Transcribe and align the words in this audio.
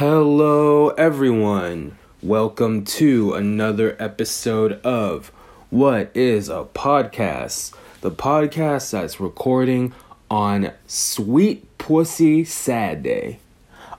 Hello, 0.00 0.88
everyone. 0.96 1.98
Welcome 2.22 2.86
to 2.86 3.34
another 3.34 3.98
episode 3.98 4.80
of 4.80 5.28
What 5.68 6.10
is 6.14 6.48
a 6.48 6.66
Podcast? 6.72 7.74
The 8.00 8.10
podcast 8.10 8.92
that's 8.92 9.20
recording 9.20 9.92
on 10.30 10.72
Sweet 10.86 11.76
Pussy 11.76 12.46
Sad 12.46 13.02
Day, 13.02 13.40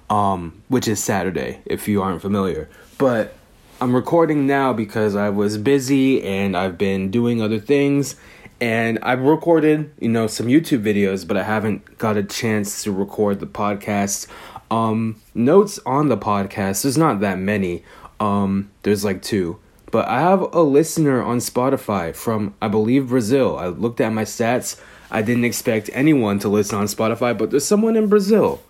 um, 0.10 0.64
which 0.70 0.88
is 0.88 1.04
Saturday, 1.04 1.62
if 1.68 1.88
you 1.88 2.02
aren't 2.02 2.24
familiar. 2.24 2.68
But 2.98 3.36
I'm 3.80 3.96
recording 3.96 4.48
now 4.48 4.74
because 4.74 5.16
I 5.16 5.30
was 5.30 5.60
busy 5.60 6.24
and 6.24 6.58
I've 6.58 6.80
been 6.80 7.12
doing 7.12 7.44
other 7.44 7.60
things. 7.60 8.16
And 8.60 9.00
I've 9.02 9.22
recorded, 9.22 9.92
you 10.00 10.10
know, 10.10 10.28
some 10.28 10.46
YouTube 10.46 10.84
videos, 10.84 11.28
but 11.28 11.36
I 11.36 11.44
haven't 11.44 11.98
got 11.98 12.18
a 12.18 12.24
chance 12.24 12.84
to 12.84 12.92
record 12.92 13.40
the 13.40 13.48
podcast. 13.48 14.28
Um, 14.72 15.22
notes 15.36 15.80
on 15.86 16.10
the 16.10 16.18
podcast, 16.18 16.82
there's 16.82 16.98
not 16.98 17.20
that 17.20 17.38
many. 17.38 17.84
Um, 18.20 18.72
there's 18.82 19.06
like 19.06 19.22
two. 19.22 19.60
But 19.92 20.08
I 20.08 20.22
have 20.22 20.42
a 20.54 20.62
listener 20.62 21.22
on 21.22 21.38
Spotify 21.38 22.16
from, 22.16 22.56
I 22.62 22.70
believe, 22.70 23.10
Brazil. 23.10 23.58
I 23.58 23.68
looked 23.68 24.00
at 24.02 24.14
my 24.14 24.24
stats. 24.24 24.80
I 25.12 25.22
didn't 25.22 25.44
expect 25.44 25.90
anyone 25.94 26.40
to 26.40 26.48
listen 26.48 26.78
on 26.80 26.86
Spotify, 26.86 27.38
but 27.38 27.52
there's 27.52 27.66
someone 27.66 27.98
in 27.98 28.08
Brazil 28.08 28.62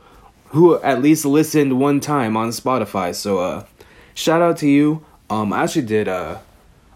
who 0.47 0.81
at 0.81 1.01
least 1.01 1.23
listened 1.23 1.79
one 1.79 1.99
time 1.99 2.35
on 2.35 2.49
Spotify. 2.49 3.15
So, 3.15 3.37
uh, 3.37 3.65
shout 4.15 4.41
out 4.41 4.57
to 4.57 4.67
you. 4.67 5.05
Um, 5.29 5.53
I 5.53 5.63
actually 5.63 5.85
did 5.85 6.07
a 6.07 6.41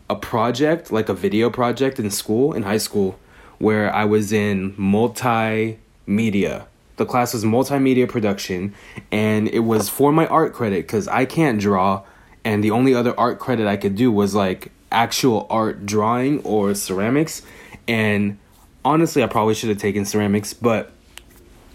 a 0.09 0.15
project, 0.15 0.91
like 0.91 1.09
a 1.09 1.13
video 1.13 1.49
project 1.49 1.99
in 1.99 2.11
school, 2.11 2.53
in 2.53 2.63
high 2.63 2.77
school, 2.77 3.17
where 3.57 3.93
I 3.93 4.05
was 4.05 4.31
in 4.31 4.73
multimedia. 4.73 6.65
The 6.97 7.05
class 7.05 7.33
was 7.33 7.43
multimedia 7.43 8.07
production, 8.07 8.73
and 9.11 9.47
it 9.49 9.59
was 9.59 9.89
for 9.89 10.11
my 10.11 10.27
art 10.27 10.53
credit 10.53 10.87
because 10.87 11.07
I 11.07 11.25
can't 11.25 11.59
draw, 11.59 12.03
and 12.43 12.63
the 12.63 12.71
only 12.71 12.93
other 12.93 13.17
art 13.19 13.39
credit 13.39 13.67
I 13.67 13.75
could 13.75 13.95
do 13.95 14.11
was 14.11 14.33
like 14.33 14.71
actual 14.91 15.45
art 15.49 15.85
drawing 15.85 16.41
or 16.43 16.73
ceramics. 16.73 17.41
And 17.87 18.37
honestly, 18.85 19.23
I 19.23 19.27
probably 19.27 19.55
should 19.55 19.69
have 19.69 19.77
taken 19.77 20.05
ceramics, 20.05 20.53
but 20.53 20.91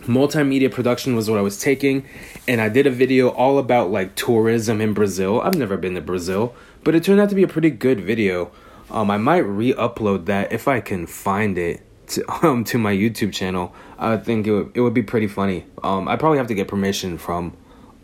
multimedia 0.03 0.73
production 0.73 1.15
was 1.15 1.29
what 1.29 1.39
I 1.39 1.43
was 1.43 1.61
taking, 1.61 2.07
and 2.49 2.61
I 2.61 2.71
did 2.71 2.87
a 2.87 2.91
video 2.91 3.29
all 3.29 3.59
about 3.59 3.91
like 3.91 4.15
tourism 4.15 4.81
in 4.81 4.95
Brazil. 4.95 5.41
I've 5.43 5.57
never 5.57 5.77
been 5.77 5.95
to 5.97 6.01
Brazil, 6.01 6.55
but 6.83 6.95
it 6.95 7.05
turned 7.05 7.21
out 7.21 7.29
to 7.29 7.35
be 7.35 7.43
a 7.43 7.49
pretty 7.49 7.71
good 7.71 8.01
video. 8.01 8.51
Um, 8.91 9.11
I 9.11 9.19
might 9.19 9.39
re-upload 9.39 10.25
that 10.27 10.51
if 10.51 10.67
I 10.67 10.81
can 10.81 11.07
find 11.07 11.59
it 11.59 11.83
to 12.11 12.25
um 12.47 12.65
to 12.65 12.79
my 12.79 12.95
YouTube 12.95 13.33
channel. 13.33 13.75
I 13.99 14.17
think 14.17 14.47
it 14.47 14.53
would, 14.53 14.71
it 14.75 14.81
would 14.81 14.95
be 14.95 15.03
pretty 15.03 15.27
funny. 15.27 15.67
Um, 15.83 16.09
I 16.09 16.17
probably 16.17 16.39
have 16.39 16.47
to 16.49 16.55
get 16.55 16.69
permission 16.69 17.19
from 17.19 17.57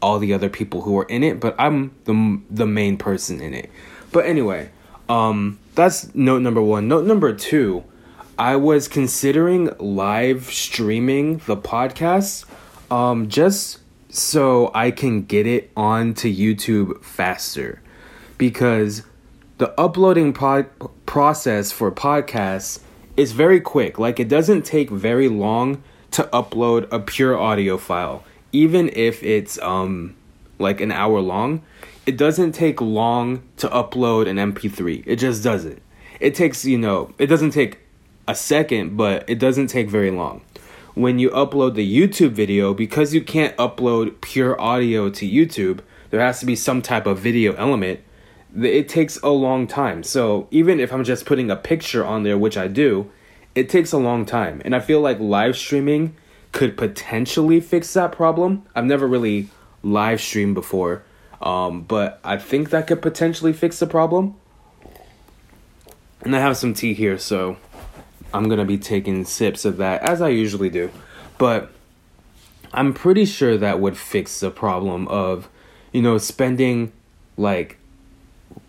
all 0.03 0.19
the 0.19 0.35
other 0.35 0.49
people 0.49 0.83
who 0.83 0.99
are 0.99 1.05
in 1.05 1.23
it, 1.23 1.41
but 1.41 1.55
I'm 1.59 1.95
the 2.05 2.41
the 2.51 2.67
main 2.67 2.97
person 2.97 3.41
in 3.41 3.55
it. 3.55 3.71
But 4.13 4.27
anyway, 4.27 4.71
um, 5.09 5.59
that's 5.75 6.15
note 6.15 6.43
number 6.43 6.63
one. 6.63 6.89
Note 6.89 7.05
number 7.07 7.33
two 7.33 7.85
I 8.39 8.57
was 8.57 8.87
considering 8.87 9.71
live 9.79 10.53
streaming 10.53 11.39
the 11.47 11.57
podcast 11.57 12.45
um, 12.91 13.29
just 13.29 13.79
so 14.11 14.71
I 14.75 14.91
can 14.91 15.23
get 15.23 15.47
it 15.47 15.71
onto 15.75 16.33
YouTube 16.33 17.03
faster 17.03 17.81
because 18.37 19.03
the 19.57 19.79
uploading 19.81 20.35
pod- 20.35 20.69
process 21.07 21.73
for 21.73 21.91
podcasts 21.91 22.81
is 23.17 23.33
very 23.33 23.61
quick. 23.61 23.99
Like, 23.99 24.21
it 24.21 24.29
doesn't 24.29 24.63
take 24.63 24.91
very 24.91 25.29
long 25.29 25.83
to 26.13 26.25
upload 26.33 26.91
a 26.93 26.99
pure 26.99 27.39
audio 27.39 27.77
file, 27.77 28.25
even 28.53 28.91
if 28.95 29.23
it's 29.23 29.59
um, 29.61 30.15
like 30.59 30.81
an 30.81 30.93
hour 30.93 31.21
long. 31.21 31.63
It 32.07 32.17
doesn't 32.17 32.53
take 32.53 32.81
long 32.81 33.43
to 33.57 33.69
upload 33.69 34.29
an 34.29 34.37
MP3. 34.37 35.03
It 35.07 35.17
just 35.17 35.43
doesn't. 35.43 35.83
It 36.21 36.35
takes, 36.35 36.65
you 36.65 36.79
know, 36.79 37.13
it 37.19 37.27
doesn't 37.27 37.51
take 37.51 37.81
a 38.29 38.35
second, 38.35 38.97
but 38.97 39.29
it 39.29 39.39
doesn't 39.39 39.67
take 39.69 39.89
very 39.89 40.11
long. 40.11 40.43
When 40.95 41.19
you 41.19 41.31
upload 41.31 41.75
the 41.75 41.87
YouTube 41.87 42.31
video, 42.31 42.73
because 42.73 43.13
you 43.13 43.21
can't 43.21 43.57
upload 43.57 44.21
pure 44.21 44.59
audio 44.61 45.11
to 45.11 45.29
YouTube, 45.29 45.81
there 46.11 46.21
has 46.21 46.41
to 46.41 46.47
be 46.47 46.57
some 46.57 46.81
type 46.81 47.07
of 47.07 47.19
video 47.19 47.55
element. 47.57 48.01
It 48.55 48.89
takes 48.89 49.19
a 49.23 49.29
long 49.29 49.67
time. 49.67 50.03
So 50.03 50.49
even 50.51 50.81
if 50.81 50.93
I'm 50.93 51.05
just 51.05 51.27
putting 51.27 51.51
a 51.51 51.57
picture 51.57 52.05
on 52.05 52.23
there, 52.23 52.39
which 52.39 52.57
I 52.57 52.69
do, 52.69 53.11
it 53.55 53.69
takes 53.69 53.93
a 53.93 53.99
long 53.99 54.27
time. 54.27 54.63
And 54.65 54.75
I 54.75 54.81
feel 54.81 55.01
like 55.01 55.19
live 55.19 55.57
streaming 55.57 56.15
could 56.53 56.77
potentially 56.77 57.61
fix 57.61 57.93
that 57.95 58.13
problem. 58.13 58.65
I've 58.75 58.85
never 58.85 59.07
really 59.07 59.49
live 59.83 60.21
streamed 60.21 60.55
before, 60.55 61.03
um, 61.43 61.83
but 61.83 62.19
I 62.25 62.39
think 62.39 62.71
that 62.71 62.87
could 62.87 63.03
potentially 63.03 63.53
fix 63.53 63.79
the 63.79 63.87
problem. 63.87 64.37
And 66.23 66.35
I 66.35 66.41
have 66.41 66.57
some 66.57 66.75
tea 66.75 66.95
here, 66.95 67.19
so 67.19 67.57
I'm 68.33 68.49
gonna 68.49 68.65
be 68.65 68.79
taking 68.79 69.25
sips 69.25 69.65
of 69.65 69.77
that 69.77 70.03
as 70.03 70.23
I 70.23 70.29
usually 70.29 70.71
do. 70.71 70.91
But 71.39 71.71
I'm 72.73 72.93
pretty 72.93 73.25
sure 73.25 73.57
that 73.57 73.81
would 73.81 73.97
fix 73.97 74.41
the 74.41 74.51
problem 74.51 75.09
of, 75.09 75.49
you 75.93 76.03
know, 76.03 76.19
spending 76.19 76.93
like 77.37 77.79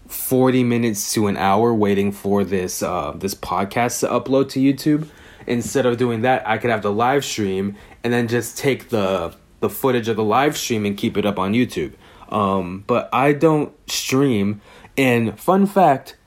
40 0.07 0.63
minutes 0.63 1.13
to 1.13 1.27
an 1.27 1.37
hour 1.37 1.73
waiting 1.73 2.11
for 2.11 2.43
this 2.43 2.81
uh, 2.81 3.11
this 3.15 3.35
podcast 3.35 3.99
to 4.01 4.07
upload 4.07 4.49
to 4.49 4.59
YouTube. 4.59 5.07
Instead 5.45 5.85
of 5.85 5.97
doing 5.97 6.21
that, 6.21 6.47
I 6.47 6.57
could 6.57 6.69
have 6.69 6.81
the 6.81 6.91
live 6.91 7.23
stream 7.23 7.75
and 8.03 8.13
then 8.13 8.27
just 8.27 8.57
take 8.57 8.89
the 8.89 9.35
the 9.59 9.69
footage 9.69 10.07
of 10.07 10.15
the 10.15 10.23
live 10.23 10.57
stream 10.57 10.85
and 10.85 10.95
keep 10.95 11.17
it 11.17 11.25
up 11.25 11.39
on 11.39 11.53
YouTube. 11.53 11.93
Um, 12.29 12.83
but 12.87 13.09
I 13.13 13.33
don't 13.33 13.73
stream. 13.89 14.61
And 14.97 15.39
fun 15.39 15.65
fact, 15.65 16.17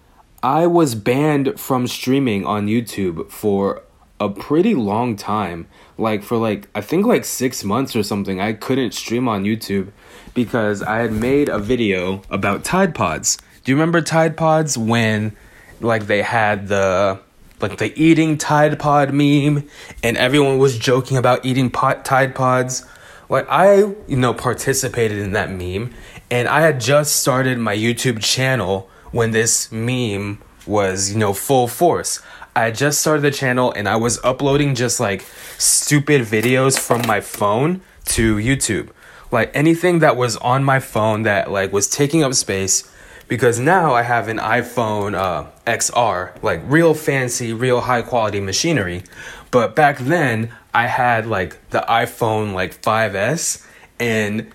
I 0.42 0.66
was 0.66 0.94
banned 0.94 1.60
from 1.60 1.86
streaming 1.86 2.46
on 2.46 2.66
YouTube 2.66 3.30
for 3.30 3.82
a 4.19 4.28
pretty 4.28 4.74
long 4.74 5.16
time. 5.16 5.66
Like 5.98 6.22
for 6.22 6.36
like 6.36 6.69
I 6.74 6.80
think 6.80 7.06
like 7.06 7.24
6 7.24 7.64
months 7.64 7.94
or 7.94 8.02
something. 8.02 8.40
I 8.40 8.52
couldn't 8.52 8.92
stream 8.92 9.28
on 9.28 9.44
YouTube 9.44 9.92
because 10.34 10.82
I 10.82 10.98
had 10.98 11.12
made 11.12 11.48
a 11.48 11.58
video 11.58 12.22
about 12.30 12.64
Tide 12.64 12.94
Pods. 12.94 13.38
Do 13.62 13.72
you 13.72 13.76
remember 13.76 14.00
Tide 14.00 14.37
Pods 14.37 14.78
when 14.78 15.37
like 15.81 16.06
they 16.06 16.22
had 16.22 16.69
the 16.69 17.21
like 17.60 17.76
the 17.76 17.93
eating 18.00 18.38
Tide 18.38 18.78
Pod 18.78 19.12
meme 19.12 19.69
and 20.03 20.16
everyone 20.16 20.59
was 20.59 20.78
joking 20.78 21.19
about 21.19 21.44
eating 21.44 21.70
pot 21.70 22.04
Tide 22.04 22.34
Pods? 22.34 22.87
Like 23.28 23.47
I, 23.50 23.76
you 24.09 24.16
know, 24.16 24.32
participated 24.32 25.19
in 25.19 25.32
that 25.32 25.50
meme 25.50 25.93
and 26.31 26.49
I 26.49 26.62
had 26.62 26.81
just 26.81 27.16
started 27.16 27.59
my 27.59 27.76
YouTube 27.76 28.22
channel 28.22 28.88
when 29.12 29.32
this 29.32 29.70
meme 29.70 30.41
was, 30.66 31.12
you 31.12 31.19
know, 31.19 31.34
full 31.34 31.69
force. 31.69 32.20
I 32.56 32.70
just 32.70 33.00
started 33.00 33.20
the 33.20 33.31
channel 33.31 33.72
and 33.72 33.88
I 33.88 33.97
was 33.97 34.19
uploading 34.25 34.75
just 34.75 35.00
like 35.00 35.25
stupid 35.59 36.22
videos 36.22 36.78
from 36.78 37.06
my 37.06 37.20
phone 37.20 37.82
to 38.06 38.37
YouTube. 38.37 38.88
Like 39.31 39.50
anything 39.54 39.99
that 39.99 40.16
was 40.16 40.37
on 40.38 40.65
my 40.65 40.81
phone 40.81 41.22
that 41.25 41.50
like 41.50 41.72
was 41.72 41.88
taking 41.88 42.22
up 42.22 42.32
space 42.34 42.91
because 43.30 43.60
now 43.60 43.94
I 43.94 44.02
have 44.02 44.26
an 44.26 44.38
iPhone 44.38 45.14
uh, 45.14 45.46
XR, 45.64 46.42
like 46.42 46.60
real 46.64 46.94
fancy, 46.94 47.52
real 47.52 47.80
high 47.80 48.02
quality 48.02 48.41
machinery. 48.41 49.04
But 49.52 49.76
back 49.76 49.98
then 49.98 50.52
I 50.74 50.88
had 50.88 51.28
like 51.28 51.70
the 51.70 51.84
iPhone 51.88 52.54
like 52.54 52.82
5S 52.82 53.64
and 54.00 54.50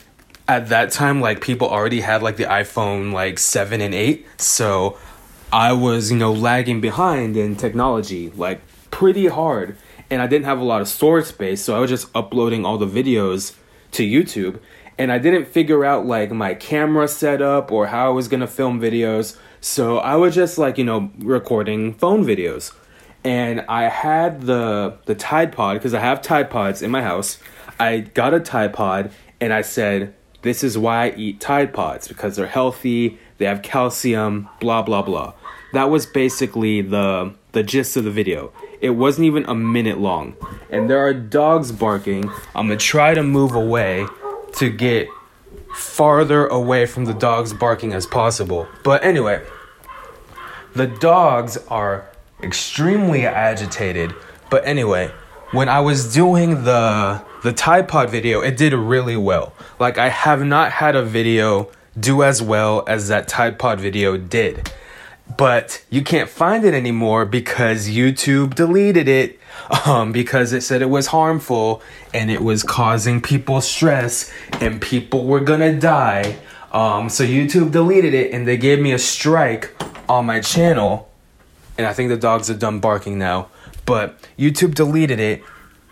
at 0.49 0.67
that 0.69 0.91
time 0.91 1.21
like 1.21 1.39
people 1.39 1.69
already 1.69 2.01
had 2.01 2.21
like 2.21 2.37
the 2.37 2.43
iphone 2.43 3.11
like 3.11 3.39
7 3.39 3.81
and 3.81 3.95
8 3.95 4.27
so 4.39 4.95
i 5.51 5.73
was 5.73 6.11
you 6.11 6.17
know 6.17 6.31
lagging 6.31 6.79
behind 6.81 7.35
in 7.35 7.55
technology 7.55 8.29
like 8.35 8.61
pretty 8.91 9.27
hard. 9.27 9.75
And 10.09 10.21
i 10.21 10.27
didn't 10.27 10.45
have 10.45 10.59
a 10.59 10.63
lot 10.63 10.81
of 10.81 10.87
storage 10.87 11.25
space. 11.25 11.63
So 11.63 11.75
i 11.75 11.79
was 11.79 11.89
just 11.89 12.07
uploading 12.13 12.65
all 12.65 12.77
the 12.77 12.87
videos 12.87 13.55
to 13.91 14.03
youtube 14.03 14.59
and 14.97 15.11
i 15.11 15.17
didn't 15.17 15.45
figure 15.45 15.83
out 15.83 16.05
like 16.05 16.31
my 16.31 16.53
camera 16.53 17.07
setup 17.07 17.71
or 17.71 17.87
how 17.87 18.07
i 18.07 18.09
was 18.09 18.27
to 18.27 18.47
film 18.47 18.79
videos 18.79 19.37
so 19.61 19.97
i 19.99 20.15
was 20.15 20.35
just 20.35 20.57
like 20.57 20.77
you 20.77 20.83
know 20.83 21.11
recording 21.19 21.93
phone 21.93 22.23
videos 22.23 22.73
and 23.23 23.61
i 23.67 23.83
had 23.83 24.41
the 24.43 24.97
the 25.05 25.15
tide 25.15 25.51
pod 25.51 25.77
because 25.77 25.93
i 25.93 25.99
have 25.99 26.21
tide 26.21 26.49
pods 26.49 26.81
in 26.81 26.91
my 26.91 27.01
house 27.01 27.39
i 27.79 27.99
got 27.99 28.33
a 28.33 28.39
tide 28.39 28.73
pod 28.73 29.11
and 29.39 29.53
i 29.53 29.61
said 29.61 30.13
this 30.45 30.63
is 30.63 30.77
why 30.77 31.07
I 31.07 31.13
eat 31.17 31.39
Tide 31.39 31.73
Pods 31.73 32.07
because 32.07 32.35
they're 32.35 32.45
healthy, 32.45 33.17
they 33.39 33.45
have 33.45 33.63
calcium, 33.63 34.47
blah 34.59 34.83
blah 34.83 35.01
blah. 35.01 35.33
That 35.73 35.89
was 35.89 36.05
basically 36.05 36.81
the 36.81 37.33
the 37.53 37.63
gist 37.63 37.97
of 37.97 38.03
the 38.03 38.11
video. 38.11 38.53
It 38.79 38.91
wasn't 38.91 39.25
even 39.25 39.45
a 39.45 39.55
minute 39.55 39.97
long. 39.97 40.35
And 40.69 40.87
there 40.87 40.99
are 40.99 41.15
dogs 41.15 41.71
barking. 41.71 42.29
I'm 42.53 42.67
to 42.67 42.77
try 42.77 43.15
to 43.15 43.23
move 43.23 43.55
away 43.55 44.05
to 44.57 44.69
get 44.69 45.07
farther 45.73 46.47
away 46.47 46.85
from 46.85 47.05
the 47.05 47.13
dogs 47.13 47.53
barking 47.53 47.93
as 47.93 48.05
possible. 48.05 48.67
But 48.83 49.03
anyway, 49.03 49.43
the 50.73 50.87
dogs 50.87 51.57
are 51.67 52.09
extremely 52.41 53.25
agitated. 53.25 54.13
But 54.49 54.65
anyway, 54.65 55.11
when 55.51 55.69
I 55.69 55.79
was 55.79 56.13
doing 56.13 56.63
the 56.63 57.23
the 57.43 57.53
Tide 57.53 57.87
Pod 57.87 58.09
video, 58.09 58.41
it 58.41 58.57
did 58.57 58.73
really 58.73 59.17
well. 59.17 59.53
Like 59.79 59.97
I 59.97 60.09
have 60.09 60.43
not 60.43 60.71
had 60.71 60.95
a 60.95 61.03
video 61.03 61.69
do 61.97 62.23
as 62.23 62.41
well 62.41 62.83
as 62.87 63.07
that 63.07 63.27
Tide 63.27 63.59
Pod 63.59 63.79
video 63.79 64.17
did. 64.17 64.71
But 65.37 65.83
you 65.89 66.03
can't 66.03 66.29
find 66.29 66.65
it 66.65 66.73
anymore 66.73 67.25
because 67.25 67.89
YouTube 67.89 68.55
deleted 68.55 69.07
it 69.07 69.39
um, 69.85 70.11
because 70.11 70.53
it 70.53 70.61
said 70.61 70.81
it 70.81 70.89
was 70.89 71.07
harmful 71.07 71.81
and 72.13 72.29
it 72.29 72.41
was 72.41 72.63
causing 72.63 73.21
people 73.21 73.61
stress 73.61 74.31
and 74.61 74.81
people 74.81 75.25
were 75.25 75.39
gonna 75.39 75.77
die. 75.79 76.37
Um, 76.71 77.09
so 77.09 77.23
YouTube 77.23 77.71
deleted 77.71 78.13
it 78.13 78.33
and 78.33 78.47
they 78.47 78.57
gave 78.57 78.79
me 78.79 78.91
a 78.91 78.99
strike 78.99 79.73
on 80.09 80.25
my 80.25 80.39
channel. 80.39 81.09
And 81.77 81.87
I 81.87 81.93
think 81.93 82.09
the 82.09 82.17
dogs 82.17 82.49
are 82.49 82.57
done 82.57 82.79
barking 82.79 83.17
now. 83.17 83.47
But 83.85 84.17
YouTube 84.37 84.75
deleted 84.75 85.19
it. 85.19 85.43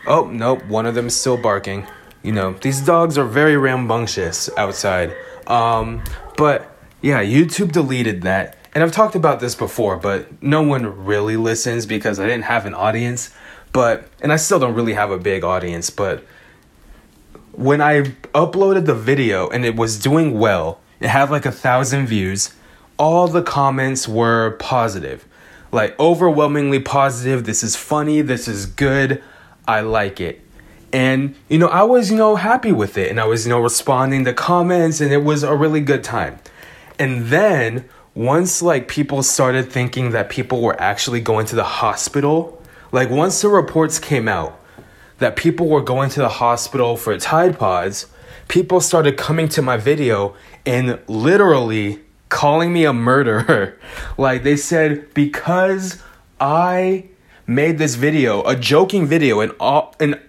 Oh, 0.08 0.25
nope, 0.25 0.66
one 0.66 0.86
of 0.86 0.96
them 0.96 1.08
is 1.08 1.20
still 1.20 1.38
barking. 1.38 1.88
You 2.24 2.31
know, 2.31 2.54
these 2.54 2.81
dogs 2.81 3.18
are 3.18 3.25
very 3.25 3.58
rambunctious 3.58 4.50
outside. 4.58 5.16
Um, 5.48 6.04
but 6.38 6.75
yeah, 7.02 7.24
YouTube 7.24 7.72
deleted 7.72 8.24
that. 8.24 8.58
And 8.74 8.84
I've 8.84 8.92
talked 8.92 9.16
about 9.16 9.40
this 9.40 9.54
before, 9.54 9.98
but 9.98 10.42
no 10.42 10.64
one 10.64 11.06
really 11.06 11.38
listens 11.38 11.86
because 11.86 12.20
I 12.20 12.25
didn't 12.25 12.46
have 12.46 12.66
an 12.66 12.74
audience. 12.74 13.34
But, 13.74 14.08
and 14.22 14.31
I 14.31 14.38
still 14.38 14.60
don't 14.60 14.75
really 14.75 14.94
have 14.94 15.12
a 15.12 15.18
big 15.18 15.44
audience, 15.44 15.90
but 15.90 16.24
when 17.52 17.81
I 17.81 18.02
uploaded 18.34 18.86
the 18.86 18.96
video 18.96 19.50
and 19.50 19.66
it 19.66 19.75
was 19.75 20.00
doing 20.00 20.40
well, 20.40 20.80
it 21.00 21.10
had 21.10 21.30
like 21.30 21.46
a 21.46 21.52
thousand 21.52 22.08
views, 22.08 22.54
all 22.98 23.28
the 23.28 23.44
comments 23.44 24.08
were 24.08 24.52
positive. 24.52 25.25
Like 25.72 26.00
overwhelmingly 26.00 26.80
positive. 26.80 27.46
This 27.46 27.64
is 27.64 27.75
funny. 27.75 28.22
This 28.22 28.48
is 28.48 28.66
good. 28.66 29.24
I 29.68 29.81
like 29.81 30.22
it. 30.22 30.42
And, 30.92 31.36
you 31.50 31.58
know, 31.58 31.68
I 31.68 31.81
was, 31.84 32.12
you 32.12 32.18
know, 32.18 32.36
happy 32.36 32.72
with 32.72 32.98
it. 32.98 33.10
And 33.10 33.20
I 33.20 33.25
was, 33.25 33.46
you 33.46 33.50
know, 33.50 33.60
responding 33.60 34.25
to 34.25 34.34
comments 34.34 35.02
and 35.02 35.12
it 35.12 35.24
was 35.24 35.42
a 35.42 35.56
really 35.56 35.81
good 35.81 36.04
time. 36.04 36.40
And 37.00 37.25
then 37.25 37.90
once 38.14 38.62
like 38.62 38.88
people 38.88 39.24
started 39.24 39.72
thinking 39.72 40.12
that 40.12 40.30
people 40.30 40.62
were 40.62 40.80
actually 40.80 41.22
going 41.22 41.48
to 41.48 41.56
the 41.56 41.64
hospital, 41.64 42.62
like 42.94 43.10
once 43.10 43.42
the 43.42 43.50
reports 43.50 44.00
came 44.00 44.30
out 44.30 44.57
that 45.18 45.36
people 45.36 45.68
were 45.68 45.81
going 45.81 46.10
to 46.12 46.19
the 46.19 46.30
hospital 46.30 46.95
for 46.95 47.18
Tide 47.18 47.57
Pods, 47.57 48.06
people 48.48 48.80
started 48.80 49.18
coming 49.18 49.50
to 49.50 49.62
my 49.62 49.78
video 49.78 50.36
and 50.66 51.00
literally 51.07 52.00
calling 52.30 52.72
me 52.72 52.86
a 52.86 52.94
murderer. 52.94 53.78
like 54.18 54.44
they 54.44 54.56
said 54.56 55.12
because 55.13 56.01
I 56.40 57.06
made 57.48 57.80
this 57.80 57.95
video, 57.95 58.44
a 58.44 58.56
joking 58.56 59.07
video, 59.07 59.39
an 59.39 59.51
an 60.00 60.22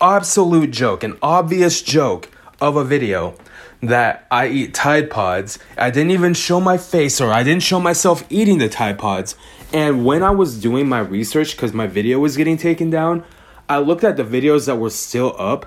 absolute 0.00 0.72
joke, 0.72 1.04
an 1.04 1.16
obvious 1.22 1.82
joke 1.82 2.30
of 2.60 2.74
a 2.74 2.84
video 2.84 3.34
that 3.80 4.26
I 4.30 4.48
eat 4.48 4.74
Tide 4.74 5.08
Pods. 5.08 5.58
I 5.78 5.90
didn't 5.90 6.10
even 6.10 6.34
show 6.34 6.60
my 6.60 6.76
face 6.78 7.20
or 7.20 7.32
I 7.32 7.42
didn't 7.42 7.62
show 7.62 7.78
myself 7.80 8.24
eating 8.28 8.58
the 8.58 8.68
Tide 8.68 8.98
Pods. 8.98 9.36
And 9.72 10.04
when 10.04 10.22
I 10.22 10.30
was 10.30 10.60
doing 10.60 10.88
my 10.88 10.98
research, 10.98 11.52
because 11.52 11.72
my 11.72 11.86
video 11.86 12.18
was 12.18 12.36
getting 12.36 12.56
taken 12.56 12.90
down, 12.90 13.24
I 13.68 13.78
looked 13.78 14.02
at 14.02 14.16
the 14.16 14.24
videos 14.24 14.66
that 14.66 14.76
were 14.76 14.90
still 14.90 15.34
up. 15.38 15.66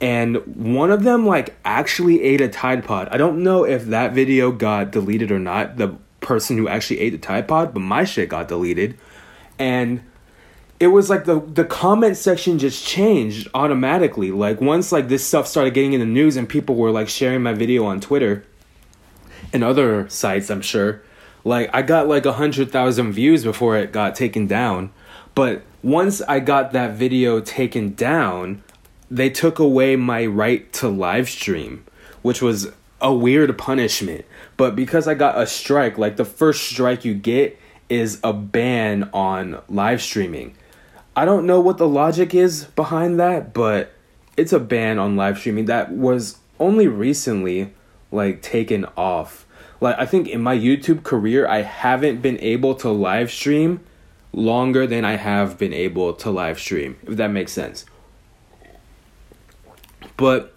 And 0.00 0.36
one 0.56 0.90
of 0.90 1.04
them, 1.04 1.26
like, 1.26 1.56
actually 1.64 2.22
ate 2.22 2.40
a 2.40 2.48
Tide 2.48 2.84
Pod. 2.84 3.08
I 3.10 3.16
don't 3.16 3.42
know 3.42 3.64
if 3.64 3.86
that 3.86 4.12
video 4.12 4.52
got 4.52 4.90
deleted 4.90 5.30
or 5.30 5.38
not, 5.38 5.76
the 5.76 5.96
person 6.20 6.58
who 6.58 6.68
actually 6.68 7.00
ate 7.00 7.10
the 7.10 7.18
Tide 7.18 7.48
Pod, 7.48 7.72
but 7.72 7.80
my 7.80 8.04
shit 8.04 8.28
got 8.28 8.48
deleted. 8.48 8.98
And 9.58 10.02
it 10.78 10.88
was 10.88 11.08
like 11.08 11.24
the 11.24 11.40
the 11.40 11.64
comment 11.64 12.16
section 12.16 12.58
just 12.58 12.86
changed 12.86 13.48
automatically. 13.54 14.30
Like 14.30 14.60
once 14.60 14.92
like 14.92 15.08
this 15.08 15.26
stuff 15.26 15.46
started 15.46 15.72
getting 15.72 15.94
in 15.94 16.00
the 16.00 16.06
news 16.06 16.36
and 16.36 16.48
people 16.48 16.74
were 16.74 16.90
like 16.90 17.08
sharing 17.08 17.42
my 17.42 17.54
video 17.54 17.86
on 17.86 18.00
Twitter 18.00 18.44
and 19.52 19.64
other 19.64 20.08
sites, 20.08 20.50
I'm 20.50 20.60
sure. 20.60 21.02
Like 21.46 21.70
I 21.72 21.82
got 21.82 22.08
like 22.08 22.26
a 22.26 22.32
hundred 22.32 22.72
thousand 22.72 23.12
views 23.12 23.44
before 23.44 23.76
it 23.76 23.92
got 23.92 24.16
taken 24.16 24.48
down. 24.48 24.90
But 25.36 25.62
once 25.80 26.20
I 26.22 26.40
got 26.40 26.72
that 26.72 26.94
video 26.94 27.38
taken 27.38 27.94
down, 27.94 28.64
they 29.12 29.30
took 29.30 29.60
away 29.60 29.94
my 29.94 30.26
right 30.26 30.70
to 30.72 30.88
live 30.88 31.28
stream, 31.28 31.84
which 32.22 32.42
was 32.42 32.72
a 33.00 33.14
weird 33.14 33.56
punishment. 33.56 34.24
But 34.56 34.74
because 34.74 35.06
I 35.06 35.14
got 35.14 35.40
a 35.40 35.46
strike, 35.46 35.96
like 35.96 36.16
the 36.16 36.24
first 36.24 36.64
strike 36.64 37.04
you 37.04 37.14
get 37.14 37.56
is 37.88 38.18
a 38.24 38.32
ban 38.32 39.08
on 39.12 39.60
live 39.68 40.02
streaming. 40.02 40.56
I 41.14 41.24
don't 41.24 41.46
know 41.46 41.60
what 41.60 41.78
the 41.78 41.86
logic 41.86 42.34
is 42.34 42.64
behind 42.64 43.20
that, 43.20 43.54
but 43.54 43.92
it's 44.36 44.52
a 44.52 44.58
ban 44.58 44.98
on 44.98 45.14
live 45.14 45.38
streaming 45.38 45.66
that 45.66 45.92
was 45.92 46.38
only 46.58 46.88
recently 46.88 47.72
like 48.10 48.42
taken 48.42 48.84
off. 48.96 49.45
Like 49.80 49.98
I 49.98 50.06
think 50.06 50.28
in 50.28 50.40
my 50.40 50.56
YouTube 50.56 51.02
career 51.02 51.46
I 51.46 51.62
haven't 51.62 52.22
been 52.22 52.38
able 52.40 52.74
to 52.76 52.90
live 52.90 53.30
stream 53.30 53.80
longer 54.32 54.86
than 54.86 55.04
I 55.04 55.16
have 55.16 55.58
been 55.58 55.72
able 55.72 56.12
to 56.14 56.30
live 56.30 56.58
stream, 56.58 56.96
if 57.06 57.16
that 57.16 57.28
makes 57.28 57.52
sense. 57.52 57.84
But 60.16 60.54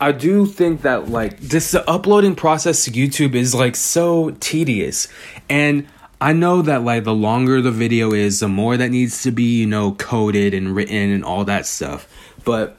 I 0.00 0.12
do 0.12 0.46
think 0.46 0.82
that 0.82 1.08
like 1.08 1.38
this 1.40 1.74
uploading 1.74 2.34
process 2.34 2.84
to 2.84 2.90
YouTube 2.90 3.34
is 3.34 3.54
like 3.54 3.76
so 3.76 4.30
tedious 4.40 5.08
and 5.48 5.86
I 6.20 6.32
know 6.32 6.62
that 6.62 6.82
like 6.84 7.04
the 7.04 7.14
longer 7.14 7.60
the 7.60 7.70
video 7.70 8.12
is, 8.12 8.40
the 8.40 8.48
more 8.48 8.78
that 8.78 8.90
needs 8.90 9.22
to 9.24 9.30
be, 9.30 9.58
you 9.58 9.66
know, 9.66 9.92
coded 9.92 10.54
and 10.54 10.74
written 10.74 11.10
and 11.10 11.22
all 11.22 11.44
that 11.44 11.66
stuff. 11.66 12.08
But 12.44 12.78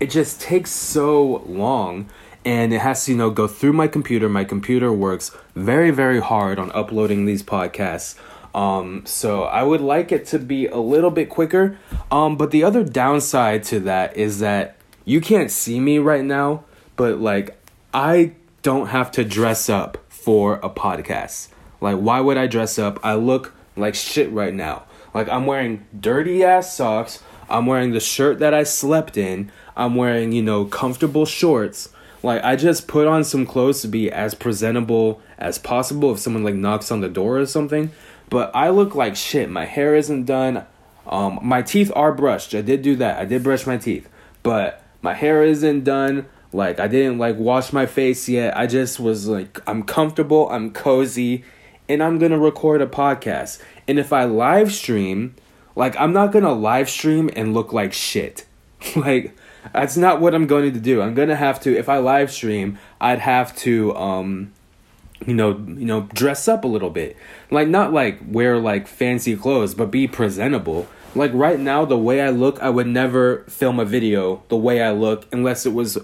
it 0.00 0.10
just 0.10 0.40
takes 0.40 0.72
so 0.72 1.44
long 1.46 2.08
and 2.44 2.72
it 2.72 2.80
has 2.80 3.04
to, 3.04 3.12
you 3.12 3.18
know, 3.18 3.30
go 3.30 3.46
through 3.46 3.72
my 3.72 3.88
computer. 3.88 4.28
My 4.28 4.44
computer 4.44 4.92
works 4.92 5.30
very, 5.54 5.90
very 5.90 6.20
hard 6.20 6.58
on 6.58 6.72
uploading 6.72 7.26
these 7.26 7.42
podcasts. 7.42 8.16
Um, 8.54 9.04
so 9.06 9.44
I 9.44 9.62
would 9.62 9.80
like 9.80 10.10
it 10.10 10.26
to 10.26 10.38
be 10.38 10.66
a 10.66 10.78
little 10.78 11.10
bit 11.10 11.28
quicker. 11.28 11.78
Um, 12.10 12.36
but 12.36 12.50
the 12.50 12.64
other 12.64 12.82
downside 12.82 13.64
to 13.64 13.80
that 13.80 14.16
is 14.16 14.40
that 14.40 14.76
you 15.04 15.20
can't 15.20 15.50
see 15.50 15.80
me 15.80 15.98
right 15.98 16.24
now, 16.24 16.64
but 16.96 17.18
like 17.18 17.56
I 17.92 18.32
don't 18.62 18.88
have 18.88 19.10
to 19.12 19.24
dress 19.24 19.68
up 19.68 19.98
for 20.08 20.54
a 20.62 20.70
podcast. 20.70 21.48
Like, 21.80 21.96
why 21.96 22.20
would 22.20 22.36
I 22.36 22.46
dress 22.46 22.78
up? 22.78 23.00
I 23.02 23.14
look 23.14 23.54
like 23.76 23.94
shit 23.94 24.30
right 24.32 24.54
now. 24.54 24.84
Like, 25.14 25.28
I'm 25.28 25.46
wearing 25.46 25.86
dirty 25.98 26.44
ass 26.44 26.76
socks. 26.76 27.22
I'm 27.48 27.66
wearing 27.66 27.92
the 27.92 28.00
shirt 28.00 28.38
that 28.40 28.54
I 28.54 28.62
slept 28.62 29.16
in. 29.16 29.50
I'm 29.76 29.96
wearing, 29.96 30.32
you 30.32 30.42
know, 30.42 30.66
comfortable 30.66 31.26
shorts. 31.26 31.88
Like, 32.22 32.42
I 32.44 32.56
just 32.56 32.86
put 32.86 33.06
on 33.06 33.24
some 33.24 33.46
clothes 33.46 33.82
to 33.82 33.88
be 33.88 34.10
as 34.10 34.34
presentable 34.34 35.20
as 35.38 35.58
possible 35.58 36.12
if 36.12 36.18
someone, 36.18 36.44
like, 36.44 36.54
knocks 36.54 36.90
on 36.90 37.00
the 37.00 37.08
door 37.08 37.38
or 37.38 37.46
something. 37.46 37.90
But 38.28 38.54
I 38.54 38.70
look 38.70 38.94
like 38.94 39.16
shit. 39.16 39.50
My 39.50 39.64
hair 39.64 39.96
isn't 39.96 40.24
done. 40.24 40.66
Um, 41.06 41.40
my 41.42 41.62
teeth 41.62 41.90
are 41.96 42.12
brushed. 42.12 42.54
I 42.54 42.60
did 42.60 42.82
do 42.82 42.96
that. 42.96 43.18
I 43.18 43.24
did 43.24 43.42
brush 43.42 43.66
my 43.66 43.76
teeth. 43.76 44.08
But 44.42 44.82
my 45.02 45.14
hair 45.14 45.42
isn't 45.42 45.84
done. 45.84 46.26
Like, 46.52 46.78
I 46.78 46.88
didn't, 46.88 47.18
like, 47.18 47.36
wash 47.36 47.72
my 47.72 47.86
face 47.86 48.28
yet. 48.28 48.56
I 48.56 48.66
just 48.66 49.00
was, 49.00 49.26
like, 49.26 49.60
I'm 49.66 49.82
comfortable. 49.82 50.48
I'm 50.50 50.72
cozy 50.72 51.44
and 51.90 52.02
I'm 52.04 52.20
to 52.20 52.38
record 52.38 52.80
a 52.80 52.86
podcast. 52.86 53.60
And 53.88 53.98
if 53.98 54.12
I 54.12 54.24
live 54.24 54.72
stream, 54.72 55.34
like 55.74 55.96
I'm 55.98 56.12
not 56.12 56.32
to 56.44 56.52
live 56.52 56.88
stream 56.88 57.30
and 57.34 57.52
look 57.52 57.72
like 57.72 57.92
shit. 57.92 58.46
like 58.96 59.36
that's 59.72 59.96
not 59.96 60.20
what 60.20 60.34
I'm 60.34 60.46
going 60.46 60.72
to 60.72 60.80
do. 60.80 61.02
I'm 61.02 61.14
to 61.14 61.36
have 61.36 61.60
to 61.60 61.76
if 61.76 61.88
I 61.88 61.98
live 61.98 62.30
stream, 62.30 62.78
I'd 63.00 63.20
have 63.20 63.54
to 63.56 63.94
um 63.96 64.52
you 65.26 65.34
know, 65.34 65.50
you 65.50 65.84
know, 65.84 66.02
dress 66.14 66.48
up 66.48 66.64
a 66.64 66.68
little 66.68 66.90
bit. 66.90 67.16
Like 67.50 67.68
not 67.68 67.92
like 67.92 68.20
wear 68.26 68.58
like 68.58 68.86
fancy 68.86 69.36
clothes, 69.36 69.74
but 69.74 69.90
be 69.90 70.08
presentable. 70.08 70.88
Like 71.14 71.32
right 71.34 71.58
now 71.58 71.84
the 71.84 71.98
way 71.98 72.22
I 72.22 72.30
look, 72.30 72.60
I 72.60 72.70
would 72.70 72.86
never 72.86 73.44
film 73.44 73.78
a 73.78 73.84
video 73.84 74.42
the 74.48 74.56
way 74.56 74.82
I 74.82 74.92
look 74.92 75.26
unless 75.32 75.66
it 75.66 75.74
was 75.74 75.98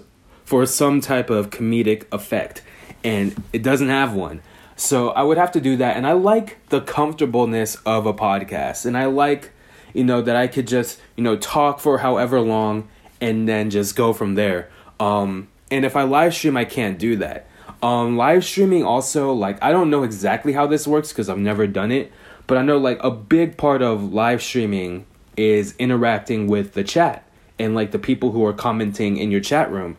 for 0.45 0.65
some 0.65 1.01
type 1.01 1.29
of 1.29 1.49
comedic 1.49 2.05
effect. 2.11 2.61
And 3.03 3.43
it 3.53 3.63
doesn't 3.63 3.89
have 3.89 4.13
one. 4.13 4.41
So 4.75 5.09
I 5.09 5.23
would 5.23 5.37
have 5.37 5.51
to 5.53 5.61
do 5.61 5.75
that. 5.77 5.97
And 5.97 6.05
I 6.05 6.11
like 6.11 6.57
the 6.69 6.81
comfortableness 6.81 7.75
of 7.85 8.05
a 8.05 8.13
podcast. 8.13 8.85
And 8.85 8.95
I 8.95 9.05
like, 9.05 9.51
you 9.93 10.03
know, 10.03 10.21
that 10.21 10.35
I 10.35 10.45
could 10.47 10.67
just, 10.67 11.01
you 11.15 11.23
know, 11.23 11.35
talk 11.35 11.79
for 11.79 11.99
however 11.99 12.39
long 12.39 12.87
and 13.21 13.47
then 13.47 13.69
just 13.69 13.95
go 13.95 14.13
from 14.13 14.35
there. 14.35 14.69
Um, 14.99 15.47
and 15.71 15.85
if 15.85 15.95
I 15.95 16.03
live 16.03 16.33
stream, 16.33 16.57
I 16.57 16.65
can't 16.65 16.97
do 16.97 17.17
that. 17.17 17.47
Um, 17.81 18.17
live 18.17 18.43
streaming 18.43 18.83
also, 18.83 19.33
like, 19.33 19.61
I 19.61 19.71
don't 19.71 19.89
know 19.89 20.03
exactly 20.03 20.53
how 20.53 20.65
this 20.67 20.87
works 20.87 21.09
because 21.09 21.29
I've 21.29 21.37
never 21.37 21.67
done 21.67 21.91
it. 21.91 22.11
But 22.47 22.57
I 22.57 22.61
know, 22.61 22.77
like, 22.77 23.03
a 23.03 23.11
big 23.11 23.57
part 23.57 23.81
of 23.81 24.13
live 24.13 24.41
streaming 24.41 25.05
is 25.35 25.75
interacting 25.77 26.47
with 26.47 26.73
the 26.73 26.83
chat 26.83 27.27
and, 27.59 27.75
like, 27.75 27.91
the 27.91 27.99
people 27.99 28.31
who 28.31 28.43
are 28.45 28.53
commenting 28.53 29.17
in 29.17 29.29
your 29.29 29.41
chat 29.41 29.71
room 29.71 29.97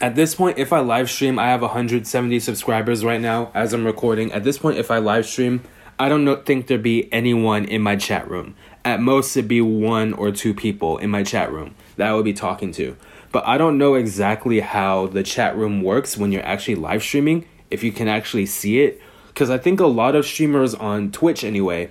at 0.00 0.14
this 0.14 0.34
point, 0.34 0.58
if 0.58 0.72
I 0.72 0.80
live 0.80 1.10
stream, 1.10 1.38
I 1.38 1.46
have 1.48 1.62
170 1.62 2.40
subscribers 2.40 3.04
right 3.04 3.20
now 3.20 3.50
as 3.54 3.72
I'm 3.72 3.84
recording. 3.84 4.32
At 4.32 4.44
this 4.44 4.58
point, 4.58 4.78
if 4.78 4.90
I 4.90 4.98
live 4.98 5.26
stream, 5.26 5.62
I 5.98 6.08
don't 6.08 6.24
know, 6.24 6.36
think 6.36 6.68
there'd 6.68 6.82
be 6.82 7.12
anyone 7.12 7.64
in 7.64 7.82
my 7.82 7.96
chat 7.96 8.30
room 8.30 8.54
at 8.88 9.00
most 9.00 9.36
it'd 9.36 9.48
be 9.48 9.60
one 9.60 10.12
or 10.14 10.32
two 10.32 10.54
people 10.54 10.98
in 10.98 11.10
my 11.10 11.22
chat 11.22 11.52
room 11.52 11.74
that 11.96 12.08
I 12.08 12.14
would 12.14 12.24
be 12.24 12.32
talking 12.32 12.72
to. 12.72 12.96
But 13.30 13.46
I 13.46 13.58
don't 13.58 13.76
know 13.76 13.94
exactly 13.94 14.60
how 14.60 15.06
the 15.06 15.22
chat 15.22 15.56
room 15.56 15.82
works 15.82 16.16
when 16.16 16.32
you're 16.32 16.44
actually 16.46 16.76
live 16.76 17.02
streaming, 17.02 17.46
if 17.70 17.84
you 17.84 17.92
can 17.92 18.08
actually 18.08 18.46
see 18.46 18.80
it. 18.80 19.00
Because 19.28 19.50
I 19.50 19.58
think 19.58 19.80
a 19.80 19.86
lot 19.86 20.14
of 20.14 20.24
streamers 20.24 20.74
on 20.74 21.12
Twitch, 21.12 21.44
anyway, 21.44 21.90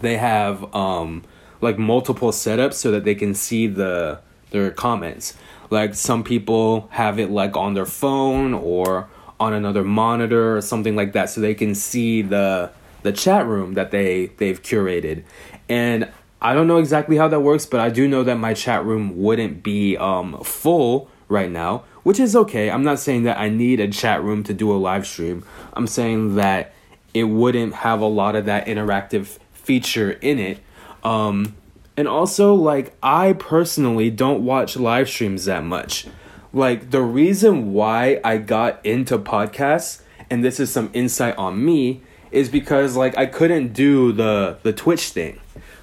they 0.00 0.16
have 0.16 0.74
um, 0.74 1.24
like 1.60 1.78
multiple 1.78 2.30
setups 2.30 2.74
so 2.74 2.90
that 2.90 3.04
they 3.04 3.14
can 3.14 3.34
see 3.34 3.66
the 3.66 4.20
their 4.50 4.70
comments. 4.70 5.34
Like 5.68 5.94
some 5.94 6.24
people 6.24 6.88
have 6.92 7.20
it 7.20 7.30
like 7.30 7.56
on 7.56 7.74
their 7.74 7.86
phone 7.86 8.54
or 8.54 9.08
on 9.38 9.52
another 9.52 9.84
monitor 9.84 10.56
or 10.56 10.60
something 10.60 10.96
like 10.96 11.12
that 11.12 11.30
so 11.30 11.40
they 11.40 11.54
can 11.54 11.74
see 11.74 12.22
the 12.22 12.70
the 13.02 13.12
chat 13.12 13.46
room 13.46 13.74
that 13.74 13.90
they 13.90 14.26
they've 14.38 14.62
curated. 14.62 15.24
And 15.70 16.10
I 16.42 16.52
don't 16.52 16.66
know 16.66 16.78
exactly 16.78 17.16
how 17.16 17.28
that 17.28 17.40
works, 17.40 17.64
but 17.64 17.80
I 17.80 17.90
do 17.90 18.08
know 18.08 18.24
that 18.24 18.36
my 18.36 18.54
chat 18.54 18.84
room 18.84 19.22
wouldn't 19.22 19.62
be 19.62 19.96
um, 19.96 20.42
full 20.42 21.08
right 21.28 21.50
now, 21.50 21.84
which 22.02 22.18
is 22.18 22.34
okay. 22.34 22.70
I'm 22.70 22.82
not 22.82 22.98
saying 22.98 23.22
that 23.22 23.38
I 23.38 23.48
need 23.48 23.78
a 23.78 23.88
chat 23.88 24.22
room 24.22 24.42
to 24.44 24.52
do 24.52 24.72
a 24.72 24.76
live 24.76 25.06
stream. 25.06 25.44
I'm 25.72 25.86
saying 25.86 26.34
that 26.34 26.72
it 27.14 27.24
wouldn't 27.24 27.74
have 27.76 28.00
a 28.00 28.06
lot 28.06 28.34
of 28.34 28.46
that 28.46 28.66
interactive 28.66 29.38
feature 29.52 30.10
in 30.10 30.40
it. 30.40 30.58
Um, 31.04 31.56
and 31.96 32.08
also, 32.08 32.54
like, 32.54 32.96
I 33.02 33.34
personally 33.34 34.10
don't 34.10 34.44
watch 34.44 34.76
live 34.76 35.08
streams 35.08 35.44
that 35.44 35.62
much. 35.62 36.06
Like, 36.52 36.90
the 36.90 37.02
reason 37.02 37.72
why 37.72 38.20
I 38.24 38.38
got 38.38 38.84
into 38.84 39.18
podcasts, 39.18 40.02
and 40.28 40.42
this 40.42 40.58
is 40.58 40.72
some 40.72 40.90
insight 40.94 41.36
on 41.36 41.64
me, 41.64 42.02
is 42.32 42.48
because, 42.48 42.96
like, 42.96 43.16
I 43.16 43.26
couldn't 43.26 43.72
do 43.72 44.12
the, 44.12 44.58
the 44.62 44.72
Twitch 44.72 45.10
thing. 45.10 45.38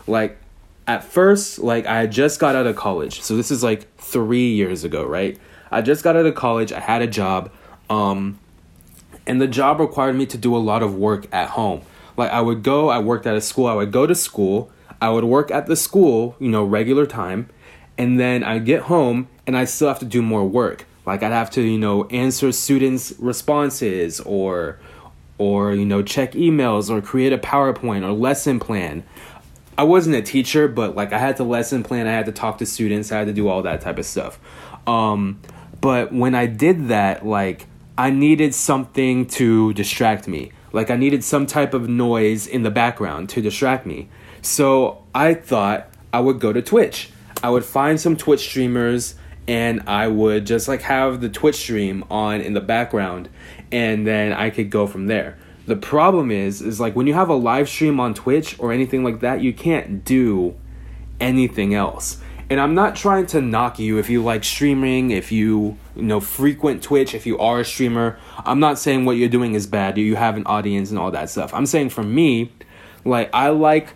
Like, 0.08 0.38
at 0.88 1.04
first, 1.04 1.60
like 1.60 1.86
I 1.86 2.08
just 2.08 2.40
got 2.40 2.56
out 2.56 2.66
of 2.66 2.76
college. 2.76 3.22
So 3.22 3.36
this 3.36 3.52
is 3.52 3.62
like 3.62 3.94
three 3.98 4.54
years 4.54 4.84
ago, 4.84 5.06
right? 5.06 5.38
I 5.70 5.82
just 5.82 6.04
got 6.04 6.16
out 6.16 6.26
of 6.26 6.34
college. 6.34 6.72
I 6.72 6.80
had 6.80 7.02
a 7.02 7.08
job. 7.08 7.52
Um, 7.90 8.40
and 9.28 9.42
the 9.42 9.48
job 9.48 9.82
required 9.82 10.16
me 10.16 10.26
to 10.28 10.38
do 10.38 10.56
a 10.56 10.58
lot 10.58 10.82
of 10.82 10.96
work 10.96 11.28
at 11.34 11.50
home. 11.50 11.82
Like 12.16 12.32
I 12.32 12.42
would 12.42 12.64
go, 12.64 12.90
I 12.90 13.00
worked 13.00 13.28
at 13.28 13.36
a 13.36 13.42
school, 13.42 13.68
I 13.68 13.74
would 13.74 13.92
go 13.92 14.08
to 14.08 14.16
school, 14.16 14.72
I 15.02 15.10
would 15.10 15.26
work 15.26 15.52
at 15.52 15.68
the 15.68 15.76
school, 15.76 16.36
you 16.40 16.50
know, 16.50 16.64
regular 16.64 17.06
time, 17.06 17.50
and 17.98 18.20
then 18.20 18.44
I 18.44 18.60
get 18.60 18.84
home 18.84 19.28
and 19.46 19.56
I 19.56 19.66
still 19.66 19.90
have 19.90 20.00
to 20.00 20.06
do 20.06 20.22
more 20.22 20.46
work. 20.46 20.86
Like 21.06 21.22
I'd 21.22 21.32
have 21.32 21.52
to, 21.52 21.62
you 21.62 21.78
know, 21.78 22.06
answer 22.06 22.52
students' 22.52 23.14
responses 23.20 24.20
or 24.22 24.80
or 25.38 25.74
you 25.74 25.86
know, 25.86 26.02
check 26.02 26.32
emails 26.32 26.90
or 26.90 27.02
create 27.02 27.32
a 27.32 27.38
PowerPoint 27.38 28.04
or 28.04 28.14
lesson 28.14 28.60
plan. 28.60 29.04
I 29.78 29.84
wasn't 29.84 30.16
a 30.16 30.22
teacher, 30.22 30.68
but 30.68 30.96
like 30.96 31.14
I 31.14 31.20
had 31.20 31.38
to 31.38 31.44
lesson 31.44 31.84
plan, 31.84 32.08
I 32.08 32.12
had 32.12 32.26
to 32.26 32.32
talk 32.32 32.58
to 32.60 32.66
students, 32.66 33.12
I 33.12 33.20
had 33.20 33.28
to 33.28 33.34
do 33.34 33.48
all 33.48 33.62
that 33.64 33.82
type 33.82 34.00
of 34.00 34.06
stuff. 34.06 34.40
Um, 34.88 35.40
but 35.82 36.12
when 36.12 36.34
I 36.34 36.48
did 36.48 36.88
that, 36.88 37.26
like 37.26 37.68
I 37.98 38.10
needed 38.10 38.56
something 38.56 39.26
to 39.28 39.74
distract 39.74 40.28
me. 40.28 40.52
Like 40.74 40.90
I 40.90 40.96
needed 40.96 41.24
some 41.24 41.46
type 41.46 41.74
of 41.74 41.88
noise 41.88 42.48
in 42.48 42.64
the 42.64 42.72
background 42.72 43.30
to 43.30 43.42
distract 43.42 43.86
me. 43.86 44.10
So 44.42 45.04
I 45.14 45.34
thought 45.34 45.90
I 46.12 46.20
would 46.20 46.40
go 46.40 46.54
to 46.54 46.62
Twitch. 46.62 47.10
I 47.44 47.50
would 47.50 47.66
find 47.66 48.00
some 48.00 48.16
Twitch 48.18 48.42
streamers 48.42 49.16
and 49.48 49.82
I 49.88 50.08
would 50.08 50.46
just 50.46 50.68
like 50.68 50.82
have 50.82 51.22
the 51.22 51.30
Twitch 51.30 51.56
stream 51.56 52.04
on 52.10 52.42
in 52.42 52.54
the 52.54 52.62
background 52.62 53.30
and 53.72 54.06
then 54.06 54.34
I 54.34 54.50
could 54.50 54.70
go 54.70 54.88
from 54.88 55.08
there. 55.08 55.38
The 55.68 55.76
problem 55.76 56.32
is, 56.32 56.62
is 56.62 56.80
like 56.80 56.96
when 56.96 57.08
you 57.08 57.14
have 57.14 57.28
a 57.28 57.36
live 57.36 57.68
stream 57.68 58.00
on 58.00 58.14
Twitch 58.14 58.58
or 58.58 58.72
anything 58.72 59.04
like 59.04 59.20
that, 59.20 59.42
you 59.42 59.52
can't 59.54 60.04
do 60.06 60.56
anything 61.20 61.74
else. 61.74 62.22
And 62.50 62.62
I'm 62.62 62.74
not 62.74 62.96
trying 62.96 63.26
to 63.28 63.42
knock 63.42 63.78
you 63.78 63.98
if 63.98 64.10
you 64.10 64.24
like 64.24 64.46
streaming, 64.46 65.12
if 65.12 65.30
you, 65.30 65.78
you 65.94 66.04
know, 66.04 66.22
frequent 66.22 66.82
Twitch, 66.82 67.14
if 67.14 67.26
you 67.26 67.38
are 67.40 67.60
a 67.60 67.66
streamer. 67.66 68.18
I'm 68.46 68.62
not 68.62 68.80
saying 68.80 69.04
what 69.04 69.18
you're 69.18 69.28
doing 69.28 69.56
is 69.56 69.68
bad. 69.68 69.98
You 69.98 70.16
have 70.16 70.38
an 70.38 70.46
audience 70.46 70.90
and 70.90 70.98
all 70.98 71.12
that 71.12 71.30
stuff. 71.30 71.54
I'm 71.54 71.66
saying 71.66 71.90
for 71.90 72.04
me, 72.04 72.54
like 73.04 73.30
I 73.34 73.50
like 73.50 73.90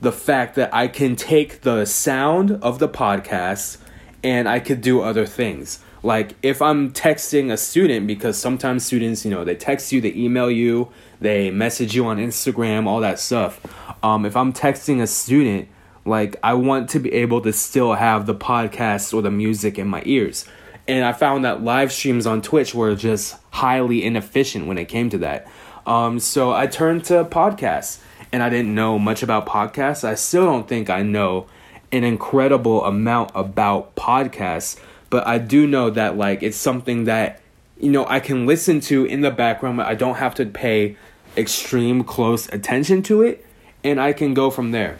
the 0.00 0.12
fact 0.12 0.54
that 0.54 0.72
I 0.72 0.86
can 0.86 1.16
take 1.16 1.62
the 1.62 1.84
sound 1.86 2.52
of 2.62 2.78
the 2.78 2.88
podcast 2.88 3.78
and 4.22 4.48
I 4.48 4.60
could 4.60 4.80
do 4.80 5.00
other 5.00 5.26
things 5.26 5.80
like 6.02 6.34
if 6.42 6.62
i'm 6.62 6.92
texting 6.92 7.52
a 7.52 7.56
student 7.56 8.06
because 8.06 8.38
sometimes 8.38 8.84
students 8.84 9.24
you 9.24 9.30
know 9.30 9.44
they 9.44 9.54
text 9.54 9.92
you 9.92 10.00
they 10.00 10.14
email 10.14 10.50
you 10.50 10.90
they 11.20 11.50
message 11.50 11.94
you 11.94 12.06
on 12.06 12.16
instagram 12.18 12.86
all 12.86 13.00
that 13.00 13.18
stuff. 13.18 13.60
Um, 14.02 14.24
if 14.24 14.36
i'm 14.36 14.52
texting 14.52 15.00
a 15.00 15.06
student 15.06 15.68
like 16.04 16.36
i 16.42 16.54
want 16.54 16.88
to 16.90 16.98
be 16.98 17.12
able 17.12 17.40
to 17.42 17.52
still 17.52 17.94
have 17.94 18.26
the 18.26 18.34
podcast 18.34 19.12
or 19.12 19.22
the 19.22 19.30
music 19.30 19.78
in 19.78 19.88
my 19.88 20.02
ears. 20.06 20.46
And 20.88 21.04
i 21.04 21.12
found 21.12 21.44
that 21.44 21.62
live 21.62 21.92
streams 21.92 22.26
on 22.26 22.40
twitch 22.40 22.74
were 22.74 22.94
just 22.94 23.36
highly 23.50 24.04
inefficient 24.04 24.66
when 24.66 24.78
it 24.78 24.86
came 24.86 25.10
to 25.10 25.18
that. 25.18 25.48
Um, 25.86 26.18
so 26.18 26.52
i 26.52 26.66
turned 26.66 27.04
to 27.06 27.24
podcasts 27.24 28.00
and 28.32 28.42
i 28.42 28.48
didn't 28.48 28.74
know 28.74 28.98
much 28.98 29.22
about 29.22 29.46
podcasts. 29.46 30.04
I 30.04 30.14
still 30.14 30.46
don't 30.46 30.66
think 30.66 30.88
i 30.88 31.02
know 31.02 31.46
an 31.92 32.04
incredible 32.04 32.84
amount 32.84 33.32
about 33.34 33.96
podcasts 33.96 34.80
but 35.10 35.26
I 35.26 35.38
do 35.38 35.66
know 35.66 35.90
that 35.90 36.16
like 36.16 36.42
it's 36.42 36.56
something 36.56 37.04
that 37.04 37.40
you 37.78 37.90
know 37.90 38.06
I 38.08 38.20
can 38.20 38.46
listen 38.46 38.80
to 38.82 39.04
in 39.04 39.20
the 39.20 39.30
background. 39.30 39.82
I 39.82 39.94
don't 39.94 40.16
have 40.16 40.34
to 40.36 40.46
pay 40.46 40.96
extreme 41.36 42.04
close 42.04 42.48
attention 42.48 43.02
to 43.04 43.22
it, 43.22 43.44
and 43.84 44.00
I 44.00 44.12
can 44.12 44.32
go 44.34 44.50
from 44.50 44.70
there. 44.70 44.98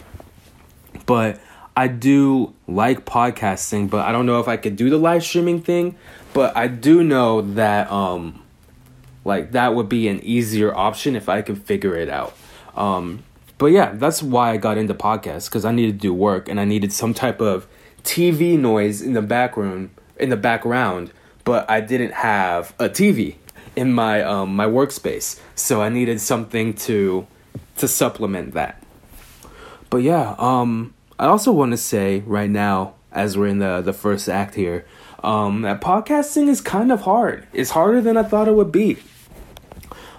But 1.05 1.39
I 1.75 1.87
do 1.87 2.53
like 2.67 3.05
podcasting, 3.05 3.89
but 3.89 4.05
I 4.05 4.11
don't 4.11 4.25
know 4.25 4.39
if 4.39 4.47
I 4.47 4.57
could 4.57 4.75
do 4.75 4.89
the 4.89 4.97
live 4.97 5.23
streaming 5.23 5.61
thing. 5.61 5.95
But 6.33 6.55
I 6.55 6.67
do 6.67 7.03
know 7.03 7.41
that 7.41 7.91
um 7.91 8.43
like 9.23 9.51
that 9.51 9.75
would 9.75 9.89
be 9.89 10.07
an 10.07 10.19
easier 10.23 10.75
option 10.75 11.15
if 11.15 11.29
I 11.29 11.41
could 11.41 11.61
figure 11.63 11.95
it 11.95 12.09
out. 12.09 12.35
Um 12.75 13.23
but 13.57 13.67
yeah, 13.67 13.91
that's 13.93 14.23
why 14.23 14.51
I 14.51 14.57
got 14.57 14.77
into 14.77 14.93
podcasts 14.93 15.45
because 15.45 15.65
I 15.65 15.71
needed 15.71 15.93
to 15.93 15.97
do 15.99 16.13
work 16.13 16.49
and 16.49 16.59
I 16.59 16.65
needed 16.65 16.91
some 16.91 17.13
type 17.13 17.39
of 17.39 17.67
TV 18.03 18.57
noise 18.57 19.01
in 19.01 19.13
the 19.13 19.21
background 19.21 19.91
in 20.21 20.29
the 20.29 20.37
background, 20.37 21.11
but 21.43 21.69
I 21.69 21.81
didn't 21.81 22.13
have 22.13 22.73
a 22.79 22.87
TV 22.87 23.35
in 23.75 23.93
my 23.93 24.21
um, 24.21 24.55
my 24.55 24.65
workspace, 24.65 25.39
so 25.55 25.81
I 25.81 25.89
needed 25.89 26.21
something 26.21 26.73
to 26.75 27.27
to 27.77 27.87
supplement 27.87 28.53
that. 28.53 28.83
But 29.89 30.03
yeah, 30.03 30.35
um, 30.37 30.93
I 31.19 31.25
also 31.25 31.51
want 31.51 31.71
to 31.71 31.77
say 31.77 32.19
right 32.19 32.49
now, 32.49 32.93
as 33.11 33.37
we're 33.37 33.47
in 33.47 33.59
the 33.59 33.81
the 33.81 33.93
first 33.93 34.29
act 34.29 34.55
here, 34.55 34.85
um, 35.23 35.61
that 35.63 35.81
podcasting 35.81 36.47
is 36.47 36.61
kind 36.61 36.91
of 36.91 37.01
hard. 37.01 37.47
It's 37.53 37.71
harder 37.71 38.01
than 38.01 38.17
I 38.17 38.23
thought 38.23 38.47
it 38.47 38.55
would 38.55 38.71
be. 38.71 38.97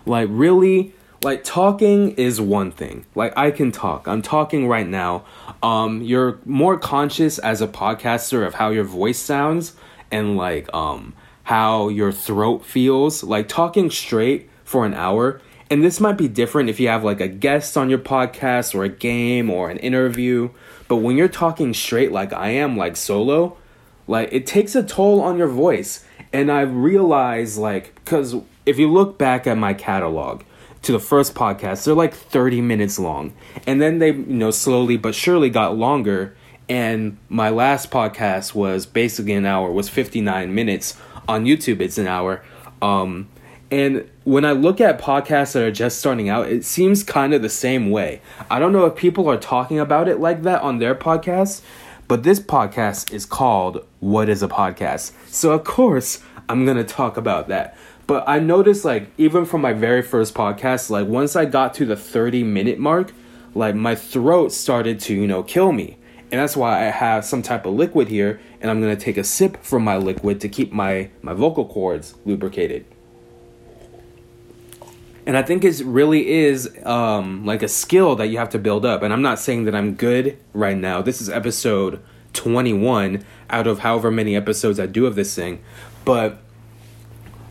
Like 0.04 0.28
really, 0.30 0.94
like 1.23 1.44
talking 1.44 2.12
is 2.12 2.40
one 2.40 2.71
thing. 2.71 3.06
Like 3.14 3.37
I 3.37 3.50
can 3.50 3.71
talk. 3.71 4.09
I'm 4.09 4.23
talking 4.23 4.66
right 4.66 4.87
now. 4.87 5.25
Um, 5.62 6.02
you're 6.02 6.40
more 6.44 6.78
conscious 6.78 7.38
as 7.38 7.61
a 7.61 7.68
podcaster 7.68 8.47
of 8.47 8.54
how 8.54 8.71
your 8.71 8.85
voice 8.85 9.18
sounds 9.18 9.75
and 10.12 10.37
like 10.37 10.73
um 10.75 11.14
how 11.45 11.88
your 11.88 12.12
throat 12.12 12.64
feels. 12.64 13.23
Like 13.23 13.49
talking 13.49 13.90
straight 13.90 14.49
for 14.64 14.87
an 14.87 14.95
hour. 14.95 15.40
And 15.71 15.83
this 15.83 16.00
might 16.00 16.19
be 16.19 16.28
different 16.28 16.69
if 16.69 16.78
you 16.78 16.88
have 16.88 17.02
like 17.02 17.21
a 17.21 17.28
guest 17.28 17.76
on 17.76 17.88
your 17.88 17.99
podcast 17.99 18.75
or 18.75 18.85
a 18.85 18.88
game 18.88 19.50
or 19.50 19.71
an 19.71 19.78
interview. 19.78 20.50
But 20.87 20.97
when 20.97 21.16
you're 21.16 21.28
talking 21.28 21.73
straight 21.73 22.12
like 22.12 22.33
I 22.33 22.50
am 22.50 22.76
like 22.76 22.97
solo 22.97 23.57
like 24.07 24.28
it 24.33 24.47
takes 24.47 24.75
a 24.75 24.83
toll 24.83 25.21
on 25.21 25.38
your 25.38 25.49
voice. 25.49 26.04
And 26.33 26.50
I've 26.50 26.75
realized 26.75 27.59
like 27.59 28.04
cuz 28.04 28.35
if 28.66 28.78
you 28.78 28.90
look 28.90 29.19
back 29.19 29.47
at 29.47 29.59
my 29.59 29.75
catalog 29.75 30.42
to 30.83 30.92
the 30.92 30.99
first 30.99 31.35
podcast 31.35 31.85
they're 31.85 31.95
like 31.95 32.14
30 32.14 32.61
minutes 32.61 32.99
long. 32.99 33.33
And 33.66 33.81
then 33.81 33.99
they 33.99 34.12
you 34.12 34.26
know 34.26 34.50
slowly 34.50 34.97
but 34.97 35.14
surely 35.14 35.49
got 35.49 35.76
longer 35.76 36.37
and 36.73 37.19
my 37.29 37.50
last 37.50 37.91
podcast 37.91 38.55
was 38.55 38.87
basically 38.87 39.35
an 39.35 39.45
hour 39.45 39.71
was 39.71 39.91
59 39.91 40.55
minutes 40.55 40.97
on 41.29 41.45
youtube. 41.45 41.83
It's 41.83 41.99
an 41.99 42.07
hour. 42.07 42.43
Um, 42.81 43.29
and 43.71 44.09
when 44.25 44.47
i 44.47 44.52
look 44.52 44.81
at 44.81 44.99
podcasts 44.99 45.52
that 45.52 45.62
are 45.64 45.71
just 45.71 45.99
starting 45.99 46.31
out 46.31 46.49
it 46.49 46.64
seems 46.64 47.05
kind 47.05 47.35
of 47.35 47.43
the 47.43 47.50
same 47.50 47.91
way. 47.91 48.23
I 48.50 48.59
don't 48.59 48.73
know 48.73 48.87
if 48.87 48.97
people 48.97 49.29
are 49.29 49.37
talking 49.37 49.79
about 49.79 50.09
it 50.09 50.19
like 50.19 50.45
that 50.45 50.62
on 50.62 50.79
their 50.79 50.95
podcasts 50.95 51.61
but 52.09 52.23
this 52.23 52.41
podcast 52.41 53.12
is 53.12 53.26
called 53.26 53.87
what 54.00 54.31
is 54.31 54.43
a 54.43 54.49
podcast? 54.49 55.12
So 55.26 55.52
of 55.52 55.64
course 55.64 56.21
i'm 56.49 56.64
gonna 56.64 56.85
talk 56.85 57.19
about 57.19 57.49
that. 57.49 57.76
But 58.07 58.26
i 58.26 58.38
noticed 58.38 58.83
like 58.83 59.11
even 59.19 59.45
from 59.45 59.61
my 59.61 59.75
very 59.75 60.00
first 60.00 60.33
podcast 60.33 60.88
like 60.88 61.07
once 61.07 61.37
i 61.37 61.45
got 61.45 61.75
to 61.75 61.85
the 61.85 61.97
30 61.97 62.45
minute 62.45 62.79
mark 62.79 63.12
like 63.55 63.75
my 63.75 63.95
throat 63.95 64.52
started 64.52 65.00
to 65.00 65.14
you 65.14 65.26
know 65.26 65.43
kill 65.43 65.73
me 65.73 65.99
and 66.33 66.41
that's 66.41 66.57
why 66.57 66.81
I 66.81 66.91
have 66.91 67.25
some 67.25 67.43
type 67.43 67.67
of 67.67 67.75
liquid 67.75 68.09
here 68.09 68.41
and 68.61 68.71
I'm 68.71 68.81
gonna 68.81 68.97
take 68.97 69.19
a 69.19 69.25
sip 69.25 69.62
from 69.62 69.85
my 69.85 69.99
liquid 69.99 70.41
to 70.41 70.49
keep 70.49 70.73
my, 70.73 71.11
my 71.21 71.35
vocal 71.35 71.67
cords 71.67 72.15
lubricated. 72.25 72.87
and 75.27 75.37
I 75.37 75.43
think 75.43 75.62
it 75.62 75.81
really 75.85 76.29
is 76.29 76.77
um, 76.85 77.45
like 77.47 77.62
a 77.62 77.69
skill 77.69 78.17
that 78.17 78.27
you 78.27 78.39
have 78.39 78.51
to 78.51 78.59
build 78.59 78.85
up. 78.85 79.03
And 79.03 79.12
I'm 79.12 79.23
not 79.23 79.39
saying 79.39 79.67
that 79.67 79.75
I'm 79.75 79.95
good 79.95 80.37
right 80.53 80.77
now. 80.77 81.01
This 81.01 81.21
is 81.21 81.29
episode 81.29 82.01
21 82.33 83.25
out 83.51 83.67
of 83.67 83.81
however 83.81 84.11
many 84.11 84.35
episodes 84.35 84.81
I 84.81 84.87
do 84.87 85.07
of 85.07 85.15
this 85.15 85.35
thing, 85.35 85.62
but 86.05 86.39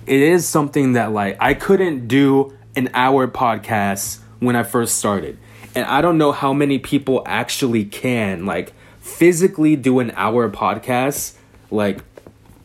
it 0.05 0.19
is 0.19 0.47
something 0.47 0.93
that 0.93 1.11
like 1.11 1.37
I 1.39 1.53
couldn't 1.53 2.07
do 2.07 2.57
an 2.75 2.89
hour 2.93 3.27
podcast 3.27 4.19
when 4.39 4.55
I 4.55 4.63
first 4.63 4.97
started. 4.97 5.37
And 5.73 5.85
I 5.85 6.01
don't 6.01 6.17
know 6.17 6.31
how 6.31 6.53
many 6.53 6.79
people 6.79 7.23
actually 7.25 7.85
can 7.85 8.45
like 8.45 8.73
physically 8.99 9.75
do 9.75 9.99
an 9.99 10.11
hour 10.15 10.49
podcast 10.49 11.35
like 11.69 11.99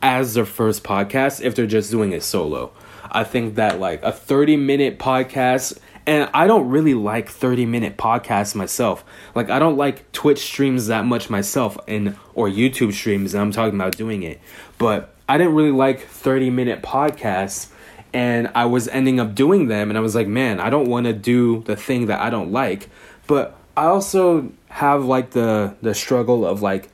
as 0.01 0.33
their 0.33 0.45
first 0.45 0.83
podcast 0.83 1.41
if 1.41 1.55
they're 1.55 1.65
just 1.65 1.89
doing 1.89 2.11
it 2.11 2.23
solo. 2.23 2.71
I 3.09 3.23
think 3.23 3.55
that 3.55 3.79
like 3.79 4.03
a 4.03 4.11
30 4.11 4.57
minute 4.57 4.99
podcast 4.99 5.77
and 6.05 6.29
I 6.33 6.47
don't 6.47 6.69
really 6.69 6.93
like 6.93 7.29
30 7.29 7.65
minute 7.65 7.97
podcasts 7.97 8.55
myself. 8.55 9.03
Like 9.35 9.49
I 9.49 9.59
don't 9.59 9.77
like 9.77 10.11
Twitch 10.11 10.39
streams 10.39 10.87
that 10.87 11.05
much 11.05 11.29
myself 11.29 11.77
and 11.87 12.15
or 12.33 12.49
YouTube 12.49 12.93
streams 12.93 13.33
and 13.33 13.41
I'm 13.41 13.51
talking 13.51 13.75
about 13.75 13.95
doing 13.97 14.23
it. 14.23 14.39
But 14.77 15.15
I 15.29 15.37
didn't 15.37 15.55
really 15.55 15.71
like 15.71 16.01
30 16.01 16.49
minute 16.49 16.81
podcasts 16.81 17.69
and 18.17 18.49
I 18.55 18.65
was 18.65 18.87
ending 18.87 19.19
up 19.19 19.35
doing 19.35 19.67
them 19.67 19.91
and 19.91 19.97
I 19.97 20.01
was 20.01 20.15
like, 20.15 20.27
man, 20.27 20.59
I 20.59 20.71
don't 20.71 20.87
want 20.89 21.05
to 21.05 21.13
do 21.13 21.61
the 21.67 21.75
thing 21.75 22.07
that 22.07 22.19
I 22.19 22.31
don't 22.31 22.51
like. 22.51 22.89
But 23.27 23.55
I 23.77 23.85
also 23.85 24.51
have 24.69 25.05
like 25.05 25.31
the 25.31 25.75
the 25.83 25.93
struggle 25.93 26.43
of 26.43 26.63
like 26.63 26.89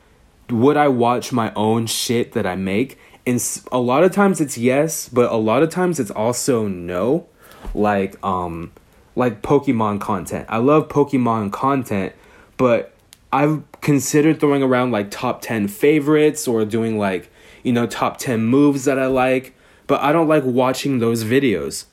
would 0.49 0.75
I 0.75 0.89
watch 0.89 1.31
my 1.31 1.53
own 1.55 1.87
shit 1.87 2.33
that 2.33 2.45
I 2.45 2.55
make? 2.57 2.99
And 3.25 3.41
a 3.71 3.79
lot 3.79 4.03
of 4.03 4.11
times 4.11 4.41
it's 4.41 4.57
yes, 4.57 5.07
but 5.07 5.31
a 5.31 5.37
lot 5.37 5.63
of 5.63 5.69
times 5.69 5.97
it's 5.97 6.11
also 6.11 6.67
no. 6.67 7.25
Like 7.73 8.21
um 8.21 8.73
like 9.15 9.41
Pokemon 9.41 10.01
content. 10.01 10.45
I 10.49 10.57
love 10.57 10.89
Pokemon 10.89 11.53
content, 11.53 12.11
but 12.57 12.93
I've 13.31 13.63
considered 13.79 14.41
throwing 14.41 14.61
around 14.61 14.91
like 14.91 15.09
top 15.09 15.41
10 15.41 15.69
favorites 15.69 16.49
or 16.49 16.65
doing 16.65 16.97
like, 16.97 17.31
you 17.63 17.71
know, 17.71 17.87
top 17.87 18.17
10 18.17 18.43
moves 18.43 18.83
that 18.83 18.99
I 18.99 19.05
like, 19.05 19.55
but 19.93 20.01
I 20.01 20.11
don't 20.11 20.27
like 20.27 20.43
watching 20.43 20.97
those 20.97 21.23
videos. 21.23 21.85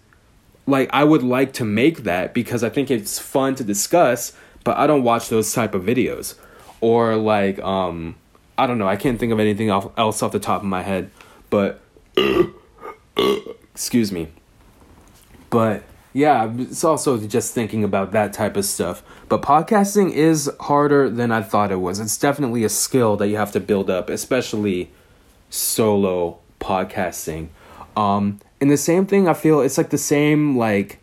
Like 0.67 0.89
I 0.91 1.05
would 1.05 1.23
like 1.23 1.53
to 1.53 1.67
make 1.67 2.05
that 2.05 2.33
because 2.33 2.65
I 2.65 2.71
think 2.71 2.91
it's 2.91 3.19
fun 3.19 3.57
to 3.57 3.63
discuss, 3.63 4.33
but 4.65 4.79
I 4.79 4.87
don't 4.87 5.03
watch 5.03 5.29
those 5.29 5.53
type 5.53 5.75
of 5.75 5.83
videos. 5.83 6.35
Or 6.81 7.17
like 7.17 7.59
um 7.59 8.17
I 8.57 8.67
don't 8.67 8.79
know, 8.79 8.89
I 8.89 8.97
can't 8.97 9.21
think 9.21 9.33
of 9.33 9.39
anything 9.39 9.69
else 9.69 10.23
off 10.23 10.33
the 10.33 10.39
top 10.39 10.63
of 10.63 10.67
my 10.67 10.81
head, 10.81 11.11
but 11.51 11.83
excuse 13.75 14.11
me. 14.11 14.29
But 15.51 15.83
yeah, 16.15 16.51
it's 16.57 16.85
also 16.85 17.19
just 17.19 17.53
thinking 17.53 17.85
about 17.85 18.13
that 18.13 18.33
type 18.33 18.57
of 18.57 18.65
stuff. 18.65 19.03
But 19.29 19.43
podcasting 19.43 20.11
is 20.11 20.51
harder 20.59 21.11
than 21.11 21.31
I 21.33 21.43
thought 21.43 21.71
it 21.71 21.83
was. 21.83 22.01
It's 22.01 22.17
definitely 22.17 22.65
a 22.65 22.71
skill 22.71 23.19
that 23.19 23.29
you 23.29 23.37
have 23.37 23.53
to 23.53 23.61
build 23.61 23.91
up, 23.91 24.09
especially 24.09 24.91
solo 25.51 26.39
podcasting. 26.61 27.51
Um, 27.97 28.41
and 28.61 28.71
the 28.71 28.77
same 28.77 29.07
thing, 29.07 29.29
I 29.29 29.35
feel 29.35 29.61
it's 29.61 29.79
like 29.79 29.91
the 29.91 29.99
same, 29.99 30.57
like, 30.57 30.99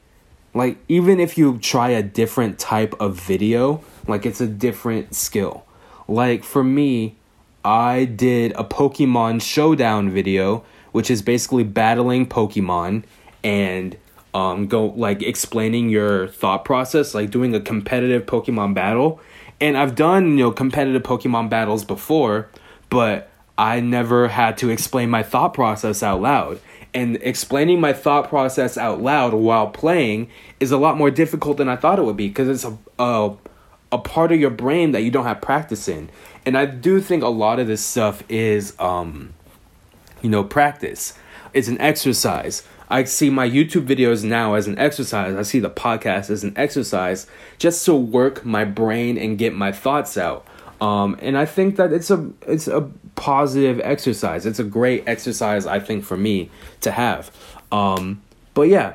like 0.54 0.78
even 0.88 1.20
if 1.20 1.38
you 1.38 1.58
try 1.60 1.90
a 1.90 2.04
different 2.04 2.60
type 2.60 2.96
of 3.00 3.20
video, 3.20 3.84
like 4.08 4.26
it's 4.26 4.42
a 4.42 4.48
different 4.48 5.16
skill. 5.16 5.66
Like 6.08 6.44
for 6.44 6.64
me, 6.64 7.16
I 7.64 8.06
did 8.06 8.54
a 8.54 8.64
Pokemon 8.64 9.42
Showdown 9.42 10.10
video, 10.10 10.64
which 10.94 11.12
is 11.12 11.22
basically 11.22 11.64
battling 11.64 12.26
Pokemon 12.26 13.04
and 13.44 13.98
um, 14.34 14.68
go 14.68 14.88
like 14.88 15.22
explaining 15.22 15.90
your 15.90 16.28
thought 16.30 16.64
process, 16.66 17.14
like 17.14 17.30
doing 17.30 17.54
a 17.54 17.60
competitive 17.60 18.26
Pokemon 18.26 18.74
battle. 18.74 19.20
And 19.60 19.78
I've 19.78 19.96
done 19.96 20.38
you 20.38 20.46
know 20.46 20.52
competitive 20.52 21.04
Pokemon 21.04 21.50
battles 21.50 21.84
before, 21.84 22.50
but 22.90 23.30
I 23.58 23.80
never 23.80 24.28
had 24.28 24.58
to 24.60 24.70
explain 24.70 25.10
my 25.10 25.24
thought 25.24 25.54
process 25.54 26.04
out 26.04 26.22
loud. 26.22 26.60
And 26.98 27.20
explaining 27.22 27.80
my 27.80 27.94
thought 27.94 28.28
process 28.28 28.76
out 28.76 29.04
loud 29.04 29.32
while 29.36 29.68
playing 29.68 30.32
is 30.60 30.72
a 30.72 30.80
lot 30.80 30.98
more 30.98 31.12
difficult 31.12 31.58
than 31.58 31.70
I 31.70 31.76
thought 31.76 32.00
it 32.00 32.06
would 32.06 32.18
be 32.18 32.28
because 32.28 32.50
it's 32.50 32.66
a, 32.66 32.76
a 32.98 33.36
a 33.92 34.00
part 34.00 34.32
of 34.32 34.40
your 34.40 34.50
brain 34.50 34.94
that 34.94 35.02
you 35.02 35.12
don't 35.12 35.26
have 35.26 35.40
practice 35.40 35.88
in. 35.88 36.10
And 36.44 36.58
I 36.58 36.66
do 36.66 37.00
think 37.00 37.22
a 37.22 37.28
lot 37.28 37.60
of 37.60 37.68
this 37.68 37.86
stuff 37.86 38.24
is 38.30 38.76
um 38.80 39.36
you 40.24 40.30
know 40.32 40.44
practice. 40.44 41.14
It's 41.54 41.68
an 41.68 41.80
exercise. 41.80 42.64
I 42.90 43.04
see 43.04 43.30
my 43.30 43.48
YouTube 43.48 43.86
videos 43.86 44.24
now 44.24 44.56
as 44.56 44.66
an 44.66 44.80
exercise. 44.80 45.36
I 45.36 45.44
see 45.44 45.60
the 45.60 45.70
podcast 45.70 46.32
as 46.32 46.44
an 46.44 46.54
exercise 46.56 47.28
just 47.60 47.86
to 47.86 47.94
work 47.94 48.44
my 48.44 48.66
brain 48.66 49.20
and 49.20 49.38
get 49.38 49.54
my 49.54 49.72
thoughts 49.72 50.18
out. 50.18 50.47
Um, 50.80 51.18
and 51.22 51.38
I 51.38 51.46
think 51.46 51.78
that 51.78 51.92
it's 51.92 52.12
a 52.12 52.30
it's 52.44 52.68
a 52.68 52.82
positive 53.16 53.80
exercise. 53.84 54.46
It's 54.46 54.60
a 54.60 54.64
great 54.64 55.04
exercise 55.08 55.66
I 55.66 55.80
think 55.80 56.04
for 56.04 56.18
me 56.18 56.52
to 56.82 56.92
have. 56.92 57.32
Um, 57.72 58.22
but 58.54 58.64
yeah, 58.64 58.94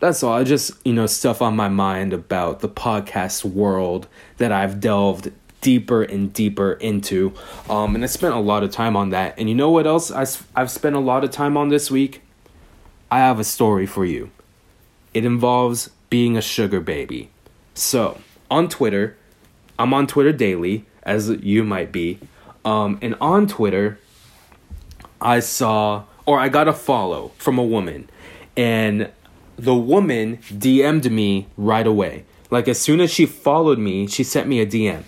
that's 0.00 0.22
all. 0.22 0.34
I 0.34 0.44
just 0.44 0.72
you 0.84 0.92
know 0.92 1.06
stuff 1.06 1.42
on 1.42 1.56
my 1.56 1.68
mind 1.68 2.12
about 2.12 2.60
the 2.60 2.68
podcast 2.68 3.44
world 3.44 4.06
that 4.38 4.52
I've 4.52 4.80
delved 4.80 5.32
deeper 5.64 6.02
and 6.02 6.30
deeper 6.32 6.74
into. 6.74 7.32
Um, 7.70 7.94
and 7.94 8.04
I 8.04 8.06
spent 8.06 8.34
a 8.34 8.38
lot 8.38 8.62
of 8.62 8.70
time 8.70 8.96
on 8.96 9.08
that. 9.10 9.34
And 9.38 9.48
you 9.48 9.54
know 9.54 9.70
what 9.70 9.86
else 9.86 10.12
I, 10.12 10.26
I've 10.54 10.70
spent 10.70 10.94
a 10.94 11.00
lot 11.00 11.24
of 11.24 11.30
time 11.30 11.56
on 11.56 11.70
this 11.70 11.90
week? 11.90 12.20
I 13.10 13.18
have 13.18 13.40
a 13.40 13.44
story 13.44 13.86
for 13.86 14.04
you. 14.04 14.30
It 15.14 15.24
involves 15.24 15.88
being 16.10 16.36
a 16.36 16.42
sugar 16.42 16.80
baby. 16.80 17.30
So, 17.72 18.20
on 18.50 18.68
Twitter, 18.68 19.16
I'm 19.78 19.94
on 19.94 20.06
Twitter 20.06 20.32
daily, 20.32 20.84
as 21.04 21.28
you 21.28 21.64
might 21.64 21.92
be. 21.92 22.18
Um, 22.64 22.98
and 23.02 23.14
on 23.20 23.46
Twitter, 23.46 23.98
I 25.20 25.40
saw, 25.40 26.04
or 26.26 26.40
I 26.40 26.48
got 26.48 26.68
a 26.68 26.72
follow 26.72 27.32
from 27.38 27.58
a 27.58 27.64
woman. 27.64 28.08
And 28.56 29.10
the 29.56 29.74
woman 29.74 30.38
DM'd 30.38 31.10
me 31.10 31.48
right 31.56 31.86
away. 31.86 32.24
Like, 32.50 32.68
as 32.68 32.80
soon 32.80 33.00
as 33.00 33.10
she 33.10 33.26
followed 33.26 33.78
me, 33.78 34.06
she 34.06 34.22
sent 34.22 34.48
me 34.48 34.60
a 34.60 34.66
DM. 34.66 35.02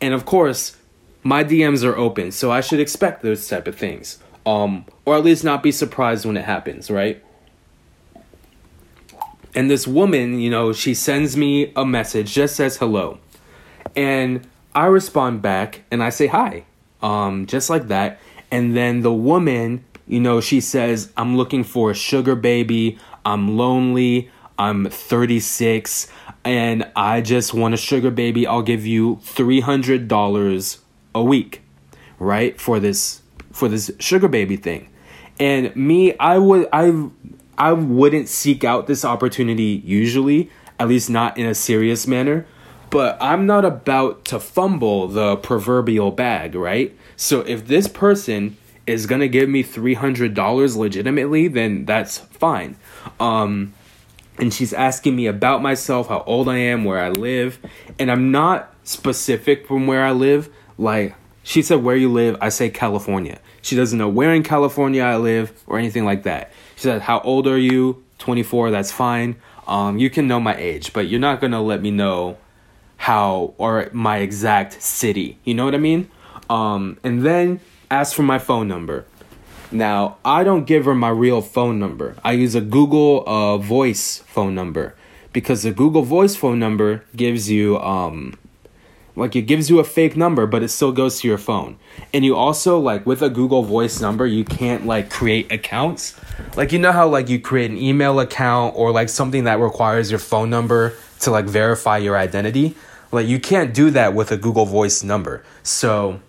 And 0.00 0.14
of 0.14 0.24
course, 0.24 0.76
my 1.22 1.44
DMs 1.44 1.84
are 1.84 1.96
open, 1.96 2.32
so 2.32 2.50
I 2.50 2.60
should 2.60 2.80
expect 2.80 3.22
those 3.22 3.46
type 3.48 3.66
of 3.66 3.76
things. 3.76 4.18
Um, 4.46 4.86
or 5.04 5.16
at 5.16 5.24
least 5.24 5.44
not 5.44 5.62
be 5.62 5.72
surprised 5.72 6.24
when 6.24 6.36
it 6.36 6.44
happens, 6.44 6.90
right? 6.90 7.22
And 9.54 9.70
this 9.70 9.86
woman, 9.86 10.40
you 10.40 10.50
know, 10.50 10.72
she 10.72 10.94
sends 10.94 11.36
me 11.36 11.72
a 11.74 11.84
message, 11.84 12.32
just 12.32 12.56
says 12.56 12.76
hello. 12.76 13.18
And 13.96 14.46
I 14.74 14.86
respond 14.86 15.42
back 15.42 15.82
and 15.90 16.02
I 16.02 16.10
say 16.10 16.26
hi, 16.26 16.64
um, 17.02 17.46
just 17.46 17.70
like 17.70 17.88
that. 17.88 18.20
And 18.50 18.76
then 18.76 19.02
the 19.02 19.12
woman, 19.12 19.84
you 20.06 20.20
know, 20.20 20.40
she 20.40 20.60
says, 20.60 21.12
I'm 21.16 21.36
looking 21.36 21.64
for 21.64 21.90
a 21.90 21.94
sugar 21.94 22.34
baby. 22.34 22.98
I'm 23.24 23.56
lonely. 23.56 24.30
I'm 24.58 24.88
36 24.88 26.08
and 26.44 26.90
I 26.96 27.20
just 27.20 27.54
want 27.54 27.74
a 27.74 27.76
sugar 27.76 28.10
baby. 28.10 28.46
I'll 28.46 28.62
give 28.62 28.86
you 28.86 29.16
$300 29.16 30.78
a 31.14 31.22
week, 31.22 31.62
right? 32.18 32.60
For 32.60 32.80
this 32.80 33.22
for 33.52 33.68
this 33.68 33.90
sugar 33.98 34.28
baby 34.28 34.56
thing. 34.56 34.88
And 35.38 35.74
me, 35.76 36.16
I 36.18 36.38
would 36.38 36.68
I 36.72 37.08
I 37.56 37.72
wouldn't 37.72 38.28
seek 38.28 38.64
out 38.64 38.86
this 38.86 39.04
opportunity 39.04 39.82
usually, 39.84 40.50
at 40.78 40.88
least 40.88 41.10
not 41.10 41.36
in 41.36 41.46
a 41.46 41.54
serious 41.54 42.06
manner. 42.06 42.46
But 42.90 43.18
I'm 43.20 43.46
not 43.46 43.64
about 43.64 44.24
to 44.26 44.40
fumble 44.40 45.08
the 45.08 45.36
proverbial 45.36 46.10
bag, 46.10 46.54
right? 46.54 46.96
So 47.16 47.40
if 47.40 47.66
this 47.66 47.86
person 47.88 48.56
is 48.86 49.06
gonna 49.06 49.28
give 49.28 49.48
me 49.48 49.62
three 49.62 49.94
hundred 49.94 50.34
dollars 50.34 50.76
legitimately, 50.76 51.48
then 51.48 51.84
that's 51.84 52.18
fine. 52.18 52.76
Um, 53.20 53.74
and 54.38 54.54
she's 54.54 54.72
asking 54.72 55.16
me 55.16 55.26
about 55.26 55.60
myself, 55.60 56.08
how 56.08 56.22
old 56.26 56.48
I 56.48 56.56
am, 56.56 56.84
where 56.84 57.00
I 57.00 57.10
live, 57.10 57.58
and 57.98 58.10
I'm 58.10 58.30
not 58.30 58.72
specific 58.84 59.66
from 59.66 59.86
where 59.86 60.04
I 60.04 60.12
live. 60.12 60.48
Like 60.78 61.14
she 61.42 61.62
said, 61.62 61.82
where 61.82 61.96
you 61.96 62.10
live, 62.10 62.36
I 62.40 62.48
say 62.48 62.70
California. 62.70 63.40
She 63.62 63.76
doesn't 63.76 63.98
know 63.98 64.08
where 64.08 64.32
in 64.32 64.42
California 64.42 65.02
I 65.02 65.16
live 65.16 65.64
or 65.66 65.78
anything 65.78 66.04
like 66.04 66.22
that. 66.22 66.52
She 66.76 66.82
said, 66.82 67.02
How 67.02 67.20
old 67.20 67.46
are 67.46 67.58
you? 67.58 68.04
24, 68.18 68.70
that's 68.70 68.92
fine. 68.92 69.36
Um, 69.66 69.98
you 69.98 70.10
can 70.10 70.26
know 70.26 70.40
my 70.40 70.56
age, 70.56 70.92
but 70.92 71.08
you're 71.08 71.20
not 71.20 71.40
gonna 71.40 71.62
let 71.62 71.82
me 71.82 71.90
know 71.90 72.38
how 72.98 73.54
or 73.58 73.88
my 73.92 74.18
exact 74.18 74.82
city. 74.82 75.38
You 75.44 75.54
know 75.54 75.64
what 75.64 75.74
I 75.74 75.78
mean? 75.78 76.10
Um, 76.50 76.98
and 77.02 77.24
then 77.24 77.60
ask 77.90 78.14
for 78.14 78.22
my 78.22 78.38
phone 78.38 78.68
number. 78.68 79.06
Now, 79.70 80.16
I 80.24 80.44
don't 80.44 80.66
give 80.66 80.84
her 80.84 80.94
my 80.94 81.10
real 81.10 81.40
phone 81.40 81.78
number. 81.78 82.16
I 82.24 82.32
use 82.32 82.54
a 82.54 82.60
Google 82.60 83.24
uh, 83.26 83.58
Voice 83.58 84.18
phone 84.26 84.54
number 84.54 84.94
because 85.32 85.62
the 85.62 85.72
Google 85.72 86.02
Voice 86.02 86.36
phone 86.36 86.58
number 86.58 87.04
gives 87.14 87.50
you 87.50 87.78
um, 87.78 88.38
like 89.18 89.34
it 89.34 89.42
gives 89.42 89.68
you 89.68 89.78
a 89.80 89.84
fake 89.84 90.16
number 90.16 90.46
but 90.46 90.62
it 90.62 90.68
still 90.68 90.92
goes 90.92 91.20
to 91.20 91.28
your 91.28 91.38
phone 91.38 91.76
and 92.14 92.24
you 92.24 92.36
also 92.36 92.78
like 92.78 93.04
with 93.04 93.20
a 93.20 93.28
google 93.28 93.62
voice 93.62 94.00
number 94.00 94.26
you 94.26 94.44
can't 94.44 94.86
like 94.86 95.10
create 95.10 95.50
accounts 95.50 96.18
like 96.56 96.70
you 96.70 96.78
know 96.78 96.92
how 96.92 97.08
like 97.08 97.28
you 97.28 97.40
create 97.40 97.70
an 97.70 97.76
email 97.76 98.20
account 98.20 98.72
or 98.76 98.92
like 98.92 99.08
something 99.08 99.44
that 99.44 99.58
requires 99.58 100.10
your 100.10 100.20
phone 100.20 100.48
number 100.48 100.94
to 101.18 101.30
like 101.30 101.46
verify 101.46 101.98
your 101.98 102.16
identity 102.16 102.76
like 103.10 103.26
you 103.26 103.40
can't 103.40 103.74
do 103.74 103.90
that 103.90 104.14
with 104.14 104.30
a 104.30 104.36
google 104.36 104.66
voice 104.66 105.02
number 105.02 105.44
so 105.62 106.20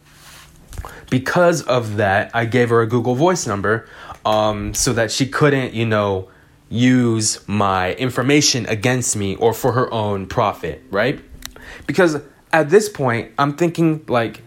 because 1.09 1.61
of 1.63 1.97
that 1.97 2.29
i 2.33 2.45
gave 2.45 2.69
her 2.69 2.81
a 2.81 2.87
google 2.87 3.15
voice 3.15 3.45
number 3.47 3.87
um, 4.25 4.73
so 4.73 4.91
that 4.93 5.11
she 5.11 5.25
couldn't 5.25 5.73
you 5.73 5.85
know 5.85 6.29
use 6.69 7.47
my 7.47 7.93
information 7.95 8.65
against 8.67 9.15
me 9.15 9.35
or 9.35 9.53
for 9.53 9.71
her 9.71 9.91
own 9.93 10.27
profit 10.27 10.83
right 10.91 11.21
because 11.87 12.21
at 12.51 12.69
this 12.69 12.89
point, 12.89 13.31
I'm 13.37 13.55
thinking 13.55 14.03
like 14.07 14.41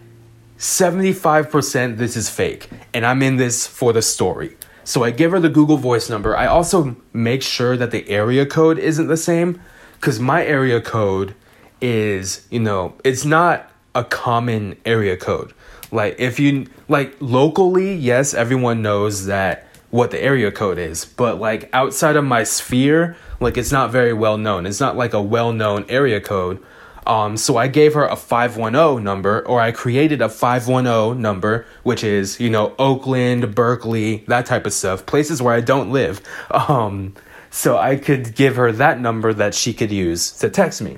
75% 0.57 1.97
this 1.97 2.15
is 2.15 2.29
fake 2.29 2.69
and 2.93 3.05
I'm 3.05 3.21
in 3.21 3.37
this 3.37 3.65
for 3.65 3.93
the 3.93 4.01
story. 4.01 4.57
So 4.83 5.03
I 5.03 5.11
give 5.11 5.31
her 5.31 5.39
the 5.39 5.49
Google 5.49 5.77
Voice 5.77 6.09
number. 6.09 6.35
I 6.35 6.45
also 6.45 6.97
make 7.13 7.41
sure 7.41 7.77
that 7.77 7.91
the 7.91 8.07
area 8.09 8.45
code 8.45 8.77
isn't 8.77 9.07
the 9.07 9.17
same 9.17 9.61
cuz 10.01 10.19
my 10.19 10.45
area 10.45 10.81
code 10.81 11.35
is, 11.83 12.47
you 12.49 12.59
know, 12.59 12.95
it's 13.03 13.25
not 13.25 13.69
a 13.93 14.03
common 14.03 14.77
area 14.85 15.17
code. 15.17 15.53
Like 15.91 16.15
if 16.17 16.39
you 16.39 16.67
like 16.87 17.15
locally, 17.19 17.93
yes, 17.93 18.33
everyone 18.33 18.81
knows 18.81 19.27
that 19.27 19.67
what 19.91 20.09
the 20.09 20.19
area 20.19 20.51
code 20.51 20.79
is, 20.79 21.05
but 21.05 21.39
like 21.39 21.69
outside 21.73 22.15
of 22.15 22.25
my 22.25 22.43
sphere, 22.43 23.15
like 23.39 23.57
it's 23.57 23.71
not 23.71 23.91
very 23.91 24.13
well 24.13 24.37
known. 24.37 24.65
It's 24.65 24.79
not 24.79 24.97
like 24.97 25.13
a 25.13 25.21
well-known 25.21 25.85
area 25.89 26.19
code 26.19 26.63
um, 27.05 27.37
so 27.37 27.57
I 27.57 27.67
gave 27.67 27.93
her 27.93 28.05
a 28.05 28.15
510 28.15 29.03
number, 29.03 29.45
or 29.45 29.59
I 29.59 29.71
created 29.71 30.21
a 30.21 30.29
510 30.29 31.21
number, 31.21 31.65
which 31.83 32.03
is, 32.03 32.39
you 32.39 32.49
know, 32.49 32.73
Oakland, 32.79 33.53
Berkeley, 33.53 34.23
that 34.27 34.45
type 34.45 34.65
of 34.65 34.73
stuff, 34.73 35.05
places 35.05 35.41
where 35.41 35.53
I 35.53 35.61
don't 35.61 35.91
live. 35.91 36.21
Um, 36.53 37.15
so 37.49 37.77
I 37.77 37.97
could 37.97 38.35
give 38.35 38.55
her 38.55 38.71
that 38.71 38.99
number 38.99 39.33
that 39.33 39.53
she 39.53 39.73
could 39.73 39.91
use 39.91 40.31
to 40.39 40.49
text 40.49 40.81
me. 40.81 40.97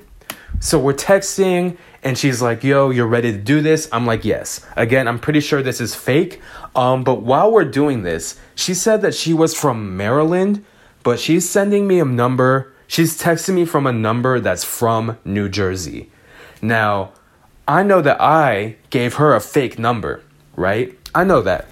So 0.60 0.78
we're 0.78 0.94
texting, 0.94 1.76
and 2.02 2.16
she's 2.16 2.40
like, 2.42 2.64
Yo, 2.64 2.90
you're 2.90 3.06
ready 3.06 3.32
to 3.32 3.38
do 3.38 3.60
this? 3.60 3.88
I'm 3.92 4.06
like, 4.06 4.24
Yes. 4.24 4.66
Again, 4.76 5.08
I'm 5.08 5.18
pretty 5.18 5.40
sure 5.40 5.62
this 5.62 5.80
is 5.80 5.94
fake. 5.94 6.40
Um, 6.74 7.04
but 7.04 7.22
while 7.22 7.52
we're 7.52 7.64
doing 7.64 8.02
this, 8.02 8.38
she 8.54 8.74
said 8.74 9.02
that 9.02 9.14
she 9.14 9.32
was 9.32 9.58
from 9.58 9.96
Maryland, 9.96 10.64
but 11.02 11.18
she's 11.20 11.48
sending 11.48 11.86
me 11.86 12.00
a 12.00 12.04
number 12.04 12.72
She's 12.86 13.20
texting 13.20 13.54
me 13.54 13.64
from 13.64 13.86
a 13.86 13.92
number 13.92 14.38
that's 14.40 14.64
from 14.64 15.18
New 15.24 15.48
Jersey. 15.48 16.10
Now, 16.62 17.12
I 17.66 17.82
know 17.82 18.00
that 18.00 18.20
I 18.20 18.76
gave 18.90 19.14
her 19.14 19.34
a 19.34 19.40
fake 19.40 19.78
number, 19.78 20.22
right? 20.54 20.96
I 21.14 21.24
know 21.24 21.42
that. 21.42 21.66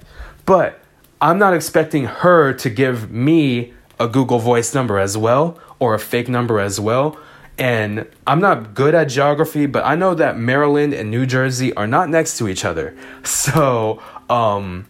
But 0.45 0.79
I'm 1.21 1.39
not 1.39 1.53
expecting 1.53 2.05
her 2.05 2.53
to 2.53 2.69
give 2.69 3.09
me 3.09 3.73
a 3.97 4.07
Google 4.07 4.39
Voice 4.39 4.75
number 4.75 4.99
as 4.99 5.17
well 5.17 5.57
or 5.79 5.93
a 5.93 5.99
fake 5.99 6.27
number 6.27 6.59
as 6.59 6.79
well. 6.79 7.17
And 7.57 8.07
I'm 8.27 8.41
not 8.41 8.73
good 8.73 8.93
at 8.95 9.05
geography, 9.05 9.65
but 9.65 9.85
I 9.85 9.95
know 9.95 10.13
that 10.15 10.37
Maryland 10.37 10.93
and 10.93 11.09
New 11.09 11.25
Jersey 11.25 11.73
are 11.73 11.87
not 11.87 12.09
next 12.09 12.37
to 12.39 12.47
each 12.47 12.65
other. 12.65 12.95
So, 13.23 14.01
um, 14.29 14.87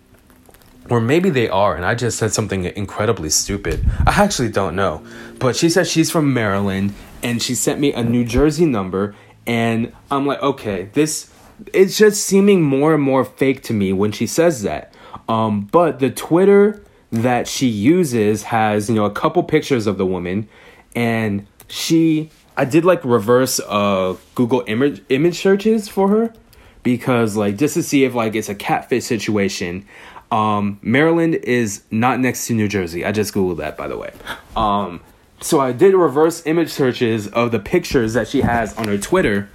or 0.90 1.02
maybe 1.02 1.30
they 1.30 1.50
are, 1.50 1.76
and 1.76 1.86
I 1.86 1.96
just 1.96 2.18
said 2.18 2.32
something 2.32 2.66
incredibly 2.66 3.30
stupid. 3.30 3.86
I 4.06 4.24
actually 4.24 4.50
don't 4.50 4.76
know. 4.76 5.06
But 5.40 5.56
she 5.56 5.70
said 5.70 5.88
she's 5.88 6.12
from 6.12 6.34
Maryland, 6.34 6.94
and 7.24 7.42
she 7.42 7.56
sent 7.56 7.80
me 7.80 7.94
a 7.94 8.04
New 8.04 8.24
Jersey 8.24 8.66
number, 8.66 9.16
and 9.48 9.94
I'm 10.12 10.26
like, 10.26 10.42
okay, 10.42 10.90
this 10.94 11.32
it's 11.74 11.98
just 11.98 12.26
seeming 12.26 12.62
more 12.62 12.94
and 12.94 13.04
more 13.04 13.24
fake 13.24 13.64
to 13.64 13.74
me 13.74 13.94
when 13.94 14.12
she 14.12 14.28
says 14.28 14.64
that. 14.64 14.94
Um, 15.30 15.62
but 15.62 16.00
the 16.00 16.10
Twitter 16.10 16.84
that 17.12 17.48
she 17.48 17.68
uses 17.68 18.44
has, 18.44 18.90
you 18.90 18.96
know, 18.96 19.06
a 19.06 19.12
couple 19.12 19.42
pictures 19.44 19.88
of 19.88 19.98
the 19.98 20.06
woman, 20.06 20.48
and 20.96 21.48
she 21.68 22.30
I 22.58 22.66
did 22.66 22.86
like 22.86 23.04
reverse 23.04 23.60
uh 23.60 24.16
Google 24.36 24.64
image 24.68 25.04
image 25.10 25.38
searches 25.40 25.88
for 25.88 26.10
her 26.10 26.34
because 26.84 27.36
like 27.36 27.58
just 27.58 27.74
to 27.74 27.84
see 27.84 28.06
if 28.06 28.14
like 28.14 28.36
it's 28.36 28.50
a 28.50 28.56
catfish 28.56 29.04
situation. 29.04 29.86
Um, 30.32 30.80
Maryland 30.82 31.36
is 31.36 31.84
not 31.92 32.20
next 32.20 32.48
to 32.48 32.54
New 32.54 32.68
Jersey. 32.68 33.06
I 33.06 33.12
just 33.12 33.34
googled 33.34 33.58
that, 33.58 33.78
by 33.78 33.88
the 33.88 33.98
way. 33.98 34.12
Um, 34.56 35.02
so 35.40 35.60
I 35.60 35.72
did 35.72 35.94
reverse 35.94 36.46
image 36.46 36.72
searches 36.72 37.28
of 37.28 37.52
the 37.52 37.60
pictures 37.60 38.14
that 38.14 38.28
she 38.28 38.42
has 38.42 38.76
on 38.76 38.88
her 38.88 38.98
Twitter, 38.98 39.50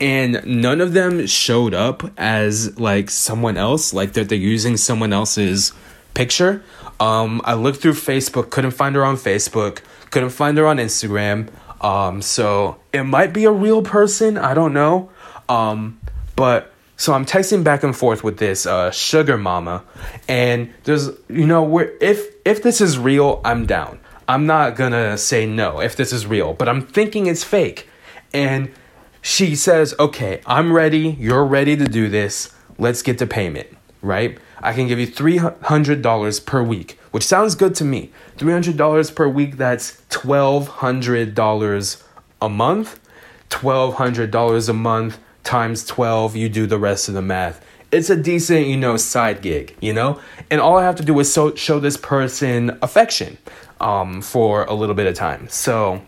and 0.00 0.44
none 0.46 0.80
of 0.80 0.92
them 0.92 1.26
showed 1.26 1.74
up 1.74 2.02
as 2.18 2.78
like 2.78 3.10
someone 3.10 3.56
else, 3.56 3.92
like 3.92 4.14
that 4.14 4.28
they're 4.28 4.38
using 4.38 4.76
someone 4.76 5.12
else's 5.12 5.72
picture. 6.14 6.62
Um, 7.00 7.42
I 7.44 7.54
looked 7.54 7.82
through 7.82 7.92
Facebook, 7.92 8.50
couldn't 8.50 8.70
find 8.70 8.94
her 8.94 9.04
on 9.04 9.16
Facebook, 9.16 9.80
couldn't 10.10 10.30
find 10.30 10.56
her 10.58 10.66
on 10.66 10.78
Instagram. 10.78 11.48
Um, 11.84 12.22
so 12.22 12.78
it 12.94 13.02
might 13.02 13.34
be 13.34 13.44
a 13.44 13.52
real 13.52 13.82
person. 13.82 14.38
I 14.38 14.54
don't 14.54 14.72
know. 14.72 15.10
Um, 15.50 16.00
but 16.34 16.72
so 16.96 17.12
I'm 17.12 17.26
texting 17.26 17.62
back 17.62 17.82
and 17.82 17.94
forth 17.94 18.24
with 18.24 18.38
this 18.38 18.64
uh, 18.66 18.90
sugar 18.90 19.36
mama, 19.36 19.84
and 20.26 20.72
there's 20.84 21.10
you 21.28 21.46
know 21.46 21.62
where 21.62 21.92
if 22.00 22.26
if 22.46 22.62
this 22.62 22.80
is 22.80 22.98
real, 22.98 23.42
I'm 23.44 23.66
down. 23.66 24.00
I'm 24.26 24.46
not 24.46 24.76
gonna 24.76 25.18
say 25.18 25.44
no 25.44 25.80
if 25.80 25.94
this 25.94 26.10
is 26.10 26.26
real, 26.26 26.54
but 26.54 26.68
I'm 26.70 26.80
thinking 26.80 27.26
it's 27.26 27.44
fake. 27.44 27.86
And 28.32 28.72
she 29.20 29.54
says, 29.54 29.94
"Okay, 30.00 30.40
I'm 30.46 30.72
ready. 30.72 31.16
You're 31.20 31.44
ready 31.44 31.76
to 31.76 31.84
do 31.84 32.08
this. 32.08 32.54
Let's 32.78 33.02
get 33.02 33.18
to 33.18 33.26
payment." 33.26 33.68
Right? 34.00 34.38
I 34.62 34.72
can 34.72 34.88
give 34.88 34.98
you 34.98 35.06
three 35.06 35.36
hundred 35.36 36.00
dollars 36.00 36.40
per 36.40 36.62
week, 36.62 36.98
which 37.14 37.24
sounds 37.24 37.54
good 37.54 37.76
to 37.76 37.84
me. 37.84 38.10
Three 38.36 38.52
hundred 38.52 38.76
dollars 38.76 39.08
per 39.12 39.28
week. 39.28 39.56
That's 39.56 40.02
twelve 40.10 40.66
hundred 40.66 41.36
dollars 41.36 42.02
a 42.42 42.48
month. 42.48 42.98
Twelve 43.48 43.94
hundred 43.94 44.32
dollars 44.32 44.68
a 44.68 44.72
month 44.74 45.18
times 45.44 45.84
12, 45.84 46.34
you 46.34 46.48
do 46.48 46.66
the 46.66 46.78
rest 46.78 47.08
of 47.08 47.14
the 47.14 47.22
math. 47.22 47.64
It's 47.92 48.10
a 48.10 48.16
decent, 48.16 48.66
you 48.66 48.76
know, 48.76 48.96
side 48.96 49.42
gig, 49.42 49.76
you 49.80 49.92
know? 49.92 50.20
And 50.50 50.60
all 50.60 50.76
I 50.76 50.82
have 50.82 50.96
to 50.96 51.04
do 51.04 51.20
is 51.20 51.32
so, 51.32 51.54
show 51.54 51.78
this 51.78 51.96
person 51.96 52.76
affection 52.82 53.38
um, 53.80 54.20
for 54.20 54.64
a 54.64 54.74
little 54.74 54.96
bit 54.96 55.06
of 55.06 55.14
time. 55.14 55.48
So 55.48 56.02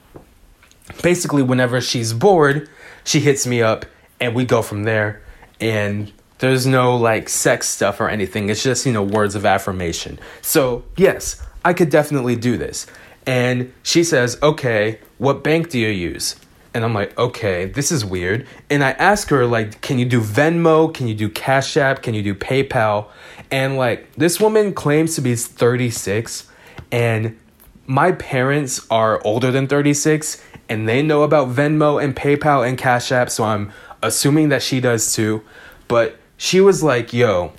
basically, 1.02 1.42
whenever 1.42 1.80
she's 1.80 2.12
bored, 2.12 2.68
she 3.04 3.20
hits 3.20 3.46
me 3.46 3.62
up 3.62 3.86
and 4.18 4.34
we 4.34 4.44
go 4.44 4.62
from 4.62 4.82
there. 4.82 5.22
And 5.60 6.12
there's 6.38 6.66
no 6.66 6.96
like 6.96 7.28
sex 7.28 7.68
stuff 7.68 8.00
or 8.00 8.08
anything. 8.08 8.48
It's 8.48 8.62
just, 8.62 8.86
you 8.86 8.92
know, 8.92 9.02
words 9.02 9.34
of 9.34 9.46
affirmation. 9.46 10.18
So, 10.42 10.84
yes, 10.96 11.42
I 11.64 11.72
could 11.72 11.90
definitely 11.90 12.36
do 12.36 12.56
this. 12.56 12.86
And 13.26 13.72
she 13.82 14.04
says, 14.04 14.38
okay, 14.42 15.00
what 15.18 15.42
bank 15.42 15.70
do 15.70 15.78
you 15.78 15.88
use? 15.88 16.36
And 16.74 16.84
I'm 16.84 16.92
like, 16.92 17.18
okay, 17.18 17.64
this 17.64 17.90
is 17.90 18.04
weird. 18.04 18.46
And 18.68 18.84
I 18.84 18.90
ask 18.90 19.30
her, 19.30 19.46
like, 19.46 19.80
can 19.80 19.98
you 19.98 20.04
do 20.04 20.20
Venmo? 20.20 20.92
Can 20.92 21.08
you 21.08 21.14
do 21.14 21.30
Cash 21.30 21.76
App? 21.78 22.02
Can 22.02 22.12
you 22.12 22.22
do 22.22 22.34
PayPal? 22.34 23.08
And 23.50 23.78
like, 23.78 24.12
this 24.12 24.38
woman 24.38 24.74
claims 24.74 25.14
to 25.14 25.22
be 25.22 25.34
36, 25.36 26.48
and 26.92 27.38
my 27.86 28.12
parents 28.12 28.86
are 28.90 29.22
older 29.24 29.50
than 29.50 29.66
36, 29.66 30.42
and 30.68 30.86
they 30.88 31.02
know 31.02 31.22
about 31.22 31.48
Venmo 31.48 32.02
and 32.02 32.14
PayPal 32.14 32.68
and 32.68 32.76
Cash 32.76 33.10
App, 33.10 33.30
so 33.30 33.44
I'm 33.44 33.72
assuming 34.02 34.50
that 34.50 34.62
she 34.62 34.80
does 34.80 35.14
too. 35.14 35.42
But 35.88 36.18
she 36.36 36.60
was 36.60 36.82
like, 36.82 37.12
yo, 37.12 37.52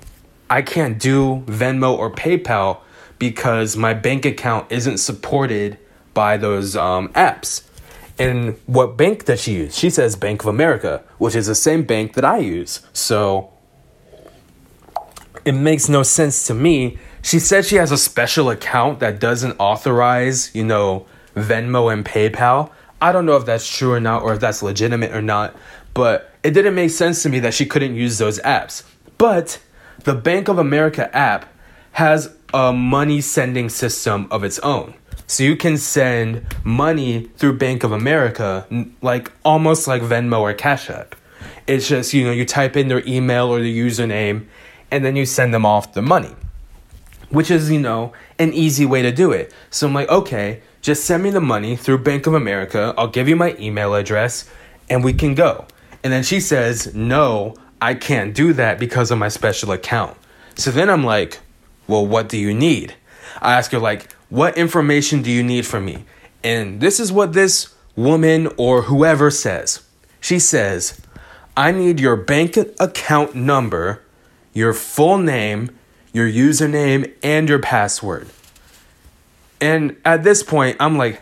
I 0.48 0.62
can't 0.62 0.98
do 0.98 1.42
Venmo 1.46 1.96
or 1.96 2.10
PayPal 2.10 2.80
because 3.18 3.76
my 3.76 3.94
bank 3.94 4.24
account 4.24 4.70
isn't 4.70 4.98
supported 4.98 5.78
by 6.14 6.36
those 6.36 6.76
um, 6.76 7.08
apps. 7.10 7.62
And 8.18 8.58
what 8.66 8.96
bank 8.96 9.26
does 9.26 9.42
she 9.42 9.54
use? 9.54 9.76
She 9.76 9.90
says 9.90 10.16
Bank 10.16 10.42
of 10.42 10.48
America, 10.48 11.04
which 11.18 11.36
is 11.36 11.46
the 11.46 11.54
same 11.54 11.84
bank 11.84 12.14
that 12.14 12.24
I 12.24 12.38
use. 12.38 12.80
So 12.92 13.50
it 15.44 15.52
makes 15.52 15.88
no 15.88 16.02
sense 16.02 16.46
to 16.48 16.54
me. 16.54 16.98
She 17.22 17.38
said 17.38 17.64
she 17.64 17.76
has 17.76 17.92
a 17.92 17.98
special 17.98 18.50
account 18.50 19.00
that 19.00 19.20
doesn't 19.20 19.56
authorize, 19.58 20.52
you 20.54 20.64
know, 20.64 21.06
Venmo 21.34 21.92
and 21.92 22.04
PayPal. 22.04 22.70
I 23.00 23.12
don't 23.12 23.26
know 23.26 23.36
if 23.36 23.44
that's 23.46 23.68
true 23.68 23.92
or 23.92 24.00
not, 24.00 24.22
or 24.22 24.32
if 24.32 24.40
that's 24.40 24.62
legitimate 24.62 25.12
or 25.12 25.22
not, 25.22 25.54
but 25.94 26.32
it 26.48 26.54
didn't 26.54 26.74
make 26.74 26.88
sense 26.88 27.22
to 27.22 27.28
me 27.28 27.40
that 27.40 27.52
she 27.52 27.66
couldn't 27.66 27.94
use 27.94 28.16
those 28.16 28.38
apps. 28.40 28.82
But 29.18 29.60
the 30.04 30.14
Bank 30.14 30.48
of 30.48 30.56
America 30.58 31.14
app 31.14 31.44
has 31.92 32.34
a 32.54 32.72
money 32.72 33.20
sending 33.20 33.68
system 33.68 34.26
of 34.30 34.44
its 34.44 34.58
own. 34.60 34.94
So 35.26 35.42
you 35.42 35.56
can 35.56 35.76
send 35.76 36.46
money 36.64 37.28
through 37.36 37.58
Bank 37.58 37.84
of 37.84 37.92
America, 37.92 38.66
like 39.02 39.30
almost 39.44 39.86
like 39.86 40.00
Venmo 40.00 40.40
or 40.40 40.54
Cash 40.54 40.88
App. 40.88 41.14
It's 41.66 41.86
just, 41.86 42.14
you 42.14 42.24
know, 42.24 42.32
you 42.32 42.46
type 42.46 42.78
in 42.78 42.88
their 42.88 43.06
email 43.06 43.48
or 43.48 43.60
the 43.60 43.78
username 43.78 44.46
and 44.90 45.04
then 45.04 45.16
you 45.16 45.26
send 45.26 45.52
them 45.52 45.66
off 45.66 45.92
the 45.92 46.00
money, 46.00 46.34
which 47.28 47.50
is, 47.50 47.70
you 47.70 47.78
know, 47.78 48.14
an 48.38 48.54
easy 48.54 48.86
way 48.86 49.02
to 49.02 49.12
do 49.12 49.32
it. 49.32 49.52
So 49.68 49.86
I'm 49.86 49.92
like, 49.92 50.08
okay, 50.08 50.62
just 50.80 51.04
send 51.04 51.22
me 51.22 51.28
the 51.28 51.42
money 51.42 51.76
through 51.76 51.98
Bank 51.98 52.26
of 52.26 52.32
America. 52.32 52.94
I'll 52.96 53.08
give 53.08 53.28
you 53.28 53.36
my 53.36 53.54
email 53.58 53.94
address 53.94 54.48
and 54.88 55.04
we 55.04 55.12
can 55.12 55.34
go. 55.34 55.66
And 56.08 56.12
then 56.14 56.22
she 56.22 56.40
says, 56.40 56.94
No, 56.94 57.54
I 57.82 57.92
can't 57.92 58.34
do 58.34 58.54
that 58.54 58.78
because 58.78 59.10
of 59.10 59.18
my 59.18 59.28
special 59.28 59.72
account. 59.72 60.16
So 60.54 60.70
then 60.70 60.88
I'm 60.88 61.04
like, 61.04 61.40
Well, 61.86 62.06
what 62.06 62.30
do 62.30 62.38
you 62.38 62.54
need? 62.54 62.94
I 63.42 63.52
ask 63.52 63.72
her, 63.72 63.78
like, 63.78 64.10
what 64.30 64.56
information 64.56 65.20
do 65.20 65.30
you 65.30 65.42
need 65.42 65.66
from 65.66 65.84
me? 65.84 66.06
And 66.42 66.80
this 66.80 66.98
is 66.98 67.12
what 67.12 67.34
this 67.34 67.74
woman 67.94 68.48
or 68.56 68.84
whoever 68.84 69.30
says. 69.30 69.82
She 70.18 70.38
says, 70.38 70.98
I 71.58 71.72
need 71.72 72.00
your 72.00 72.16
bank 72.16 72.56
account 72.56 73.34
number, 73.34 74.02
your 74.54 74.72
full 74.72 75.18
name, 75.18 75.76
your 76.14 76.26
username, 76.26 77.12
and 77.22 77.50
your 77.50 77.58
password. 77.58 78.28
And 79.60 79.94
at 80.06 80.24
this 80.24 80.42
point, 80.42 80.78
I'm 80.80 80.96
like, 80.96 81.20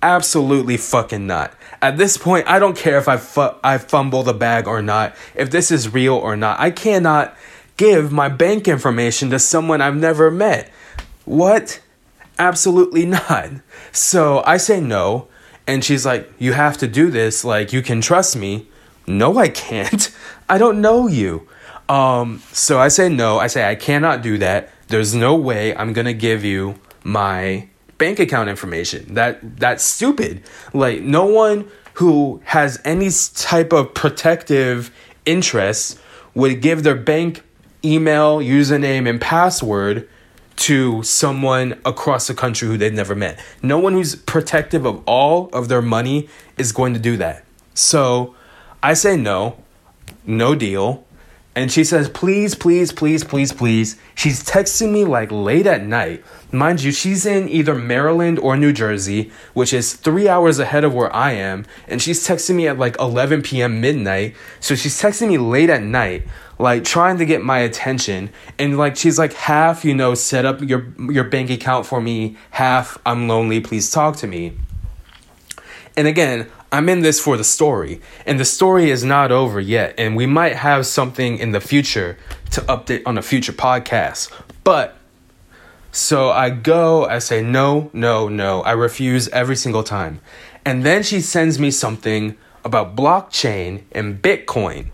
absolutely 0.00 0.78
fucking 0.78 1.26
not. 1.26 1.52
At 1.84 1.98
this 1.98 2.16
point, 2.16 2.48
I 2.48 2.58
don't 2.58 2.78
care 2.78 2.96
if 2.96 3.08
I 3.08 3.18
fu- 3.18 3.58
I 3.62 3.76
fumble 3.76 4.22
the 4.22 4.32
bag 4.32 4.66
or 4.66 4.80
not, 4.80 5.14
if 5.34 5.50
this 5.50 5.70
is 5.70 5.92
real 5.92 6.14
or 6.14 6.34
not. 6.34 6.58
I 6.58 6.70
cannot 6.70 7.36
give 7.76 8.10
my 8.10 8.30
bank 8.30 8.66
information 8.66 9.28
to 9.28 9.38
someone 9.38 9.82
I've 9.82 9.94
never 9.94 10.30
met. 10.30 10.70
What? 11.26 11.82
Absolutely 12.38 13.04
not. 13.04 13.50
So 13.92 14.42
I 14.46 14.56
say 14.56 14.80
no, 14.80 15.28
and 15.66 15.84
she's 15.84 16.06
like, 16.06 16.32
You 16.38 16.54
have 16.54 16.78
to 16.78 16.88
do 16.88 17.10
this. 17.10 17.44
Like, 17.44 17.70
you 17.74 17.82
can 17.82 18.00
trust 18.00 18.34
me. 18.34 18.66
No, 19.06 19.36
I 19.36 19.48
can't. 19.50 20.10
I 20.48 20.56
don't 20.56 20.80
know 20.80 21.06
you. 21.06 21.46
Um, 21.86 22.40
so 22.50 22.80
I 22.80 22.88
say 22.88 23.10
no. 23.10 23.38
I 23.38 23.46
say 23.48 23.68
I 23.68 23.74
cannot 23.74 24.22
do 24.22 24.38
that. 24.38 24.70
There's 24.88 25.14
no 25.14 25.34
way 25.34 25.76
I'm 25.76 25.92
gonna 25.92 26.14
give 26.14 26.44
you 26.44 26.76
my 27.02 27.68
bank 27.98 28.18
account 28.18 28.48
information. 28.48 29.14
That 29.14 29.58
that's 29.58 29.84
stupid. 29.84 30.42
Like 30.72 31.02
no 31.02 31.24
one 31.26 31.68
who 31.94 32.42
has 32.44 32.80
any 32.84 33.10
type 33.34 33.72
of 33.72 33.94
protective 33.94 34.90
interests 35.24 35.98
would 36.34 36.60
give 36.60 36.82
their 36.82 36.96
bank 36.96 37.42
email, 37.84 38.38
username, 38.38 39.08
and 39.08 39.20
password 39.20 40.08
to 40.56 41.02
someone 41.02 41.80
across 41.84 42.26
the 42.26 42.34
country 42.34 42.68
who 42.68 42.76
they've 42.76 42.92
never 42.92 43.14
met. 43.14 43.38
No 43.62 43.78
one 43.78 43.92
who's 43.92 44.14
protective 44.14 44.84
of 44.84 45.02
all 45.06 45.50
of 45.52 45.68
their 45.68 45.82
money 45.82 46.28
is 46.56 46.72
going 46.72 46.94
to 46.94 47.00
do 47.00 47.16
that. 47.16 47.44
So 47.74 48.34
I 48.82 48.94
say 48.94 49.16
no, 49.16 49.56
no 50.26 50.54
deal. 50.54 51.03
And 51.56 51.70
she 51.70 51.84
says, 51.84 52.08
please, 52.08 52.56
please, 52.56 52.90
please, 52.90 53.22
please, 53.22 53.52
please. 53.52 53.96
She's 54.16 54.42
texting 54.42 54.90
me 54.90 55.04
like 55.04 55.30
late 55.30 55.68
at 55.68 55.84
night. 55.84 56.24
Mind 56.50 56.82
you, 56.82 56.90
she's 56.90 57.24
in 57.24 57.48
either 57.48 57.76
Maryland 57.76 58.40
or 58.40 58.56
New 58.56 58.72
Jersey, 58.72 59.30
which 59.52 59.72
is 59.72 59.94
three 59.94 60.28
hours 60.28 60.58
ahead 60.58 60.82
of 60.82 60.94
where 60.94 61.14
I 61.14 61.32
am. 61.32 61.64
And 61.86 62.02
she's 62.02 62.26
texting 62.26 62.56
me 62.56 62.66
at 62.66 62.78
like 62.78 62.98
11 62.98 63.42
p.m. 63.42 63.80
midnight. 63.80 64.34
So 64.58 64.74
she's 64.74 65.00
texting 65.00 65.28
me 65.28 65.38
late 65.38 65.70
at 65.70 65.82
night, 65.82 66.26
like 66.58 66.82
trying 66.82 67.18
to 67.18 67.24
get 67.24 67.44
my 67.44 67.60
attention. 67.60 68.30
And 68.58 68.76
like 68.76 68.96
she's 68.96 69.18
like, 69.18 69.32
half, 69.34 69.84
you 69.84 69.94
know, 69.94 70.14
set 70.14 70.44
up 70.44 70.60
your 70.60 70.92
your 70.98 71.24
bank 71.24 71.50
account 71.50 71.86
for 71.86 72.00
me, 72.00 72.36
half, 72.50 72.98
I'm 73.06 73.28
lonely, 73.28 73.60
please 73.60 73.92
talk 73.92 74.16
to 74.16 74.26
me. 74.26 74.54
And 75.96 76.08
again, 76.08 76.48
I'm 76.72 76.88
in 76.88 77.02
this 77.02 77.20
for 77.20 77.36
the 77.36 77.44
story, 77.44 78.00
and 78.26 78.40
the 78.40 78.44
story 78.44 78.90
is 78.90 79.04
not 79.04 79.30
over 79.30 79.60
yet, 79.60 79.94
and 79.96 80.16
we 80.16 80.26
might 80.26 80.56
have 80.56 80.86
something 80.86 81.38
in 81.38 81.52
the 81.52 81.60
future 81.60 82.18
to 82.50 82.60
update 82.62 83.02
on 83.06 83.16
a 83.16 83.22
future 83.22 83.52
podcast. 83.52 84.32
But 84.64 84.96
so 85.92 86.30
I 86.30 86.50
go, 86.50 87.06
I 87.06 87.20
say 87.20 87.42
no, 87.42 87.90
no, 87.92 88.28
no. 88.28 88.62
I 88.62 88.72
refuse 88.72 89.28
every 89.28 89.54
single 89.54 89.84
time. 89.84 90.20
And 90.64 90.82
then 90.82 91.04
she 91.04 91.20
sends 91.20 91.60
me 91.60 91.70
something 91.70 92.36
about 92.64 92.96
blockchain 92.96 93.82
and 93.92 94.20
Bitcoin. 94.20 94.86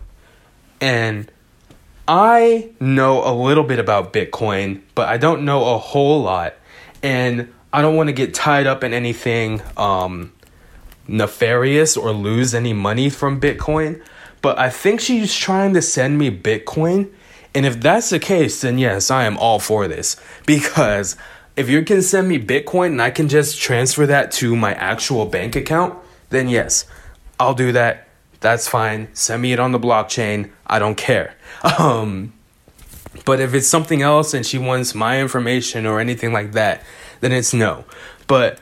And 0.79 1.31
I 2.07 2.69
know 2.79 3.23
a 3.23 3.33
little 3.33 3.63
bit 3.63 3.79
about 3.79 4.13
Bitcoin, 4.13 4.81
but 4.93 5.09
I 5.09 5.17
don't 5.17 5.43
know 5.43 5.73
a 5.73 5.79
whole 5.79 6.21
lot. 6.21 6.53
And 7.01 7.51
I 7.73 7.81
don't 7.81 7.95
want 7.95 8.09
to 8.09 8.13
get 8.13 8.35
tied 8.35 8.67
up 8.67 8.83
in 8.83 8.93
anything 8.93 9.63
um, 9.77 10.33
nefarious 11.11 11.97
or 11.97 12.11
lose 12.11 12.55
any 12.55 12.73
money 12.73 13.09
from 13.09 13.39
Bitcoin. 13.39 14.01
But 14.41 14.57
I 14.57 14.69
think 14.69 15.01
she's 15.01 15.35
trying 15.35 15.73
to 15.75 15.81
send 15.81 16.17
me 16.17 16.35
Bitcoin. 16.35 17.11
And 17.53 17.65
if 17.65 17.79
that's 17.79 18.09
the 18.09 18.19
case, 18.19 18.61
then 18.61 18.77
yes, 18.77 19.11
I 19.11 19.25
am 19.25 19.37
all 19.37 19.59
for 19.59 19.87
this. 19.87 20.15
Because 20.45 21.17
if 21.55 21.69
you 21.69 21.83
can 21.83 22.01
send 22.01 22.29
me 22.29 22.39
Bitcoin 22.39 22.87
and 22.87 23.01
I 23.01 23.11
can 23.11 23.27
just 23.27 23.59
transfer 23.61 24.05
that 24.07 24.31
to 24.33 24.55
my 24.55 24.73
actual 24.73 25.25
bank 25.25 25.55
account, 25.55 25.99
then 26.29 26.47
yes, 26.47 26.85
I'll 27.39 27.53
do 27.53 27.71
that. 27.73 28.07
That's 28.39 28.67
fine. 28.67 29.09
Send 29.13 29.41
me 29.43 29.53
it 29.53 29.59
on 29.59 29.71
the 29.71 29.79
blockchain. 29.79 30.49
I 30.65 30.79
don't 30.79 30.95
care. 30.95 31.35
Um, 31.77 32.33
but 33.25 33.39
if 33.39 33.53
it's 33.53 33.67
something 33.67 34.01
else 34.01 34.33
and 34.33 34.45
she 34.45 34.57
wants 34.57 34.95
my 34.95 35.21
information 35.21 35.85
or 35.85 35.99
anything 35.99 36.33
like 36.33 36.53
that, 36.53 36.81
then 37.19 37.31
it's 37.31 37.53
no. 37.53 37.85
But 38.25 38.59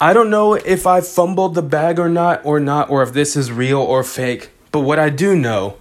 I 0.00 0.12
don't 0.12 0.28
know 0.28 0.54
if 0.54 0.86
I 0.86 1.00
fumbled 1.00 1.54
the 1.54 1.62
bag 1.62 1.98
or 1.98 2.08
not, 2.08 2.44
or 2.44 2.60
not, 2.60 2.90
or 2.90 3.02
if 3.02 3.14
this 3.14 3.34
is 3.34 3.50
real 3.50 3.80
or 3.80 4.04
fake. 4.04 4.50
But 4.70 4.80
what 4.80 4.98
I 4.98 5.08
do 5.08 5.34
know 5.34 5.78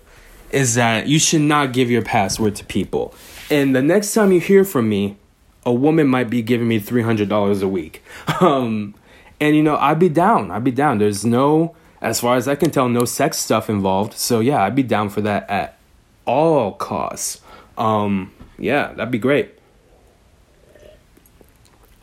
is 0.51 0.75
that 0.75 1.07
you 1.07 1.19
should 1.19 1.41
not 1.41 1.73
give 1.73 1.91
your 1.91 2.01
password 2.01 2.55
to 2.55 2.65
people. 2.65 3.13
And 3.49 3.75
the 3.75 3.81
next 3.81 4.13
time 4.13 4.31
you 4.31 4.39
hear 4.39 4.63
from 4.63 4.87
me, 4.87 5.17
a 5.65 5.73
woman 5.73 6.07
might 6.07 6.29
be 6.29 6.41
giving 6.41 6.67
me 6.67 6.79
$300 6.79 7.61
a 7.61 7.67
week. 7.67 8.03
Um, 8.41 8.95
and 9.39 9.55
you 9.55 9.63
know, 9.63 9.75
I'd 9.75 9.99
be 9.99 10.07
down. 10.07 10.49
I'd 10.49 10.63
be 10.63 10.71
down. 10.71 10.97
There's 10.97 11.25
no, 11.25 11.75
as 12.01 12.21
far 12.21 12.37
as 12.37 12.47
I 12.47 12.55
can 12.55 12.71
tell, 12.71 12.87
no 12.87 13.03
sex 13.03 13.37
stuff 13.37 13.69
involved. 13.69 14.13
So 14.13 14.39
yeah, 14.39 14.63
I'd 14.63 14.75
be 14.75 14.83
down 14.83 15.09
for 15.09 15.19
that 15.21 15.49
at 15.49 15.77
all 16.25 16.71
costs. 16.71 17.41
Um, 17.77 18.31
yeah, 18.57 18.93
that'd 18.93 19.11
be 19.11 19.19
great. 19.19 19.59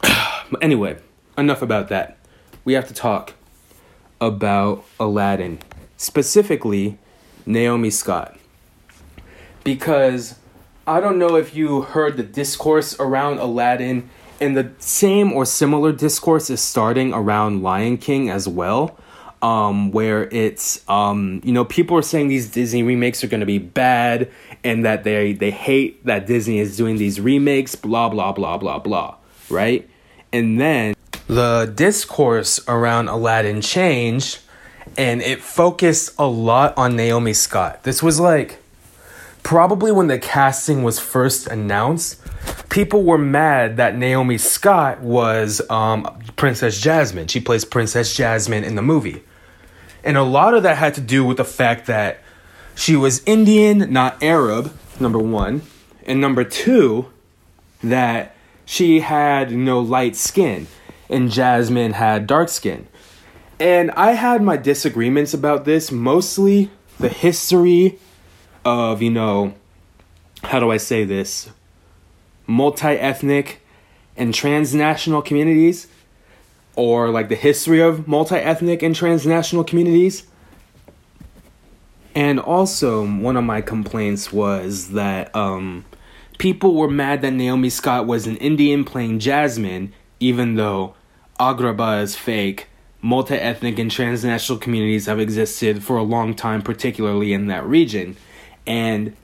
anyway, 0.60 0.98
enough 1.36 1.62
about 1.62 1.88
that. 1.88 2.18
We 2.64 2.74
have 2.74 2.86
to 2.88 2.94
talk 2.94 3.34
about 4.20 4.84
Aladdin, 5.00 5.58
specifically 5.96 6.98
Naomi 7.44 7.90
Scott. 7.90 8.38
Because 9.64 10.36
I 10.86 11.00
don't 11.00 11.18
know 11.18 11.36
if 11.36 11.54
you 11.54 11.82
heard 11.82 12.16
the 12.16 12.22
discourse 12.22 12.98
around 12.98 13.38
Aladdin, 13.38 14.08
and 14.40 14.56
the 14.56 14.72
same 14.78 15.32
or 15.32 15.44
similar 15.44 15.92
discourse 15.92 16.50
is 16.50 16.60
starting 16.60 17.12
around 17.12 17.62
Lion 17.62 17.96
King 17.96 18.30
as 18.30 18.48
well. 18.48 18.98
Um, 19.40 19.90
where 19.90 20.28
it's 20.30 20.88
um, 20.88 21.40
you 21.42 21.52
know 21.52 21.64
people 21.64 21.96
are 21.96 22.02
saying 22.02 22.28
these 22.28 22.48
Disney 22.48 22.84
remakes 22.84 23.24
are 23.24 23.26
going 23.26 23.40
to 23.40 23.46
be 23.46 23.58
bad 23.58 24.30
and 24.62 24.84
that 24.84 25.02
they 25.02 25.32
they 25.32 25.50
hate 25.50 26.06
that 26.06 26.28
Disney 26.28 26.60
is 26.60 26.76
doing 26.76 26.96
these 26.96 27.20
remakes 27.20 27.74
blah 27.74 28.08
blah 28.08 28.30
blah 28.30 28.56
blah 28.56 28.78
blah 28.78 29.16
right 29.50 29.90
and 30.32 30.60
then 30.60 30.94
the 31.34 31.72
discourse 31.74 32.60
around 32.68 33.08
Aladdin 33.08 33.62
changed 33.62 34.38
and 34.98 35.22
it 35.22 35.40
focused 35.40 36.12
a 36.18 36.26
lot 36.26 36.76
on 36.76 36.94
Naomi 36.94 37.32
Scott. 37.32 37.84
This 37.84 38.02
was 38.02 38.20
like 38.20 38.58
probably 39.42 39.90
when 39.92 40.08
the 40.08 40.18
casting 40.18 40.82
was 40.82 40.98
first 40.98 41.46
announced, 41.46 42.20
people 42.68 43.02
were 43.02 43.18
mad 43.18 43.78
that 43.78 43.96
Naomi 43.96 44.36
Scott 44.36 45.00
was 45.00 45.62
um, 45.70 46.04
Princess 46.36 46.78
Jasmine. 46.78 47.28
She 47.28 47.40
plays 47.40 47.64
Princess 47.64 48.14
Jasmine 48.14 48.64
in 48.64 48.74
the 48.74 48.82
movie. 48.82 49.22
And 50.04 50.16
a 50.18 50.22
lot 50.22 50.52
of 50.52 50.62
that 50.64 50.76
had 50.76 50.94
to 50.94 51.00
do 51.00 51.24
with 51.24 51.38
the 51.38 51.44
fact 51.44 51.86
that 51.86 52.20
she 52.74 52.94
was 52.94 53.22
Indian, 53.24 53.90
not 53.92 54.22
Arab, 54.22 54.76
number 55.00 55.18
one. 55.18 55.62
And 56.04 56.20
number 56.20 56.44
two, 56.44 57.06
that 57.82 58.34
she 58.66 59.00
had 59.00 59.52
no 59.52 59.80
light 59.80 60.16
skin 60.16 60.66
and 61.12 61.30
Jasmine 61.30 61.92
had 61.92 62.26
dark 62.26 62.48
skin. 62.48 62.88
And 63.60 63.90
I 63.92 64.12
had 64.12 64.42
my 64.42 64.56
disagreements 64.56 65.34
about 65.34 65.64
this, 65.64 65.92
mostly 65.92 66.70
the 66.98 67.08
history 67.08 67.98
of, 68.64 69.02
you 69.02 69.10
know, 69.10 69.54
how 70.42 70.58
do 70.58 70.70
I 70.70 70.78
say 70.78 71.04
this? 71.04 71.50
Multi 72.46 72.88
ethnic 72.88 73.60
and 74.16 74.34
transnational 74.34 75.22
communities 75.22 75.86
or 76.74 77.10
like 77.10 77.28
the 77.28 77.36
history 77.36 77.80
of 77.80 78.08
multi 78.08 78.36
ethnic 78.36 78.82
and 78.82 78.94
transnational 78.94 79.64
communities. 79.64 80.24
And 82.14 82.40
also, 82.40 83.06
one 83.06 83.36
of 83.36 83.44
my 83.44 83.60
complaints 83.60 84.32
was 84.32 84.90
that 84.90 85.34
um, 85.34 85.84
people 86.38 86.74
were 86.74 86.90
mad 86.90 87.22
that 87.22 87.30
Naomi 87.32 87.70
Scott 87.70 88.06
was 88.06 88.26
an 88.26 88.36
Indian 88.36 88.84
playing 88.84 89.18
Jasmine, 89.18 89.92
even 90.20 90.56
though 90.56 90.94
Agrabah 91.38 92.02
is 92.02 92.16
fake. 92.16 92.68
Multi 93.00 93.34
ethnic 93.34 93.78
and 93.78 93.90
transnational 93.90 94.58
communities 94.58 95.06
have 95.06 95.18
existed 95.18 95.82
for 95.82 95.96
a 95.96 96.02
long 96.02 96.34
time, 96.34 96.62
particularly 96.62 97.32
in 97.32 97.48
that 97.48 97.66
region. 97.66 98.16
And 98.66 99.16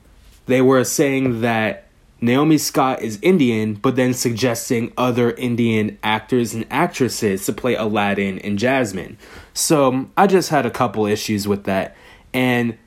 they 0.47 0.61
were 0.61 0.83
saying 0.83 1.41
that 1.41 1.85
Naomi 2.21 2.57
Scott 2.57 3.01
is 3.01 3.17
Indian, 3.21 3.75
but 3.75 3.95
then 3.95 4.13
suggesting 4.13 4.91
other 4.97 5.31
Indian 5.31 5.97
actors 6.03 6.53
and 6.53 6.65
actresses 6.69 7.45
to 7.45 7.53
play 7.53 7.75
Aladdin 7.75 8.39
and 8.39 8.59
Jasmine. 8.59 9.17
So 9.53 10.09
I 10.17 10.27
just 10.27 10.49
had 10.49 10.65
a 10.65 10.71
couple 10.71 11.05
issues 11.05 11.47
with 11.47 11.63
that. 11.63 11.95
And 12.33 12.77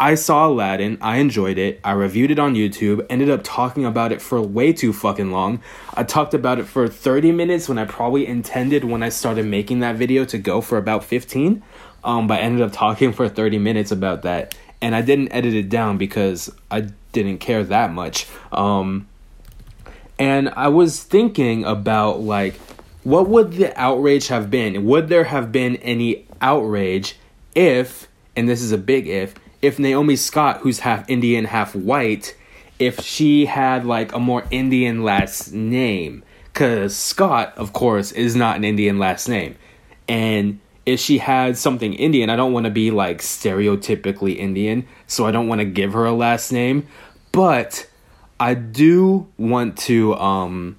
I 0.00 0.14
saw 0.14 0.46
Aladdin, 0.46 0.96
I 1.00 1.16
enjoyed 1.16 1.58
it, 1.58 1.80
I 1.82 1.90
reviewed 1.90 2.30
it 2.30 2.38
on 2.38 2.54
YouTube, 2.54 3.04
ended 3.10 3.30
up 3.30 3.40
talking 3.42 3.84
about 3.84 4.12
it 4.12 4.22
for 4.22 4.40
way 4.40 4.72
too 4.72 4.92
fucking 4.92 5.32
long. 5.32 5.60
I 5.92 6.04
talked 6.04 6.34
about 6.34 6.60
it 6.60 6.66
for 6.66 6.86
30 6.86 7.32
minutes 7.32 7.68
when 7.68 7.78
I 7.78 7.84
probably 7.84 8.24
intended 8.24 8.84
when 8.84 9.02
I 9.02 9.08
started 9.08 9.46
making 9.46 9.80
that 9.80 9.96
video 9.96 10.24
to 10.26 10.38
go 10.38 10.60
for 10.60 10.78
about 10.78 11.02
15. 11.02 11.64
Um, 12.04 12.28
but 12.28 12.38
I 12.38 12.42
ended 12.42 12.62
up 12.62 12.72
talking 12.72 13.12
for 13.12 13.28
30 13.28 13.58
minutes 13.58 13.90
about 13.90 14.22
that. 14.22 14.56
And 14.80 14.94
I 14.94 15.02
didn't 15.02 15.32
edit 15.32 15.54
it 15.54 15.68
down 15.68 15.98
because 15.98 16.48
I 16.70 16.88
didn't 17.10 17.38
care 17.38 17.64
that 17.64 17.92
much. 17.92 18.28
Um, 18.52 19.08
and 20.16 20.48
I 20.50 20.68
was 20.68 21.02
thinking 21.02 21.64
about 21.64 22.20
like, 22.20 22.54
what 23.02 23.28
would 23.28 23.52
the 23.52 23.76
outrage 23.76 24.28
have 24.28 24.48
been? 24.48 24.84
Would 24.84 25.08
there 25.08 25.24
have 25.24 25.50
been 25.50 25.76
any 25.76 26.26
outrage 26.40 27.16
if, 27.56 28.06
and 28.36 28.48
this 28.48 28.62
is 28.62 28.70
a 28.70 28.78
big 28.78 29.08
if, 29.08 29.34
if 29.62 29.78
Naomi 29.78 30.16
Scott, 30.16 30.58
who's 30.58 30.80
half 30.80 31.08
Indian, 31.08 31.44
half 31.44 31.74
white, 31.74 32.36
if 32.78 33.00
she 33.00 33.46
had 33.46 33.84
like 33.84 34.12
a 34.12 34.18
more 34.18 34.44
Indian 34.50 35.02
last 35.02 35.52
name. 35.52 36.22
Because 36.44 36.96
Scott, 36.96 37.52
of 37.56 37.72
course, 37.72 38.12
is 38.12 38.34
not 38.34 38.56
an 38.56 38.64
Indian 38.64 38.98
last 38.98 39.28
name. 39.28 39.56
And 40.08 40.60
if 40.86 40.98
she 40.98 41.18
had 41.18 41.56
something 41.58 41.92
Indian, 41.94 42.30
I 42.30 42.36
don't 42.36 42.52
want 42.52 42.64
to 42.64 42.70
be 42.70 42.90
like 42.90 43.18
stereotypically 43.18 44.36
Indian, 44.36 44.86
so 45.06 45.26
I 45.26 45.30
don't 45.30 45.46
want 45.46 45.60
to 45.60 45.64
give 45.64 45.92
her 45.92 46.06
a 46.06 46.12
last 46.12 46.50
name. 46.50 46.86
But 47.30 47.88
I 48.40 48.54
do 48.54 49.28
want 49.36 49.76
to 49.78 50.14
um 50.14 50.78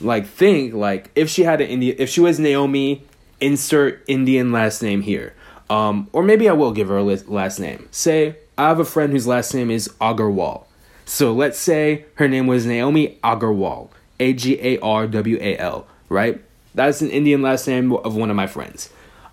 like 0.00 0.26
think 0.26 0.72
like 0.72 1.10
if 1.14 1.28
she 1.28 1.42
had 1.42 1.60
an 1.60 1.68
Indian 1.68 1.96
if 1.98 2.08
she 2.08 2.20
was 2.20 2.40
Naomi, 2.40 3.04
insert 3.40 4.02
Indian 4.08 4.50
last 4.50 4.82
name 4.82 5.02
here. 5.02 5.34
Um, 5.70 6.08
or 6.12 6.22
maybe 6.22 6.48
I 6.48 6.52
will 6.52 6.72
give 6.72 6.88
her 6.88 6.98
a 6.98 7.02
last 7.02 7.60
name. 7.60 7.88
Say, 7.92 8.36
I 8.58 8.68
have 8.68 8.80
a 8.80 8.84
friend 8.84 9.12
whose 9.12 9.26
last 9.26 9.54
name 9.54 9.70
is 9.70 9.88
Agarwal. 10.00 10.64
So 11.06 11.32
let's 11.32 11.58
say 11.58 12.04
her 12.16 12.28
name 12.28 12.46
was 12.46 12.66
Naomi 12.66 13.18
Agarwal. 13.24 13.88
A 14.18 14.34
G 14.34 14.58
A 14.60 14.78
R 14.80 15.06
W 15.06 15.38
A 15.40 15.56
L, 15.56 15.86
right? 16.10 16.42
That's 16.74 17.00
an 17.00 17.08
Indian 17.10 17.40
last 17.40 17.66
name 17.66 17.92
of 17.92 18.14
one 18.14 18.30
of 18.30 18.36
my 18.36 18.46
friends. 18.46 18.90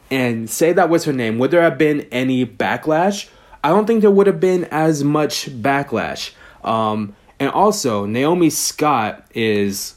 And 0.09 0.49
say 0.49 0.71
that 0.71 0.89
was 0.89 1.03
her 1.03 1.11
name. 1.11 1.37
Would 1.39 1.51
there 1.51 1.61
have 1.61 1.77
been 1.77 2.01
any 2.11 2.45
backlash? 2.45 3.29
I 3.63 3.69
don't 3.69 3.85
think 3.85 4.01
there 4.01 4.11
would 4.11 4.27
have 4.27 4.39
been 4.39 4.63
as 4.65 5.03
much 5.03 5.49
backlash. 5.61 6.31
Um, 6.63 7.15
and 7.39 7.51
also, 7.51 8.05
Naomi 8.05 8.49
Scott 8.49 9.25
is 9.35 9.95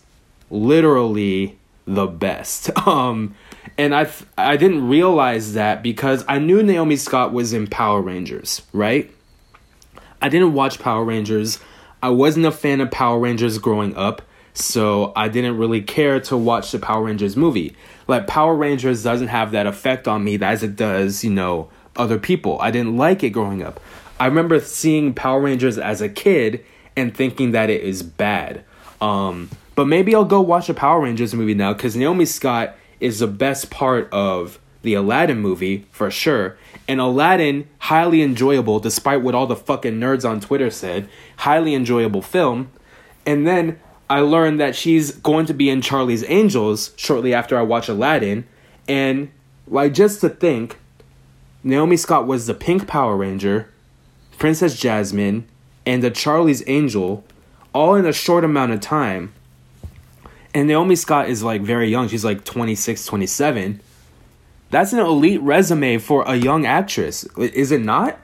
literally 0.51 1.57
the 1.87 2.07
best. 2.07 2.71
Um, 2.87 3.37
and 3.81 3.95
I 3.95 4.11
I 4.37 4.59
didn't 4.59 4.89
realize 4.89 5.55
that 5.55 5.83
because 5.83 6.23
I 6.29 6.39
knew 6.39 6.63
Naomi 6.63 6.97
Scott 6.97 7.33
was 7.33 7.55
in 7.55 7.67
Power 7.67 8.03
Rangers, 8.03 8.61
right? 8.75 9.11
I 10.21 10.29
didn't 10.29 10.53
watch 10.53 10.79
Power 10.79 11.03
Rangers. 11.03 11.59
I 12.03 12.11
wasn't 12.11 12.45
a 12.45 12.53
fan 12.53 12.83
of 12.83 12.91
Power 12.91 13.19
Rangers 13.19 13.57
growing 13.57 13.97
up, 13.97 14.21
so 14.53 15.15
I 15.17 15.29
didn't 15.29 15.57
really 15.57 15.81
care 15.81 16.21
to 16.21 16.37
watch 16.37 16.73
the 16.73 16.79
Power 16.79 17.05
Rangers 17.05 17.39
movie. 17.39 17.75
Like 18.07 18.27
Power 18.27 18.55
Rangers 18.55 19.03
doesn't 19.03 19.29
have 19.29 19.53
that 19.53 19.67
effect 19.67 20.07
on 20.07 20.25
me 20.25 20.39
as 20.43 20.63
it 20.63 20.77
does, 20.77 21.25
you 21.25 21.31
know, 21.31 21.71
other 21.97 22.19
people. 22.19 22.61
I 22.61 22.71
didn't 22.71 22.99
like 22.99 23.23
it 23.23 23.31
growing 23.31 23.63
up. 23.63 23.81
I 24.19 24.27
remember 24.27 24.61
seeing 24.61 25.15
Power 25.15 25.41
Rangers 25.41 25.79
as 25.79 26.03
a 26.03 26.09
kid 26.11 26.63
and 26.97 27.17
thinking 27.17 27.53
that 27.53 27.71
it 27.71 27.81
is 27.81 28.03
bad. 28.03 28.63
Um, 29.01 29.49
but 29.75 29.87
maybe 29.87 30.15
I'll 30.15 30.27
go 30.27 30.43
watch 30.43 30.69
a 30.69 30.75
Power 30.75 31.01
Rangers 31.01 31.33
movie 31.33 31.55
now 31.55 31.73
because 31.73 31.97
Naomi 31.97 32.27
Scott 32.27 32.77
is 33.01 33.19
the 33.19 33.27
best 33.27 33.71
part 33.71 34.09
of 34.13 34.59
the 34.83 34.95
Aladdin 34.95 35.41
movie 35.41 35.87
for 35.91 36.11
sure. 36.11 36.57
And 36.89 37.01
Aladdin, 37.01 37.69
highly 37.79 38.23
enjoyable, 38.23 38.81
despite 38.81 39.23
what 39.23 39.35
all 39.35 39.47
the 39.47 39.57
fucking 39.57 39.99
nerds 39.99 40.29
on 40.29 40.41
Twitter 40.41 40.71
said. 40.71 41.09
Highly 41.39 41.75
enjoyable 41.75 42.23
film. 42.23 42.71
And 43.27 43.47
then 43.47 43.79
I 44.09 44.21
learned 44.21 44.59
that 44.61 44.75
she's 44.75 45.13
going 45.13 45.47
to 45.47 45.55
be 45.55 45.69
in 45.69 45.83
Charlie's 45.83 46.25
Angels 46.29 46.93
shortly 46.97 47.35
after 47.35 47.59
I 47.59 47.63
watch 47.63 47.89
Aladdin. 47.89 48.47
And 48.89 49.31
like 49.67 49.95
just 49.95 50.21
to 50.23 50.29
think, 50.29 50.79
Naomi 51.63 51.97
Scott 51.97 52.27
was 52.27 52.47
the 52.47 52.55
Pink 52.55 52.89
Power 52.89 53.17
Ranger, 53.17 53.69
Princess 54.39 54.79
Jasmine, 54.79 55.47
and 55.85 56.03
the 56.03 56.11
Charlie's 56.11 56.65
Angel, 56.67 57.23
all 57.75 57.95
in 57.95 58.07
a 58.07 58.13
short 58.13 58.45
amount 58.45 58.73
of 58.73 58.81
time 58.81 59.33
and 60.55 60.69
Naomi 60.69 60.97
Scott 60.97 61.29
is 61.29 61.43
like 61.43 61.63
very 61.63 61.89
young. 61.89 62.09
She's 62.09 62.25
like 62.25 62.45
26, 62.45 63.07
27. 63.07 63.81
That's 64.71 64.93
an 64.93 65.01
elite 65.01 65.41
resume 65.41 65.99
for 65.99 66.23
a 66.27 66.37
young 66.37 66.67
actress. 66.67 67.25
Is 67.37 67.73
it 67.73 67.81
not? 67.81 68.19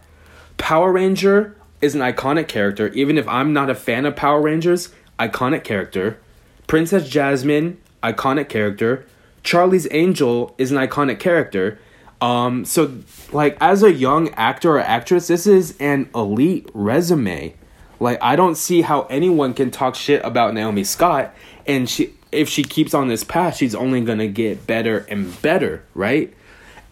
Power 0.58 0.92
Ranger 0.92 1.56
is 1.80 1.94
an 1.94 2.00
iconic 2.00 2.48
character. 2.48 2.88
Even 2.88 3.18
if 3.18 3.26
I'm 3.28 3.52
not 3.52 3.70
a 3.70 3.74
fan 3.74 4.06
of 4.06 4.16
Power 4.16 4.40
Rangers, 4.40 4.92
iconic 5.18 5.64
character. 5.64 6.18
Princess 6.66 7.08
Jasmine, 7.08 7.78
iconic 8.02 8.48
character. 8.48 9.06
Charlie's 9.42 9.86
Angel 9.90 10.54
is 10.58 10.72
an 10.72 10.78
iconic 10.78 11.20
character. 11.20 11.78
Um, 12.20 12.64
so 12.64 12.98
like 13.32 13.56
as 13.60 13.82
a 13.82 13.92
young 13.92 14.30
actor 14.30 14.76
or 14.76 14.80
actress, 14.80 15.28
this 15.28 15.46
is 15.46 15.76
an 15.78 16.08
elite 16.14 16.68
resume. 16.74 17.54
Like 18.00 18.18
I 18.22 18.36
don't 18.36 18.56
see 18.56 18.82
how 18.82 19.02
anyone 19.02 19.54
can 19.54 19.70
talk 19.70 19.94
shit 19.94 20.24
about 20.24 20.54
Naomi 20.54 20.84
Scott 20.84 21.34
and 21.66 21.88
she 21.88 22.14
if 22.32 22.48
she 22.48 22.62
keeps 22.62 22.94
on 22.94 23.08
this 23.08 23.24
path, 23.24 23.56
she's 23.56 23.74
only 23.74 24.00
gonna 24.00 24.28
get 24.28 24.66
better 24.66 24.98
and 25.08 25.40
better, 25.42 25.82
right? 25.94 26.34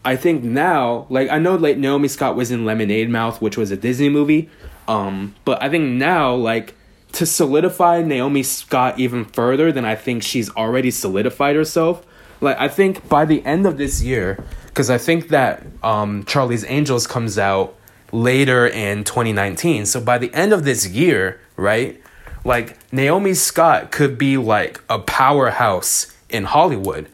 I 0.05 0.17
think 0.17 0.45
now, 0.45 1.07
like 1.09 1.31
I 1.31 1.39
know, 1.39 1.57
like 1.57 1.79
Naomi 1.79 2.09
Scott 2.09 2.37
was 2.37 2.51
in 2.51 2.65
Lemonade 2.65 3.09
Mouth, 3.09 3.41
which 3.41 3.57
was 3.57 3.71
a 3.71 3.77
Disney 3.77 4.09
movie, 4.09 4.51
um, 4.87 5.35
but 5.45 5.63
I 5.63 5.69
think 5.69 5.93
now, 5.93 6.35
like 6.35 6.75
to 7.13 7.27
solidify 7.27 8.03
Naomi 8.03 8.43
Scott 8.43 8.99
even 8.99 9.25
further 9.25 9.71
than 9.71 9.85
I 9.85 9.95
think 9.95 10.23
she's 10.23 10.51
already 10.51 10.91
solidified 10.91 11.57
herself. 11.57 12.05
Like 12.41 12.59
I 12.59 12.69
think 12.69 13.09
by 13.09 13.25
the 13.25 13.45
end 13.45 13.67
of 13.67 13.79
this 13.79 14.03
year, 14.03 14.43
because 14.67 14.91
I 14.91 14.99
think 14.99 15.29
that 15.29 15.63
um, 15.83 16.25
Charlie's 16.25 16.65
Angels 16.65 17.07
comes 17.07 17.39
out 17.39 17.77
later 18.13 18.67
in 18.67 19.05
2019. 19.05 19.87
So 19.87 20.01
by 20.01 20.19
the 20.19 20.33
end 20.35 20.53
of 20.53 20.65
this 20.65 20.89
year, 20.89 21.41
right? 21.57 22.01
Like 22.45 22.77
Naomi 22.93 23.35
Scott 23.35 23.91
could 23.91 24.19
be 24.19 24.37
like 24.37 24.83
a 24.89 24.99
powerhouse 24.99 26.15
in 26.29 26.45
Hollywood. 26.45 27.09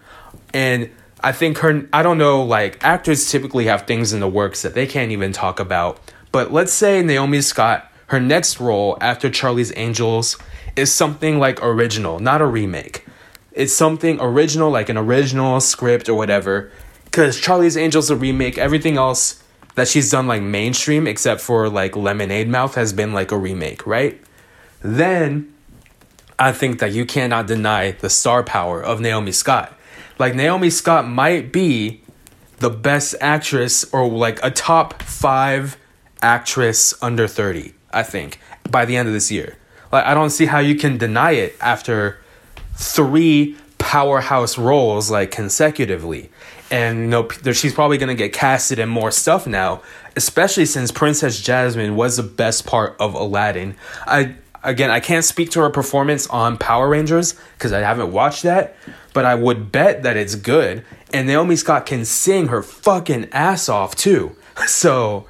And 0.53 0.91
I 1.21 1.33
think 1.33 1.59
her 1.59 1.89
I 1.93 2.03
don't 2.03 2.19
know 2.19 2.43
like 2.43 2.83
actors 2.83 3.31
typically 3.31 3.67
have 3.67 3.87
things 3.87 4.13
in 4.13 4.21
the 4.21 4.29
works 4.29 4.63
that 4.63 4.75
they 4.75 4.87
can't 4.87 5.13
even 5.13 5.33
talk 5.33 5.61
about. 5.61 6.01
But 6.33 6.53
let's 6.53 6.73
say 6.73 7.03
Naomi 7.03 7.41
Scott 7.43 7.87
her 8.07 8.21
next 8.21 8.59
role 8.59 8.99
after 9.01 9.31
Charlie's 9.31 9.73
Angels 9.77 10.37
is 10.75 10.93
something 10.93 11.39
like 11.39 11.63
original, 11.63 12.19
not 12.19 12.41
a 12.41 12.47
remake. 12.47 13.07
It's 13.53 13.73
something 13.73 14.19
original 14.21 14.71
like 14.71 14.89
an 14.89 14.97
original 14.97 15.61
script 15.61 16.09
or 16.09 16.15
whatever 16.15 16.73
cuz 17.13 17.39
Charlie's 17.39 17.77
Angels 17.77 18.11
a 18.11 18.17
remake, 18.17 18.59
everything 18.59 18.97
else 18.97 19.43
that 19.77 19.87
she's 19.87 20.11
done 20.11 20.27
like 20.27 20.43
mainstream 20.43 21.07
except 21.07 21.41
for 21.41 21.69
like 21.69 21.95
Lemonade 21.95 22.49
Mouth 22.49 22.75
has 22.75 22.93
been 22.93 23.13
like 23.13 23.31
a 23.31 23.37
remake, 23.37 23.87
right? 23.87 24.21
Then 24.83 25.53
I 26.39 26.53
think 26.53 26.79
that 26.81 26.93
you 26.93 27.05
cannot 27.05 27.47
deny 27.47 27.93
the 27.93 28.11
star 28.11 28.43
power 28.43 28.83
of 28.83 29.01
Naomi 29.01 29.33
Scott. 29.33 29.77
Like 30.19 30.35
Naomi 30.35 30.71
Scott 30.71 31.07
might 31.07 31.53
be 31.53 32.03
the 32.59 32.71
best 32.71 33.15
actress 33.21 33.85
or 33.93 34.09
like 34.09 34.39
a 34.43 34.51
top 34.51 35.03
5 35.03 35.77
actress 36.23 36.95
under 37.03 37.27
30, 37.27 37.73
I 37.93 38.03
think, 38.03 38.39
by 38.71 38.85
the 38.85 38.97
end 38.97 39.09
of 39.09 39.15
this 39.15 39.31
year. 39.31 39.57
Like 39.93 40.05
I 40.05 40.15
don't 40.15 40.31
see 40.31 40.47
how 40.47 40.59
you 40.59 40.75
can 40.75 40.99
deny 40.99 41.33
it 41.33 41.57
after 41.61 42.19
3 42.75 43.57
powerhouse 43.79 44.57
roles 44.57 45.11
like 45.11 45.31
consecutively. 45.31 46.31
And 46.71 47.01
you 47.01 47.07
know 47.09 47.29
she's 47.53 47.75
probably 47.75 47.99
going 47.99 48.09
to 48.09 48.15
get 48.15 48.33
casted 48.33 48.79
in 48.79 48.89
more 48.89 49.11
stuff 49.11 49.47
now, 49.47 49.83
especially 50.15 50.67
since 50.67 50.93
Princess 50.93 51.41
Jasmine 51.41 51.97
was 51.97 52.17
the 52.17 52.23
best 52.23 52.65
part 52.65 52.95
of 53.01 53.15
Aladdin. 53.15 53.75
I 54.07 54.37
again, 54.63 54.91
I 54.91 55.01
can't 55.01 55.25
speak 55.25 55.51
to 55.53 55.61
her 55.61 55.71
performance 55.71 56.27
on 56.29 56.57
Power 56.57 56.89
Rangers 56.89 57.35
because 57.57 57.73
I 57.73 57.81
haven't 57.81 58.13
watched 58.13 58.43
that, 58.43 58.77
but 59.13 59.25
I 59.25 59.35
would 59.35 59.73
bet 59.73 60.03
that 60.03 60.17
it's 60.17 60.35
good. 60.35 60.85
And 61.13 61.27
Naomi 61.27 61.57
Scott 61.57 61.87
can 61.87 62.05
sing 62.05 62.49
her 62.49 62.63
fucking 62.63 63.29
ass 63.33 63.69
off 63.69 63.97
too. 63.97 64.37
So 64.67 65.27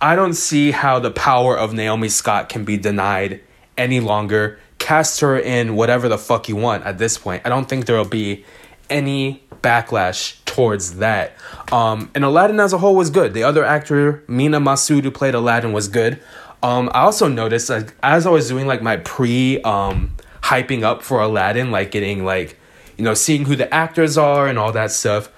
I 0.00 0.16
don't 0.16 0.32
see 0.32 0.70
how 0.70 0.98
the 0.98 1.10
power 1.10 1.56
of 1.56 1.74
Naomi 1.74 2.08
Scott 2.08 2.48
can 2.48 2.64
be 2.64 2.78
denied 2.78 3.42
any 3.76 4.00
longer. 4.00 4.58
Cast 4.78 5.20
her 5.20 5.38
in 5.38 5.76
whatever 5.76 6.08
the 6.08 6.16
fuck 6.16 6.48
you 6.48 6.56
want 6.56 6.84
at 6.84 6.96
this 6.96 7.18
point. 7.18 7.42
I 7.44 7.50
don't 7.50 7.68
think 7.68 7.84
there'll 7.84 8.06
be 8.06 8.46
any 8.88 9.42
backlash 9.62 10.42
towards 10.44 10.96
that. 10.96 11.34
Um, 11.70 12.10
and 12.14 12.24
Aladdin 12.24 12.60
as 12.60 12.72
a 12.72 12.78
whole 12.78 12.96
was 12.96 13.10
good. 13.10 13.32
The 13.32 13.44
other 13.44 13.64
actor, 13.64 14.22
Mena 14.26 14.60
Massoud, 14.60 15.04
who 15.04 15.10
played 15.10 15.34
Aladdin, 15.34 15.72
was 15.72 15.88
good. 15.88 16.20
Um, 16.62 16.90
I 16.94 17.00
also 17.00 17.28
noticed 17.28 17.70
like 17.70 17.94
as 18.02 18.26
I 18.26 18.30
was 18.30 18.48
doing 18.48 18.66
like 18.66 18.82
my 18.82 18.98
pre 18.98 19.60
um 19.62 20.12
hyping 20.42 20.82
up 20.82 21.02
for 21.02 21.20
Aladdin, 21.20 21.70
like 21.70 21.90
getting 21.90 22.24
like 22.24 22.58
you 22.96 23.04
know 23.04 23.14
seeing 23.14 23.44
who 23.44 23.56
the 23.56 23.72
actors 23.72 24.16
are 24.16 24.46
and 24.46 24.58
all 24.58 24.72
that 24.72 24.92
stuff. 24.92 25.30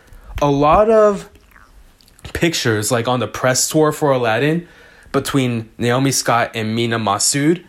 A 0.42 0.50
lot 0.50 0.90
of 0.90 1.30
pictures 2.32 2.90
like 2.90 3.08
on 3.08 3.20
the 3.20 3.28
press 3.28 3.68
tour 3.68 3.92
for 3.92 4.12
Aladdin 4.12 4.66
between 5.12 5.70
Naomi 5.78 6.10
Scott 6.10 6.50
and 6.54 6.74
Mena 6.74 6.98
Massoud, 6.98 7.64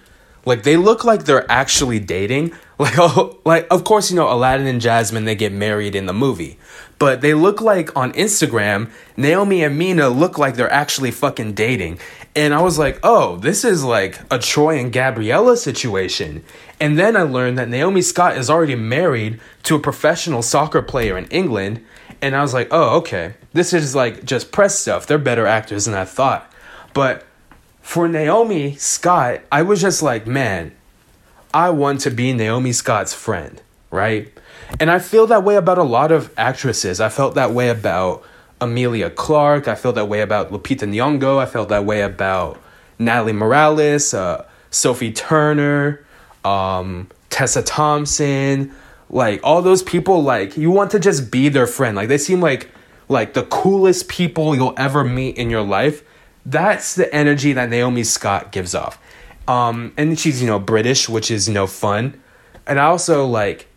Like 0.45 0.63
they 0.63 0.77
look 0.77 1.03
like 1.03 1.25
they're 1.25 1.49
actually 1.49 1.99
dating. 1.99 2.53
Like 2.77 2.95
oh, 2.97 3.39
like 3.45 3.67
of 3.71 3.85
course 3.85 4.11
you 4.11 4.17
know 4.17 4.29
Aladdin 4.29 4.67
and 4.67 4.81
Jasmine 4.81 5.23
they 5.23 5.33
get 5.33 5.53
married 5.53 5.95
in 5.95 6.07
the 6.07 6.13
movie. 6.13 6.59
But 6.99 7.21
they 7.21 7.33
look 7.33 7.61
like 7.61 7.95
on 7.95 8.11
Instagram, 8.11 8.91
Naomi 9.15 9.63
and 9.63 9.77
Mena 9.77 10.09
look 10.09 10.37
like 10.37 10.55
they're 10.55 10.69
actually 10.69 11.11
fucking 11.11 11.53
dating. 11.53 11.99
And 12.35 12.53
I 12.53 12.61
was 12.61 12.77
like, 12.77 12.99
"Oh, 13.01 13.37
this 13.37 13.63
is 13.63 13.83
like 13.83 14.19
a 14.29 14.39
Troy 14.39 14.77
and 14.77 14.91
Gabriella 14.91 15.55
situation." 15.55 16.43
And 16.79 16.99
then 16.99 17.15
I 17.15 17.21
learned 17.21 17.57
that 17.57 17.69
Naomi 17.69 18.01
Scott 18.01 18.37
is 18.37 18.49
already 18.49 18.75
married 18.75 19.39
to 19.63 19.75
a 19.75 19.79
professional 19.79 20.41
soccer 20.41 20.81
player 20.81 21.17
in 21.17 21.25
England. 21.27 21.83
And 22.21 22.35
I 22.35 22.41
was 22.41 22.53
like, 22.53 22.67
oh, 22.71 22.97
okay. 22.97 23.35
This 23.53 23.73
is 23.73 23.95
like 23.95 24.25
just 24.25 24.51
press 24.51 24.77
stuff. 24.77 25.07
They're 25.07 25.17
better 25.17 25.45
actors 25.45 25.85
than 25.85 25.93
I 25.93 26.05
thought. 26.05 26.51
But 26.93 27.25
for 27.81 28.07
Naomi 28.07 28.75
Scott, 28.75 29.41
I 29.51 29.61
was 29.61 29.81
just 29.81 30.01
like, 30.01 30.27
man, 30.27 30.73
I 31.53 31.69
want 31.69 32.01
to 32.01 32.11
be 32.11 32.33
Naomi 32.33 32.73
Scott's 32.73 33.13
friend, 33.13 33.61
right? 33.91 34.31
And 34.79 34.89
I 34.89 34.99
feel 34.99 35.27
that 35.27 35.43
way 35.43 35.55
about 35.55 35.77
a 35.77 35.83
lot 35.83 36.11
of 36.11 36.33
actresses. 36.37 36.99
I 36.99 37.09
felt 37.09 37.35
that 37.35 37.51
way 37.51 37.69
about 37.69 38.23
Emilia 38.61 39.09
Clarke. 39.09 39.67
I 39.67 39.75
felt 39.75 39.95
that 39.95 40.07
way 40.07 40.21
about 40.21 40.51
Lupita 40.51 40.87
Nyong'o. 40.87 41.39
I 41.39 41.45
felt 41.45 41.69
that 41.69 41.85
way 41.85 42.01
about 42.01 42.61
Natalie 42.97 43.33
Morales, 43.33 44.13
uh, 44.13 44.45
Sophie 44.71 45.11
Turner 45.11 46.05
um, 46.45 47.09
Tessa 47.29 47.63
Thompson, 47.63 48.71
like 49.09 49.41
all 49.43 49.61
those 49.61 49.83
people, 49.83 50.23
like 50.23 50.55
you 50.55 50.71
want 50.71 50.91
to 50.91 50.99
just 50.99 51.31
be 51.31 51.49
their 51.49 51.67
friend. 51.67 51.97
Like 51.97 52.07
they 52.07 52.17
seem 52.17 52.39
like 52.39 52.69
like 53.09 53.33
the 53.33 53.43
coolest 53.43 54.07
people 54.07 54.55
you'll 54.55 54.75
ever 54.77 55.03
meet 55.03 55.35
in 55.35 55.49
your 55.49 55.63
life. 55.63 56.03
That's 56.45 56.95
the 56.95 57.13
energy 57.13 57.53
that 57.53 57.69
Naomi 57.69 58.03
Scott 58.03 58.51
gives 58.51 58.75
off. 58.75 58.99
Um, 59.47 59.93
and 59.97 60.17
she's 60.17 60.41
you 60.41 60.47
know 60.47 60.59
British, 60.59 61.09
which 61.09 61.29
is 61.29 61.47
you 61.47 61.53
know 61.53 61.67
fun, 61.67 62.21
and 62.67 62.79
I 62.79 62.85
also 62.85 63.25
like 63.25 63.67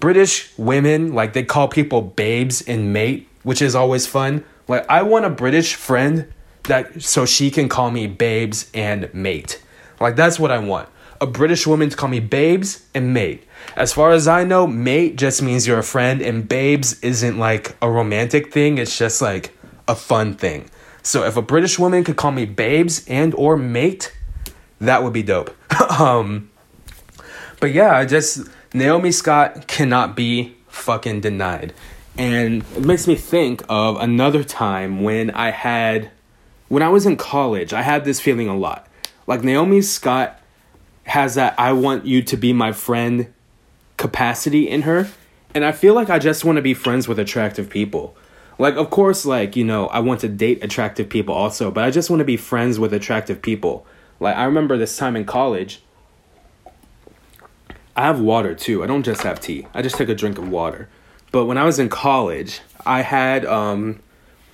British 0.00 0.52
women. 0.58 1.14
Like 1.14 1.32
they 1.32 1.44
call 1.44 1.68
people 1.68 2.02
babes 2.02 2.62
and 2.62 2.92
mate, 2.92 3.27
which 3.42 3.62
is 3.62 3.74
always 3.74 4.06
fun. 4.06 4.44
Like 4.66 4.84
I 4.88 5.02
want 5.02 5.24
a 5.24 5.30
British 5.30 5.74
friend 5.74 6.32
that 6.64 7.02
so 7.02 7.24
she 7.24 7.50
can 7.50 7.68
call 7.68 7.90
me 7.90 8.06
babes 8.06 8.70
and 8.74 9.12
mate. 9.14 9.62
Like 10.00 10.16
that's 10.16 10.38
what 10.38 10.50
I 10.50 10.58
want 10.58 10.88
a 11.20 11.26
British 11.26 11.66
woman 11.66 11.90
to 11.90 11.96
call 11.96 12.08
me 12.08 12.20
babes 12.20 12.86
and 12.94 13.12
mate. 13.12 13.44
As 13.76 13.92
far 13.92 14.12
as 14.12 14.28
I 14.28 14.44
know, 14.44 14.66
mate 14.66 15.16
just 15.16 15.42
means 15.42 15.66
you're 15.66 15.78
a 15.78 15.84
friend, 15.84 16.22
and 16.22 16.48
babes 16.48 16.98
isn't 17.00 17.38
like 17.38 17.76
a 17.82 17.90
romantic 17.90 18.52
thing, 18.52 18.78
it's 18.78 18.96
just 18.96 19.20
like 19.20 19.56
a 19.86 19.94
fun 19.94 20.34
thing. 20.34 20.70
So 21.02 21.24
if 21.24 21.36
a 21.36 21.42
British 21.42 21.78
woman 21.78 22.04
could 22.04 22.16
call 22.16 22.32
me 22.32 22.44
babes 22.44 23.06
and 23.08 23.34
or 23.34 23.56
mate, 23.56 24.16
that 24.80 25.02
would 25.02 25.12
be 25.12 25.22
dope. 25.22 25.56
um 26.00 26.50
but 27.60 27.72
yeah, 27.72 27.96
I 27.96 28.04
just 28.04 28.48
Naomi 28.72 29.10
Scott 29.10 29.66
cannot 29.66 30.14
be 30.14 30.56
fucking 30.68 31.20
denied. 31.20 31.74
And 32.18 32.64
it 32.76 32.84
makes 32.84 33.06
me 33.06 33.14
think 33.14 33.62
of 33.68 33.96
another 33.96 34.42
time 34.42 35.02
when 35.02 35.30
I 35.30 35.50
had 35.52 36.10
when 36.66 36.82
I 36.82 36.88
was 36.88 37.06
in 37.06 37.16
college, 37.16 37.72
I 37.72 37.82
had 37.82 38.04
this 38.04 38.20
feeling 38.20 38.48
a 38.48 38.56
lot. 38.56 38.86
Like 39.26 39.42
Naomi 39.42 39.80
Scott 39.80 40.38
has 41.04 41.36
that 41.36 41.54
I 41.58 41.72
want 41.72 42.04
you 42.04 42.20
to 42.22 42.36
be 42.36 42.52
my 42.52 42.72
friend 42.72 43.32
capacity 43.96 44.68
in 44.68 44.82
her. 44.82 45.08
And 45.54 45.64
I 45.64 45.72
feel 45.72 45.94
like 45.94 46.10
I 46.10 46.18
just 46.18 46.44
want 46.44 46.56
to 46.56 46.62
be 46.62 46.74
friends 46.74 47.08
with 47.08 47.18
attractive 47.18 47.70
people. 47.70 48.16
Like, 48.58 48.74
of 48.74 48.90
course, 48.90 49.24
like, 49.24 49.56
you 49.56 49.64
know, 49.64 49.86
I 49.86 50.00
want 50.00 50.20
to 50.20 50.28
date 50.28 50.62
attractive 50.62 51.08
people 51.08 51.34
also, 51.34 51.70
but 51.70 51.84
I 51.84 51.90
just 51.90 52.10
want 52.10 52.20
to 52.20 52.24
be 52.24 52.36
friends 52.36 52.78
with 52.78 52.92
attractive 52.92 53.40
people. 53.40 53.86
Like, 54.20 54.36
I 54.36 54.44
remember 54.44 54.76
this 54.76 54.96
time 54.96 55.14
in 55.14 55.24
college, 55.24 55.80
I 57.96 58.02
have 58.02 58.20
water 58.20 58.54
too. 58.54 58.82
I 58.82 58.86
don't 58.86 59.04
just 59.04 59.22
have 59.22 59.40
tea, 59.40 59.66
I 59.72 59.82
just 59.82 59.96
take 59.96 60.08
a 60.08 60.14
drink 60.14 60.38
of 60.38 60.48
water. 60.48 60.88
But 61.30 61.44
when 61.44 61.58
I 61.58 61.64
was 61.64 61.78
in 61.78 61.88
college, 61.88 62.60
I 62.86 63.02
had, 63.02 63.44
um, 63.44 64.00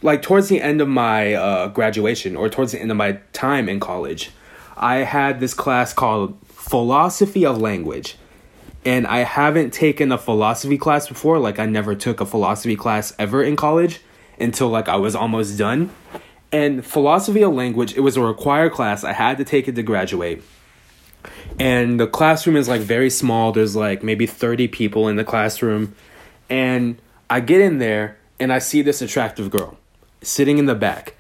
like, 0.03 0.23
towards 0.23 0.49
the 0.49 0.61
end 0.61 0.81
of 0.81 0.89
my 0.89 1.35
uh, 1.35 1.69
graduation 1.69 2.37
or 2.37 2.49
towards 2.49 2.73
the 2.73 2.81
end 2.81 2.91
of 2.91 2.97
my 2.97 3.19
time 3.33 3.69
in 3.69 3.81
college, 3.81 4.31
I 4.77 4.97
had 4.97 5.41
this 5.41 5.55
class 5.55 5.93
called 5.93 6.37
philosophy 6.47 7.47
of 7.47 7.59
language. 7.59 8.17
And 8.85 9.07
I 9.07 9.19
haven't 9.19 9.73
taken 9.73 10.13
a 10.13 10.19
philosophy 10.19 10.77
class 10.77 11.09
before. 11.09 11.39
Like, 11.39 11.59
I 11.59 11.67
never 11.67 11.95
took 11.95 12.21
a 12.21 12.27
philosophy 12.27 12.77
class 12.77 13.15
ever 13.19 13.43
in 13.43 13.57
college 13.57 14.01
until 14.39 14.69
like 14.69 14.89
I 14.89 14.97
was 14.97 15.15
almost 15.15 15.57
done. 15.57 15.91
And 16.53 16.85
philosophy 16.85 17.43
of 17.43 17.53
language, 17.53 17.97
it 17.97 18.01
was 18.01 18.17
a 18.17 18.23
required 18.23 18.73
class. 18.73 19.05
I 19.05 19.13
had 19.13 19.39
to 19.39 19.45
take 19.45 19.69
it 19.69 19.75
to 19.75 19.83
graduate. 19.83 20.43
And 21.59 21.99
the 21.99 22.07
classroom 22.07 22.57
is 22.57 22.69
like 22.69 22.81
very 22.81 23.11
small. 23.11 23.53
There's 23.53 23.75
like 23.75 24.03
maybe 24.03 24.27
30 24.27 24.69
people 24.69 25.09
in 25.09 25.17
the 25.17 25.25
classroom. 25.25 25.95
And 26.49 26.99
I 27.29 27.41
get 27.41 27.61
in 27.61 27.79
there 27.79 28.19
and 28.39 28.53
I 28.53 28.59
see 28.59 28.83
this 28.83 29.01
attractive 29.03 29.51
girl 29.51 29.79
sitting 30.23 30.59
in 30.59 30.67
the 30.67 30.75
back. 30.75 31.15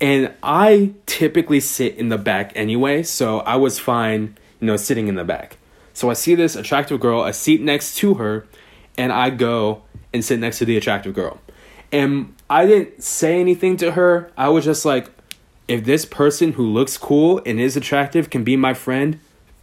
And 0.00 0.32
I 0.42 0.92
typically 1.06 1.60
sit 1.60 1.96
in 1.96 2.08
the 2.08 2.16
back 2.16 2.52
anyway, 2.54 3.02
so 3.02 3.40
I 3.40 3.56
was 3.56 3.78
fine 3.78 4.36
you 4.60 4.66
know, 4.66 4.76
sitting 4.76 5.08
in 5.08 5.14
the 5.14 5.24
back. 5.24 5.56
So 5.92 6.10
I 6.10 6.12
see 6.12 6.34
this 6.34 6.54
attractive 6.54 7.00
girl, 7.00 7.24
a 7.24 7.32
seat 7.32 7.60
next 7.60 7.96
to 7.96 8.14
her, 8.14 8.46
and 8.96 9.12
I 9.12 9.30
go 9.30 9.82
and 10.12 10.24
sit 10.24 10.38
next 10.38 10.58
to 10.58 10.64
the 10.64 10.76
attractive 10.76 11.14
girl. 11.14 11.40
And 11.90 12.34
I 12.48 12.66
didn't 12.66 13.02
say 13.02 13.40
anything 13.40 13.76
to 13.78 13.92
her. 13.92 14.30
I 14.36 14.48
was 14.48 14.64
just 14.64 14.84
like, 14.84 15.10
if 15.66 15.84
this 15.84 16.04
person 16.04 16.52
who 16.52 16.66
looks 16.66 16.96
cool 16.96 17.40
and 17.44 17.60
is 17.60 17.76
attractive 17.76 18.30
can 18.30 18.44
be 18.44 18.56
my 18.56 18.74
friend, 18.74 19.18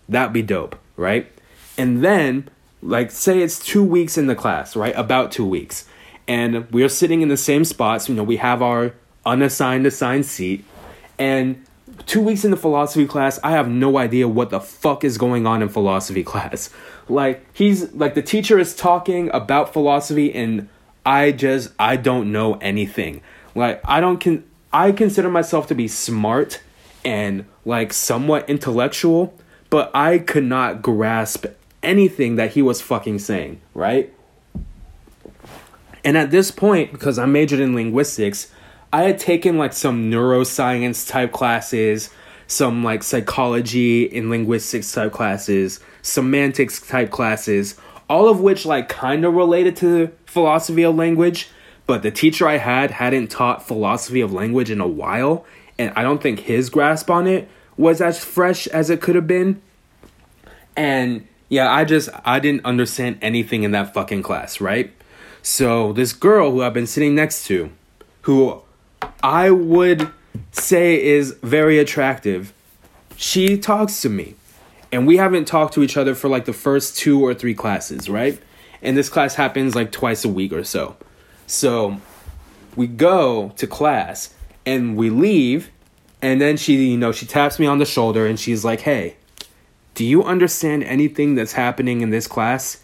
that'd 0.10 0.34
be 0.34 0.42
dope, 0.42 0.78
right? 0.96 1.32
And 1.78 2.04
then, 2.04 2.50
like, 2.82 3.12
say 3.12 3.42
it's 3.42 3.60
two 3.60 3.84
weeks 3.84 4.18
in 4.18 4.28
the 4.28 4.36
class, 4.36 4.76
right? 4.76 4.94
About 4.96 5.32
two 5.32 5.46
weeks. 5.46 5.86
And 6.28 6.70
we're 6.72 6.90
sitting 6.90 7.22
in 7.22 7.30
the 7.30 7.38
same 7.38 7.64
spots. 7.66 8.10
You 8.10 8.16
know, 8.16 8.24
we 8.24 8.38
have 8.38 8.62
our 8.62 8.94
unassigned 9.26 9.86
assigned 9.86 10.26
seat. 10.26 10.64
And 11.18 11.66
two 12.06 12.22
weeks 12.22 12.46
in 12.46 12.52
the 12.52 12.58
philosophy 12.58 13.08
class, 13.08 13.40
I 13.44 13.52
have 13.52 13.68
no 13.68 13.98
idea 13.98 14.28
what 14.28 14.50
the 14.50 14.60
fuck 14.60 15.04
is 15.04 15.18
going 15.18 15.48
on 15.48 15.62
in 15.62 15.70
philosophy 15.70 16.24
class. 16.32 16.70
Like 17.10 17.46
he's 17.54 17.92
like 17.94 18.16
the 18.16 18.22
teacher 18.22 18.60
is 18.60 18.76
talking 18.76 19.30
about 19.34 19.72
philosophy 19.72 20.34
and 20.34 20.68
I 21.06 21.32
just 21.32 21.72
I 21.80 21.96
don't 21.96 22.32
know 22.32 22.56
anything. 22.56 23.22
Like 23.56 23.82
I 23.86 24.02
don't 24.02 24.20
can 24.20 24.44
I 24.74 24.92
consider 24.92 25.30
myself 25.30 25.68
to 25.68 25.76
be 25.76 25.88
smart 25.88 26.62
and 27.06 27.46
like 27.64 27.94
somewhat 27.94 28.50
intellectual, 28.50 29.34
but 29.70 29.90
I 29.96 30.20
could 30.20 30.44
not 30.44 30.82
grasp 30.82 31.46
anything 31.88 32.36
that 32.36 32.52
he 32.52 32.62
was 32.62 32.82
fucking 32.82 33.20
saying, 33.20 33.62
right? 33.74 34.14
And 36.04 36.18
at 36.18 36.30
this 36.30 36.52
point, 36.52 36.92
because 36.92 37.18
I 37.18 37.26
majored 37.26 37.60
in 37.60 37.74
linguistics, 37.74 38.52
I 38.94 39.04
had 39.04 39.20
taken 39.20 39.58
like 39.58 39.74
some 39.74 40.12
neuroscience 40.12 41.08
type 41.08 41.32
classes, 41.32 42.10
some 42.46 42.84
like 42.84 43.04
psychology 43.04 44.16
and 44.16 44.30
linguistics 44.30 44.92
type 44.92 45.12
classes, 45.12 45.80
semantics 46.02 46.80
type 46.86 47.10
classes, 47.10 47.76
all 48.10 48.30
of 48.30 48.40
which 48.40 48.66
like 48.66 48.88
kind 48.90 49.26
of 49.26 49.34
related 49.34 49.76
to 49.78 50.12
philosophy 50.26 50.84
of 50.84 50.96
language, 50.96 51.50
but 51.86 52.04
the 52.04 52.12
teacher 52.12 52.48
I 52.48 52.58
had 52.58 52.92
hadn't 52.92 53.32
taught 53.32 53.66
philosophy 53.66 54.22
of 54.22 54.32
language 54.34 54.70
in 54.70 54.82
a 54.82 54.88
while, 54.88 55.46
and 55.80 55.92
I 55.96 56.04
don't 56.04 56.22
think 56.22 56.42
his 56.42 56.70
grasp 56.70 57.10
on 57.10 57.28
it 57.28 57.50
was 57.78 58.02
as 58.02 58.24
fresh 58.24 58.68
as 58.68 58.90
it 58.90 59.02
could 59.02 59.16
have 59.16 59.28
been. 59.28 59.62
And 60.76 61.28
yeah, 61.50 61.72
I 61.72 61.86
just 61.86 62.10
I 62.26 62.40
didn't 62.40 62.66
understand 62.66 63.20
anything 63.22 63.64
in 63.64 63.72
that 63.72 63.94
fucking 63.94 64.24
class, 64.24 64.60
right? 64.60 64.94
So 65.42 65.94
this 65.94 66.14
girl 66.14 66.52
who 66.52 66.62
I've 66.62 66.74
been 66.74 66.88
sitting 66.88 67.16
next 67.16 67.46
to, 67.46 67.72
who 68.22 68.62
I 69.24 69.52
would 69.52 70.10
say 70.52 71.02
is 71.02 71.38
very 71.42 71.80
attractive. 71.80 72.54
She 73.16 73.58
talks 73.58 74.02
to 74.02 74.10
me. 74.10 74.36
And 74.92 75.06
we 75.06 75.18
haven't 75.18 75.46
talked 75.46 75.74
to 75.74 75.84
each 75.84 75.98
other 75.98 76.16
for 76.16 76.30
like 76.30 76.46
the 76.46 76.54
first 76.54 76.98
two 76.98 77.22
or 77.26 77.34
three 77.34 77.54
classes, 77.54 78.10
right? 78.10 78.40
And 78.82 78.96
this 78.96 79.10
class 79.10 79.36
happens 79.36 79.76
like 79.76 79.92
twice 79.92 80.24
a 80.24 80.30
week 80.30 80.54
or 80.54 80.64
so. 80.64 80.96
So 81.46 82.00
we 82.76 82.88
go 82.88 83.50
to 83.58 83.68
class 83.68 84.34
and 84.66 84.96
we 84.96 85.10
leave 85.10 85.72
and 86.22 86.42
then 86.42 86.58
she, 86.58 86.92
you 86.92 86.98
know, 86.98 87.12
she 87.12 87.26
taps 87.26 87.60
me 87.60 87.66
on 87.66 87.80
the 87.80 87.86
shoulder 87.86 88.26
and 88.26 88.40
she's 88.40 88.66
like, 88.66 88.82
"Hey, 88.82 89.18
do 89.98 90.06
you 90.06 90.24
understand 90.24 90.84
anything 90.84 91.34
that's 91.34 91.54
happening 91.54 92.02
in 92.02 92.12
this 92.12 92.28
class?" 92.28 92.84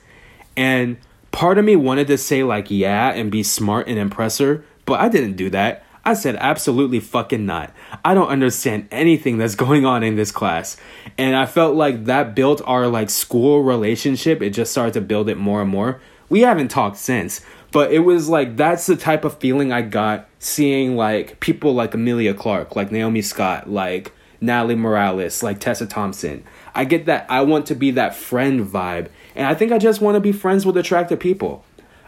And 0.57 0.97
part 1.31 1.59
of 1.59 1.65
me 1.65 1.75
wanted 1.75 2.07
to 2.07 2.17
say 2.17 2.43
like, 2.43 2.71
"Yeah," 2.71 3.11
and 3.11 3.29
be 3.29 3.43
smart 3.43 3.87
and 3.87 3.99
impress 3.99 4.39
her, 4.39 4.65
but 4.85 4.99
I 4.99 5.09
didn't 5.09 5.35
do 5.35 5.51
that. 5.51 5.85
I 6.05 6.15
said, 6.15 6.35
absolutely 6.35 6.99
fucking 6.99 7.45
not. 7.45 7.73
I 8.03 8.13
don't 8.13 8.27
understand 8.27 8.87
anything 8.91 9.37
that's 9.37 9.55
going 9.65 9.85
on 9.85 10.03
in 10.03 10.15
this 10.15 10.31
class. 10.31 10.75
And 11.17 11.35
I 11.35 11.45
felt 11.45 11.75
like 11.75 12.05
that 12.05 12.35
built 12.35 12.61
our 12.65 12.87
like 12.87 13.09
school 13.09 13.63
relationship. 13.63 14.41
It 14.41 14.49
just 14.49 14.71
started 14.71 14.93
to 14.95 15.01
build 15.01 15.29
it 15.29 15.37
more 15.37 15.61
and 15.61 15.69
more. 15.69 16.01
we 16.29 16.41
haven't 16.41 16.69
talked 16.69 16.97
since. 16.97 17.41
But 17.71 17.91
it 17.91 17.99
was 17.99 18.29
like 18.29 18.57
that's 18.57 18.85
the 18.85 18.95
type 18.95 19.23
of 19.25 19.39
feeling 19.39 19.71
I 19.71 19.81
got 19.81 20.29
seeing 20.39 20.95
like 20.95 21.39
people 21.39 21.73
like 21.73 21.93
Emilia 21.93 22.33
Clarke, 22.33 22.75
like 22.75 22.91
Naomi 22.91 23.21
Scott, 23.21 23.69
like 23.69 24.11
Natalie 24.39 24.75
Morales, 24.75 25.41
like 25.41 25.59
Tessa 25.59 25.87
Thompson. 25.87 26.43
I 26.75 26.85
get 26.85 27.05
that 27.05 27.25
I 27.29 27.41
want 27.41 27.67
to 27.67 27.75
be 27.75 27.91
that 27.91 28.15
friend 28.15 28.65
vibe. 28.65 29.09
And 29.35 29.45
I 29.47 29.53
think 29.55 29.71
I 29.71 29.77
just 29.77 30.01
want 30.01 30.15
to 30.15 30.19
be 30.19 30.31
friends 30.31 30.65
with 30.65 30.77
attractive 30.77 31.19
people. 31.19 31.63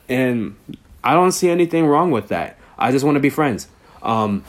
And 0.10 0.56
I 1.04 1.14
don't 1.14 1.32
see 1.32 1.50
anything 1.50 1.86
wrong 1.86 2.12
with 2.12 2.28
that. 2.30 2.58
I 2.78 2.92
just 2.92 3.06
want 3.06 3.16
to 3.16 3.20
be 3.20 3.30
friends. 3.30 3.68
Um, 4.02 4.44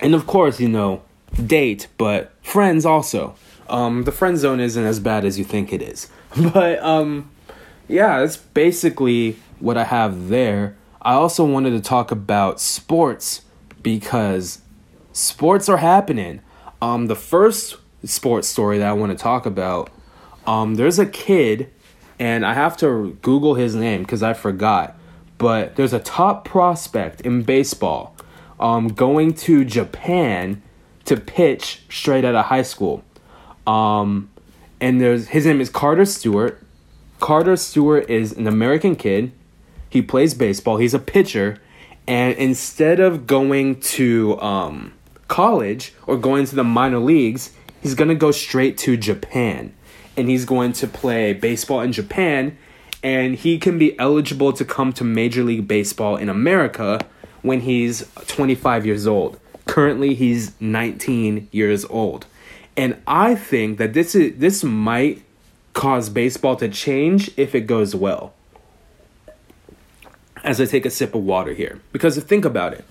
and 0.00 0.14
of 0.14 0.26
course, 0.26 0.60
you 0.60 0.68
know, 0.68 1.02
date, 1.44 1.88
but 1.98 2.32
friends 2.42 2.84
also. 2.84 3.34
Um, 3.68 4.04
the 4.04 4.12
friend 4.12 4.38
zone 4.38 4.60
isn't 4.60 4.84
as 4.84 5.00
bad 5.00 5.24
as 5.24 5.38
you 5.38 5.44
think 5.44 5.72
it 5.72 5.82
is. 5.82 6.08
But 6.52 6.82
um, 6.82 7.30
yeah, 7.88 8.20
that's 8.20 8.36
basically 8.36 9.36
what 9.58 9.78
I 9.78 9.84
have 9.84 10.28
there. 10.28 10.76
I 11.00 11.14
also 11.14 11.44
wanted 11.44 11.70
to 11.70 11.80
talk 11.80 12.10
about 12.10 12.60
sports 12.60 13.42
because 13.82 14.60
sports 15.12 15.68
are 15.68 15.78
happening. 15.78 16.40
Um, 16.82 17.06
the 17.06 17.14
first 17.16 17.76
sports 18.04 18.48
story 18.48 18.78
that 18.78 18.88
I 18.88 18.92
want 18.92 19.12
to 19.12 19.18
talk 19.18 19.46
about, 19.46 19.90
um, 20.46 20.76
there's 20.76 20.98
a 20.98 21.06
kid, 21.06 21.70
and 22.18 22.44
I 22.46 22.54
have 22.54 22.76
to 22.78 23.18
Google 23.22 23.54
his 23.54 23.74
name 23.74 24.02
because 24.02 24.22
I 24.22 24.32
forgot. 24.32 24.96
But 25.38 25.76
there's 25.76 25.92
a 25.92 25.98
top 25.98 26.44
prospect 26.44 27.20
in 27.22 27.42
baseball 27.42 28.16
um, 28.58 28.88
going 28.88 29.34
to 29.34 29.64
Japan 29.64 30.62
to 31.04 31.16
pitch 31.16 31.82
straight 31.88 32.24
out 32.24 32.34
of 32.34 32.46
high 32.46 32.62
school. 32.62 33.04
Um, 33.66 34.30
and 34.80 35.00
there's 35.00 35.28
his 35.28 35.46
name 35.46 35.60
is 35.60 35.70
Carter 35.70 36.04
Stewart. 36.04 36.62
Carter 37.20 37.56
Stewart 37.56 38.08
is 38.10 38.32
an 38.32 38.46
American 38.46 38.96
kid. 38.96 39.32
He 39.88 40.02
plays 40.02 40.34
baseball. 40.34 40.76
He's 40.76 40.94
a 40.94 40.98
pitcher, 40.98 41.58
and 42.06 42.36
instead 42.36 43.00
of 43.00 43.26
going 43.26 43.80
to 43.80 44.38
um, 44.40 44.92
college 45.28 45.94
or 46.06 46.16
going 46.16 46.44
to 46.46 46.54
the 46.54 46.64
minor 46.64 46.98
leagues, 46.98 47.52
he's 47.86 47.94
gonna 47.94 48.16
go 48.16 48.32
straight 48.32 48.76
to 48.76 48.96
Japan, 48.96 49.72
and 50.16 50.28
he's 50.28 50.44
going 50.44 50.72
to 50.72 50.88
play 50.88 51.32
baseball 51.32 51.82
in 51.82 51.92
Japan. 51.92 52.58
And 53.00 53.36
he 53.36 53.58
can 53.60 53.78
be 53.78 53.96
eligible 53.96 54.52
to 54.54 54.64
come 54.64 54.92
to 54.94 55.04
Major 55.04 55.44
League 55.44 55.68
Baseball 55.68 56.16
in 56.16 56.28
America 56.28 56.98
when 57.42 57.60
he's 57.60 58.10
25 58.26 58.84
years 58.84 59.06
old. 59.06 59.38
Currently, 59.66 60.14
he's 60.14 60.60
19 60.60 61.46
years 61.52 61.84
old. 61.84 62.26
And 62.76 63.00
I 63.06 63.36
think 63.36 63.78
that 63.78 63.92
this 63.92 64.16
is 64.16 64.38
this 64.38 64.64
might 64.64 65.22
cause 65.72 66.08
baseball 66.08 66.56
to 66.56 66.68
change 66.68 67.30
if 67.36 67.54
it 67.54 67.68
goes 67.68 67.94
well. 67.94 68.34
As 70.42 70.60
I 70.60 70.64
take 70.64 70.84
a 70.84 70.90
sip 70.90 71.14
of 71.14 71.22
water 71.22 71.52
here, 71.52 71.80
because 71.92 72.18
think 72.18 72.44
about 72.44 72.72
it. 72.72 72.84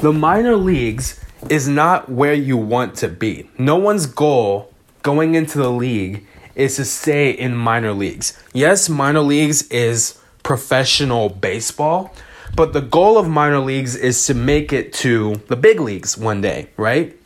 The 0.00 0.12
minor 0.14 0.56
leagues 0.56 1.20
is 1.50 1.68
not 1.68 2.08
where 2.08 2.34
you 2.34 2.56
want 2.56 2.94
to 2.96 3.08
be. 3.08 3.48
No 3.58 3.76
one's 3.76 4.06
goal 4.06 4.72
going 5.02 5.34
into 5.34 5.58
the 5.58 5.70
league 5.70 6.26
is 6.54 6.76
to 6.76 6.84
stay 6.84 7.30
in 7.30 7.54
minor 7.54 7.92
leagues. 7.92 8.38
Yes, 8.52 8.88
minor 8.88 9.20
leagues 9.20 9.62
is 9.68 10.18
professional 10.42 11.28
baseball, 11.28 12.14
but 12.54 12.72
the 12.72 12.80
goal 12.80 13.18
of 13.18 13.28
minor 13.28 13.58
leagues 13.60 13.94
is 13.94 14.24
to 14.26 14.34
make 14.34 14.72
it 14.72 14.92
to 14.94 15.36
the 15.48 15.56
big 15.56 15.80
leagues 15.80 16.16
one 16.16 16.40
day, 16.40 16.68
right? 16.76 17.16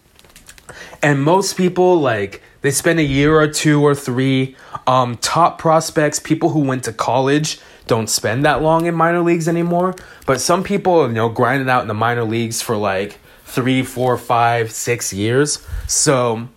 And 1.03 1.23
most 1.23 1.57
people 1.57 2.01
like 2.01 2.43
they 2.63 2.71
spend 2.71 2.99
a 2.99 3.05
year 3.05 3.39
or 3.39 3.49
two 3.49 3.83
or 3.83 3.95
three. 3.95 4.57
Um, 4.87 5.17
top 5.17 5.59
prospects, 5.59 6.19
people 6.19 6.51
who 6.51 6.61
went 6.61 6.85
to 6.85 6.93
college, 6.93 7.59
don't 7.87 8.09
spend 8.09 8.45
that 8.45 8.63
long 8.63 8.87
in 8.87 8.95
minor 8.95 9.21
leagues 9.21 9.49
anymore. 9.49 9.95
But 10.27 10.41
some 10.41 10.63
people, 10.63 11.07
you 11.07 11.15
know, 11.15 11.29
grinded 11.29 11.69
out 11.69 11.83
in 11.83 11.89
the 11.89 11.95
minor 11.95 12.25
leagues 12.25 12.61
for 12.61 12.77
like 12.77 13.19
three, 13.51 13.83
four, 13.83 14.17
five, 14.17 14.71
six 14.71 15.13
years. 15.13 15.65
So, 15.87 16.49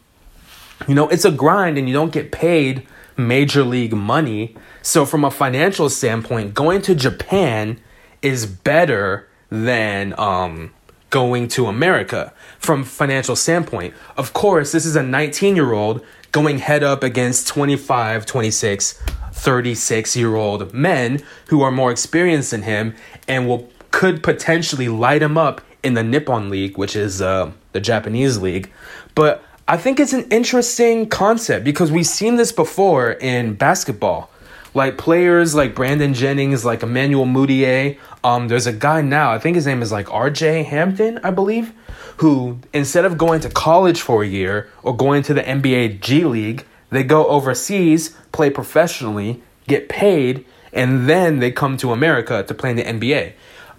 you 0.88 0.96
know, 0.96 1.10
it's 1.10 1.26
a 1.26 1.32
grind 1.32 1.78
and 1.78 1.88
you 1.88 1.94
don't 1.94 2.12
get 2.12 2.32
paid 2.32 2.88
major 3.18 3.64
league 3.64 3.94
money. 3.94 4.56
So, 4.82 5.06
from 5.06 5.24
a 5.24 5.32
financial 5.32 5.90
standpoint, 5.90 6.54
going 6.54 6.82
to 6.84 6.96
Japan 6.96 7.80
is 8.22 8.46
better 8.46 9.28
than 9.50 10.18
um, 10.20 10.74
going 11.10 11.48
to 11.48 11.68
America 11.68 12.34
from 12.60 12.84
financial 12.84 13.36
standpoint. 13.36 13.94
Of 14.18 14.34
course, 14.34 14.72
this 14.72 14.86
is 14.86 14.96
a 14.96 15.04
19 15.04 15.56
year 15.56 15.74
old 15.74 16.06
going 16.32 16.58
head 16.58 16.84
up 16.84 17.04
against 17.04 17.48
25, 17.48 18.26
26, 18.26 19.02
36 19.32 20.16
year 20.16 20.36
old 20.36 20.74
men 20.74 21.22
who 21.48 21.62
are 21.62 21.72
more 21.72 21.92
experienced 21.92 22.52
than 22.52 22.64
him 22.64 22.96
and 23.28 23.48
will 23.48 23.72
could 23.92 24.24
potentially 24.24 24.90
light 24.90 25.22
him 25.22 25.38
up 25.38 25.62
in 25.84 25.94
the 25.94 26.04
Nippon 26.04 26.50
League, 26.50 26.78
which 26.78 26.96
is 26.96 27.22
uh, 27.22 27.52
the 27.74 27.80
Japanese 27.80 28.38
league. 28.38 28.72
But 29.16 29.44
I 29.68 29.78
think 29.78 30.00
it's 30.00 30.14
an 30.14 30.26
interesting 30.32 31.08
concept 31.08 31.64
because 31.64 31.92
we've 31.92 32.08
seen 32.08 32.36
this 32.36 32.52
before 32.52 33.12
in 33.12 33.54
basketball. 33.56 34.30
Like 34.74 34.98
players 34.98 35.54
like 35.54 35.76
Brandon 35.76 36.14
Jennings, 36.14 36.66
like 36.66 36.82
Emmanuel 36.82 37.26
Mudiay. 37.26 38.00
Um, 38.24 38.48
there's 38.48 38.66
a 38.66 38.74
guy 38.74 39.02
now, 39.02 39.32
I 39.32 39.38
think 39.38 39.56
his 39.56 39.68
name 39.68 39.82
is 39.82 39.92
like 39.92 40.08
RJ 40.08 40.66
Hampton, 40.66 41.20
I 41.24 41.30
believe, 41.30 41.74
who 42.18 42.60
instead 42.74 43.06
of 43.06 43.18
going 43.18 43.42
to 43.42 43.50
college 43.50 44.02
for 44.02 44.24
a 44.24 44.28
year 44.28 44.70
or 44.82 44.98
going 44.98 45.22
to 45.24 45.34
the 45.34 45.44
NBA 45.44 46.00
G 46.00 46.24
League, 46.24 46.66
they 46.90 47.04
go 47.04 47.28
overseas, 47.28 48.18
play 48.32 48.50
professionally, 48.50 49.44
get 49.68 49.90
paid, 49.90 50.46
and 50.72 51.08
then 51.08 51.40
they 51.40 51.52
come 51.52 51.78
to 51.78 51.92
America 51.92 52.44
to 52.44 52.54
play 52.54 52.72
in 52.72 52.76
the 52.76 52.84
NBA 52.84 53.34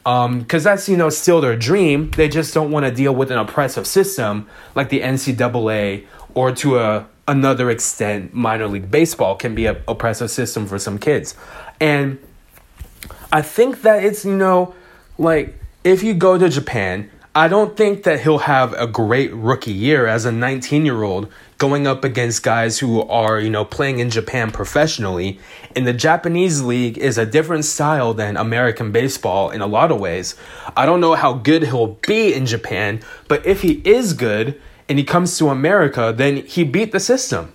because 0.05 0.67
um, 0.67 0.73
that's 0.73 0.89
you 0.89 0.99
know 0.99 1.09
still 1.09 1.41
their 1.41 1.57
dream. 1.57 2.11
They 2.11 2.29
just 2.29 2.53
don't 2.53 2.71
want 2.71 2.85
to 2.85 2.93
deal 2.93 3.15
with 3.15 3.31
an 3.31 3.39
oppressive 3.39 3.87
system 3.87 4.47
like 4.75 4.91
the 4.91 5.01
NCAA 5.01 6.05
or 6.35 6.53
to 6.53 6.79
a 6.79 7.07
another 7.27 7.71
extent 7.71 8.35
minor 8.35 8.67
league 8.67 8.91
baseball 8.91 9.35
can 9.35 9.55
be 9.55 9.65
an 9.65 9.83
oppressive 9.89 10.31
system 10.31 10.67
for 10.67 10.79
some 10.79 10.99
kids, 10.99 11.35
and 11.81 12.19
I 13.33 13.41
think 13.41 13.81
that 13.83 14.05
it's 14.05 14.27
you 14.27 14.37
know 14.37 14.75
like 15.17 15.59
if 15.85 16.03
you 16.03 16.13
go 16.13 16.37
to 16.37 16.51
Japan, 16.51 17.11
I 17.37 17.49
don't 17.49 17.77
think 17.77 18.05
that 18.05 18.21
he'll 18.21 18.39
have 18.39 18.75
a 18.75 18.87
great 18.87 19.35
rookie 19.35 19.73
year 19.73 20.07
as 20.07 20.25
a 20.25 20.31
19 20.31 20.87
year 20.87 21.03
old 21.03 21.33
going 21.59 21.85
up 21.85 22.05
against 22.05 22.45
guys 22.45 22.79
who 22.79 23.03
are, 23.03 23.41
you 23.41 23.51
know, 23.51 23.65
playing 23.65 23.99
in 23.99 24.09
Japan 24.09 24.53
professionally. 24.53 25.41
And 25.75 25.85
the 25.85 25.93
Japanese 25.93 26.63
league 26.63 26.97
is 26.97 27.19
a 27.19 27.27
different 27.27 27.65
style 27.65 28.15
than 28.15 28.37
American 28.37 28.93
baseball 28.93 29.51
in 29.51 29.63
a 29.63 29.67
lot 29.67 29.91
of 29.91 29.99
ways. 29.99 30.37
I 30.77 30.87
don't 30.87 31.01
know 31.01 31.15
how 31.17 31.33
good 31.33 31.65
he'll 31.65 31.99
be 32.07 32.33
in 32.33 32.47
Japan, 32.47 33.01
but 33.27 33.45
if 33.45 33.63
he 33.63 33.83
is 33.85 34.13
good 34.13 34.61
and 34.89 34.97
he 34.97 35.05
comes 35.05 35.37
to 35.39 35.49
America, 35.49 36.15
then 36.17 36.37
he 36.37 36.63
beat 36.63 36.93
the 36.93 37.01
system. 37.01 37.53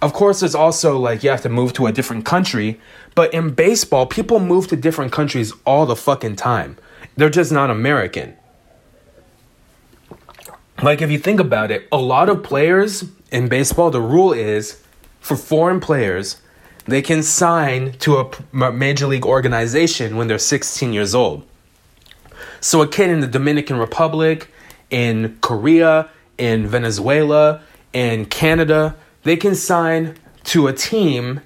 Of 0.00 0.12
course, 0.12 0.38
there's 0.38 0.54
also 0.54 0.96
like 0.96 1.24
you 1.24 1.30
have 1.30 1.42
to 1.42 1.48
move 1.48 1.72
to 1.72 1.88
a 1.88 1.92
different 1.92 2.24
country, 2.24 2.80
but 3.16 3.34
in 3.34 3.50
baseball, 3.50 4.06
people 4.06 4.38
move 4.38 4.68
to 4.68 4.76
different 4.76 5.10
countries 5.10 5.52
all 5.66 5.86
the 5.86 5.96
fucking 5.96 6.36
time. 6.36 6.76
They're 7.16 7.30
just 7.30 7.50
not 7.50 7.68
American. 7.68 8.36
Like, 10.80 11.02
if 11.02 11.10
you 11.10 11.18
think 11.18 11.40
about 11.40 11.72
it, 11.72 11.88
a 11.90 11.96
lot 11.96 12.28
of 12.28 12.44
players 12.44 13.04
in 13.32 13.48
baseball, 13.48 13.90
the 13.90 14.00
rule 14.00 14.32
is 14.32 14.80
for 15.20 15.36
foreign 15.36 15.80
players, 15.80 16.40
they 16.84 17.02
can 17.02 17.22
sign 17.22 17.92
to 17.98 18.16
a 18.18 18.72
major 18.72 19.06
league 19.06 19.26
organization 19.26 20.16
when 20.16 20.28
they're 20.28 20.38
16 20.38 20.92
years 20.92 21.14
old. 21.14 21.44
So 22.60 22.80
a 22.80 22.88
kid 22.88 23.10
in 23.10 23.20
the 23.20 23.26
Dominican 23.26 23.76
Republic, 23.76 24.50
in 24.90 25.36
Korea, 25.40 26.10
in 26.38 26.66
Venezuela, 26.66 27.60
in 27.92 28.26
Canada, 28.26 28.96
they 29.24 29.36
can 29.36 29.54
sign 29.54 30.16
to 30.44 30.68
a 30.68 30.72
team 30.72 31.40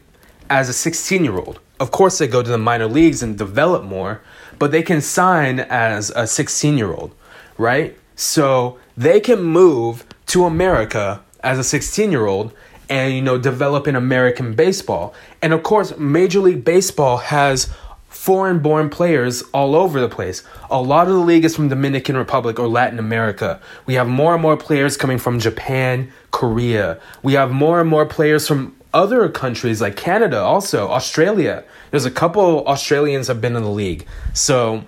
as 0.51 0.69
a 0.69 0.73
16 0.73 1.25
year 1.25 1.39
old. 1.39 1.59
Of 1.81 1.91
course, 1.91 2.19
they 2.19 2.29
go 2.29 2.43
to 2.43 2.51
the 2.51 2.59
minor 2.59 2.87
leagues 2.87 3.23
and 3.23 3.37
develop 3.37 3.83
more, 3.83 4.21
but 4.59 4.71
they 4.71 4.83
can 4.83 5.01
sign 5.01 5.59
as 5.59 6.11
a 6.15 6.27
16 6.27 6.77
year 6.79 6.93
old, 6.93 7.15
right? 7.59 7.97
So 8.15 8.79
they 8.97 9.21
can 9.21 9.43
move 9.43 10.07
to 10.27 10.45
America 10.45 11.23
as 11.43 11.59
a 11.59 11.65
16 11.65 12.11
year 12.11 12.27
old 12.27 12.53
and 12.89 13.15
you 13.15 13.23
know 13.23 13.39
develop 13.39 13.89
in 13.89 13.97
American 13.97 14.55
baseball. 14.55 15.15
And 15.41 15.53
of 15.53 15.63
course, 15.63 15.97
Major 15.97 16.41
League 16.41 16.65
Baseball 16.65 17.19
has 17.19 17.73
foreign 18.09 18.59
born 18.59 18.91
players 18.91 19.43
all 19.55 19.75
over 19.75 19.99
the 19.99 20.09
place. 20.09 20.43
A 20.71 20.81
lot 20.81 21.09
of 21.09 21.15
the 21.15 21.19
league 21.21 21.45
is 21.45 21.57
from 21.57 21.69
Dominican 21.69 22.17
Republic 22.17 22.59
or 22.59 22.69
Latin 22.69 22.99
America. 22.99 23.61
We 23.87 23.95
have 23.95 24.07
more 24.07 24.35
and 24.35 24.43
more 24.43 24.57
players 24.57 24.97
coming 24.97 25.19
from 25.19 25.41
Japan, 25.41 26.13
Korea. 26.31 27.01
We 27.23 27.33
have 27.33 27.51
more 27.51 27.81
and 27.81 27.89
more 27.89 28.07
players 28.07 28.47
from 28.47 28.77
other 28.93 29.29
countries 29.29 29.81
like 29.81 29.97
Canada 29.97 30.39
also, 30.39 30.89
Australia. 30.91 31.65
There's 31.91 32.05
a 32.05 32.11
couple 32.11 32.67
Australians 32.67 33.27
have 33.29 33.41
been 33.41 33.57
in 33.57 33.63
the 33.63 33.71
league. 33.71 34.07
So 34.35 34.85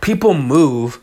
people 0.00 0.34
move 0.34 0.98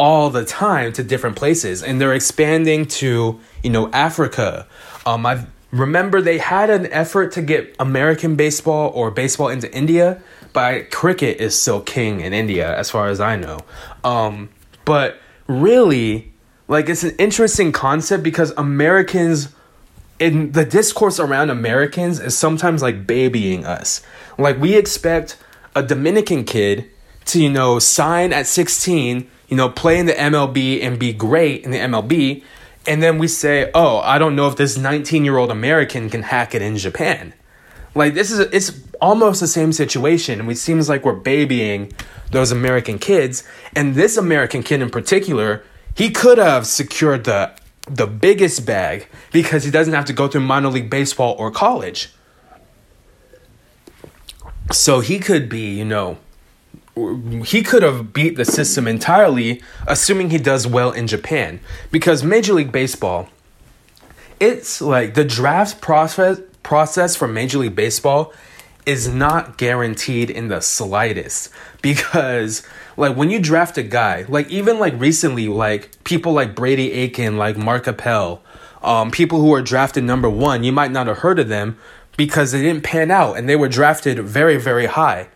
all 0.00 0.30
the 0.30 0.44
time 0.44 0.92
to 0.92 1.04
different 1.04 1.36
places 1.36 1.82
and 1.82 2.00
they're 2.00 2.14
expanding 2.14 2.86
to 2.86 3.38
you 3.62 3.70
know 3.70 3.90
africa 3.92 4.66
um 5.04 5.26
i've 5.26 5.46
remember 5.72 6.20
they 6.20 6.38
had 6.38 6.70
an 6.70 6.86
effort 6.92 7.32
to 7.32 7.42
get 7.42 7.74
American 7.78 8.36
baseball 8.36 8.90
or 8.94 9.10
baseball 9.10 9.48
into 9.48 9.72
India, 9.72 10.20
but 10.52 10.90
cricket 10.90 11.38
is 11.40 11.60
still 11.60 11.80
king 11.80 12.20
in 12.20 12.32
India 12.32 12.76
as 12.76 12.90
far 12.90 13.08
as 13.08 13.20
I 13.20 13.36
know. 13.36 13.60
Um, 14.02 14.50
but 14.84 15.18
really, 15.46 16.32
like 16.68 16.88
it's 16.88 17.04
an 17.04 17.14
interesting 17.18 17.72
concept 17.72 18.22
because 18.22 18.52
Americans 18.56 19.54
in 20.18 20.52
the 20.52 20.64
discourse 20.64 21.18
around 21.18 21.48
Americans 21.50 22.20
is 22.20 22.36
sometimes 22.36 22.82
like 22.82 23.06
babying 23.06 23.64
us. 23.64 24.02
Like 24.36 24.58
we 24.58 24.76
expect 24.76 25.38
a 25.74 25.82
Dominican 25.82 26.44
kid 26.44 26.90
to, 27.26 27.42
you 27.42 27.48
know, 27.48 27.78
sign 27.78 28.32
at 28.32 28.46
16, 28.46 29.30
you 29.50 29.56
know, 29.56 29.68
play 29.68 29.98
in 29.98 30.06
the 30.06 30.12
MLB 30.12 30.82
and 30.82 30.98
be 30.98 31.12
great 31.12 31.64
in 31.64 31.72
the 31.72 31.78
MLB, 31.78 32.42
and 32.86 33.02
then 33.02 33.18
we 33.18 33.28
say, 33.28 33.70
"Oh, 33.74 33.98
I 33.98 34.16
don't 34.16 34.36
know 34.36 34.46
if 34.46 34.56
this 34.56 34.78
19-year-old 34.78 35.50
American 35.50 36.08
can 36.08 36.22
hack 36.22 36.54
it 36.54 36.62
in 36.62 36.76
Japan." 36.78 37.34
Like 37.94 38.14
this 38.14 38.30
is, 38.30 38.38
it's 38.38 38.80
almost 39.00 39.40
the 39.40 39.48
same 39.48 39.72
situation. 39.72 40.40
And 40.40 40.50
It 40.50 40.56
seems 40.56 40.88
like 40.88 41.04
we're 41.04 41.14
babying 41.14 41.92
those 42.30 42.52
American 42.52 42.98
kids, 42.98 43.42
and 43.74 43.96
this 43.96 44.16
American 44.16 44.62
kid 44.62 44.80
in 44.80 44.88
particular, 44.88 45.64
he 45.94 46.10
could 46.10 46.38
have 46.38 46.66
secured 46.66 47.24
the 47.24 47.52
the 47.88 48.06
biggest 48.06 48.64
bag 48.64 49.08
because 49.32 49.64
he 49.64 49.70
doesn't 49.70 49.94
have 49.94 50.04
to 50.04 50.12
go 50.12 50.28
through 50.28 50.42
minor 50.42 50.68
league 50.68 50.88
baseball 50.88 51.34
or 51.38 51.50
college. 51.50 52.14
So 54.70 55.00
he 55.00 55.18
could 55.18 55.48
be, 55.48 55.74
you 55.74 55.84
know, 55.84 56.18
he 57.44 57.62
could 57.62 57.82
have 57.82 58.12
beat 58.12 58.36
the 58.36 58.44
system 58.44 58.86
entirely, 58.86 59.62
assuming 59.86 60.30
he 60.30 60.38
does 60.38 60.66
well 60.66 60.92
in 60.92 61.06
Japan. 61.06 61.60
Because 61.90 62.22
Major 62.22 62.54
League 62.54 62.72
Baseball, 62.72 63.28
it's 64.38 64.80
like 64.80 65.14
the 65.14 65.24
draft 65.24 65.80
process 65.80 66.40
process 66.62 67.16
for 67.16 67.26
Major 67.26 67.58
League 67.58 67.74
Baseball 67.74 68.32
is 68.86 69.08
not 69.08 69.58
guaranteed 69.58 70.30
in 70.30 70.48
the 70.48 70.60
slightest 70.60 71.50
because 71.82 72.66
like 72.96 73.16
when 73.16 73.30
you 73.30 73.38
draft 73.38 73.76
a 73.78 73.82
guy 73.82 74.24
like 74.28 74.48
even 74.48 74.78
like 74.78 74.98
recently 74.98 75.48
like 75.48 76.02
people 76.04 76.32
like 76.32 76.54
brady 76.54 76.92
aiken 76.92 77.36
like 77.36 77.56
mark 77.56 77.86
appel 77.86 78.42
um, 78.82 79.10
people 79.10 79.40
who 79.40 79.52
are 79.52 79.60
drafted 79.60 80.02
number 80.02 80.30
one 80.30 80.64
you 80.64 80.72
might 80.72 80.90
not 80.90 81.06
have 81.06 81.18
heard 81.18 81.38
of 81.38 81.48
them 81.48 81.76
because 82.16 82.52
they 82.52 82.62
didn't 82.62 82.82
pan 82.82 83.10
out 83.10 83.36
and 83.36 83.48
they 83.48 83.56
were 83.56 83.68
drafted 83.68 84.18
very 84.20 84.56
very 84.56 84.86
high 84.86 85.28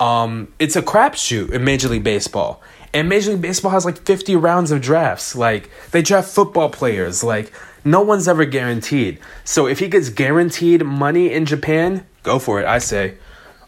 um, 0.00 0.52
it's 0.58 0.76
a 0.76 0.82
crapshoot 0.82 1.50
in 1.50 1.64
major 1.64 1.88
league 1.88 2.04
baseball 2.04 2.62
and 2.92 3.08
major 3.08 3.32
league 3.32 3.42
baseball 3.42 3.70
has 3.70 3.84
like 3.84 3.98
50 3.98 4.36
rounds 4.36 4.70
of 4.70 4.80
drafts 4.80 5.34
like 5.34 5.70
they 5.90 6.02
draft 6.02 6.28
football 6.28 6.70
players 6.70 7.24
like 7.24 7.52
no 7.84 8.02
one's 8.02 8.28
ever 8.28 8.44
guaranteed 8.44 9.18
so 9.44 9.66
if 9.66 9.78
he 9.78 9.88
gets 9.88 10.10
guaranteed 10.10 10.84
money 10.84 11.32
in 11.32 11.46
japan 11.46 12.06
go 12.26 12.38
for 12.38 12.60
it. 12.60 12.66
I 12.66 12.78
say. 12.78 13.14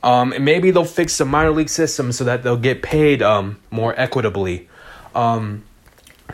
Um, 0.03 0.33
and 0.33 0.45
maybe 0.45 0.70
they'll 0.70 0.85
fix 0.85 1.16
the 1.16 1.24
minor 1.24 1.51
league 1.51 1.70
system 1.70 2.12
so 2.12 2.24
that 2.24 2.43
they'll 2.43 2.59
get 2.59 2.83
paid 2.83 3.22
um, 3.22 3.59
more 3.70 3.99
equitably. 3.99 4.68
Um, 5.14 5.64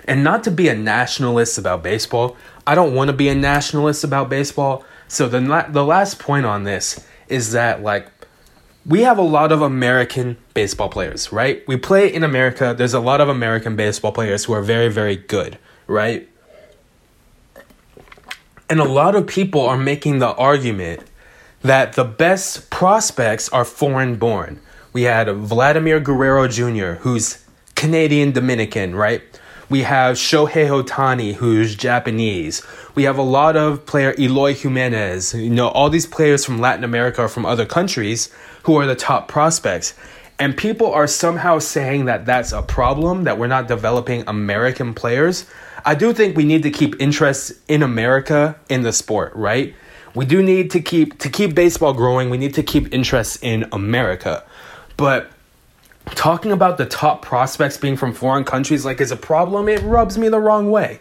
and 0.08 0.24
not 0.24 0.42
to 0.44 0.50
be 0.50 0.68
a 0.68 0.74
nationalist 0.74 1.56
about 1.56 1.82
baseball. 1.82 2.36
I 2.66 2.74
don't 2.74 2.94
want 2.94 3.08
to 3.08 3.16
be 3.16 3.28
a 3.28 3.34
nationalist 3.34 4.02
about 4.02 4.28
baseball. 4.28 4.84
So 5.06 5.28
the 5.28 5.66
the 5.68 5.84
last 5.84 6.18
point 6.18 6.46
on 6.46 6.64
this 6.64 7.06
is 7.28 7.52
that 7.52 7.82
like 7.82 8.13
we 8.86 9.02
have 9.02 9.18
a 9.18 9.22
lot 9.22 9.50
of 9.52 9.62
American 9.62 10.36
baseball 10.52 10.88
players, 10.88 11.32
right? 11.32 11.66
We 11.66 11.76
play 11.76 12.12
in 12.12 12.22
America. 12.22 12.74
There's 12.76 12.94
a 12.94 13.00
lot 13.00 13.20
of 13.20 13.28
American 13.28 13.76
baseball 13.76 14.12
players 14.12 14.44
who 14.44 14.52
are 14.52 14.62
very 14.62 14.88
very 14.88 15.16
good, 15.16 15.58
right? 15.86 16.28
And 18.68 18.80
a 18.80 18.84
lot 18.84 19.14
of 19.14 19.26
people 19.26 19.60
are 19.60 19.76
making 19.76 20.18
the 20.18 20.34
argument 20.34 21.02
that 21.62 21.94
the 21.94 22.04
best 22.04 22.70
prospects 22.70 23.48
are 23.50 23.64
foreign 23.64 24.16
born. 24.16 24.60
We 24.92 25.02
had 25.02 25.28
Vladimir 25.28 26.00
Guerrero 26.00 26.46
Jr., 26.48 27.00
who's 27.00 27.44
Canadian 27.74 28.32
Dominican, 28.32 28.94
right? 28.94 29.22
We 29.70 29.82
have 29.82 30.16
Shohei 30.16 30.68
Ohtani, 30.68 31.34
who's 31.34 31.74
Japanese. 31.74 32.62
We 32.94 33.04
have 33.04 33.18
a 33.18 33.22
lot 33.22 33.56
of 33.56 33.86
player 33.86 34.14
Eloy 34.18 34.54
Jimenez. 34.54 35.34
You 35.34 35.50
know, 35.50 35.68
all 35.68 35.88
these 35.88 36.06
players 36.06 36.44
from 36.44 36.58
Latin 36.58 36.84
America 36.84 37.22
or 37.22 37.28
from 37.28 37.46
other 37.46 37.64
countries 37.66 38.30
who 38.64 38.76
are 38.76 38.86
the 38.86 38.94
top 38.94 39.28
prospects. 39.28 39.94
And 40.38 40.56
people 40.56 40.92
are 40.92 41.06
somehow 41.06 41.60
saying 41.60 42.06
that 42.06 42.26
that's 42.26 42.52
a 42.52 42.62
problem, 42.62 43.24
that 43.24 43.38
we're 43.38 43.46
not 43.46 43.68
developing 43.68 44.24
American 44.26 44.92
players. 44.92 45.46
I 45.84 45.94
do 45.94 46.12
think 46.12 46.36
we 46.36 46.44
need 46.44 46.64
to 46.64 46.70
keep 46.70 47.00
interest 47.00 47.52
in 47.68 47.82
America 47.82 48.56
in 48.68 48.82
the 48.82 48.92
sport, 48.92 49.34
right? 49.34 49.74
we 50.14 50.24
do 50.24 50.42
need 50.42 50.70
to 50.70 50.80
keep 50.80 51.18
to 51.18 51.28
keep 51.28 51.54
baseball 51.54 51.92
growing. 51.92 52.30
We 52.30 52.38
need 52.38 52.54
to 52.54 52.62
keep 52.62 52.92
interest 52.94 53.42
in 53.42 53.66
America, 53.72 54.44
but 54.96 55.30
talking 56.06 56.52
about 56.52 56.78
the 56.78 56.86
top 56.86 57.22
prospects 57.22 57.76
being 57.76 57.96
from 57.96 58.12
foreign 58.12 58.44
countries 58.44 58.84
like 58.84 59.00
is 59.00 59.10
a 59.10 59.16
problem. 59.16 59.68
It 59.68 59.82
rubs 59.82 60.16
me 60.16 60.28
the 60.28 60.40
wrong 60.40 60.70
way, 60.70 61.00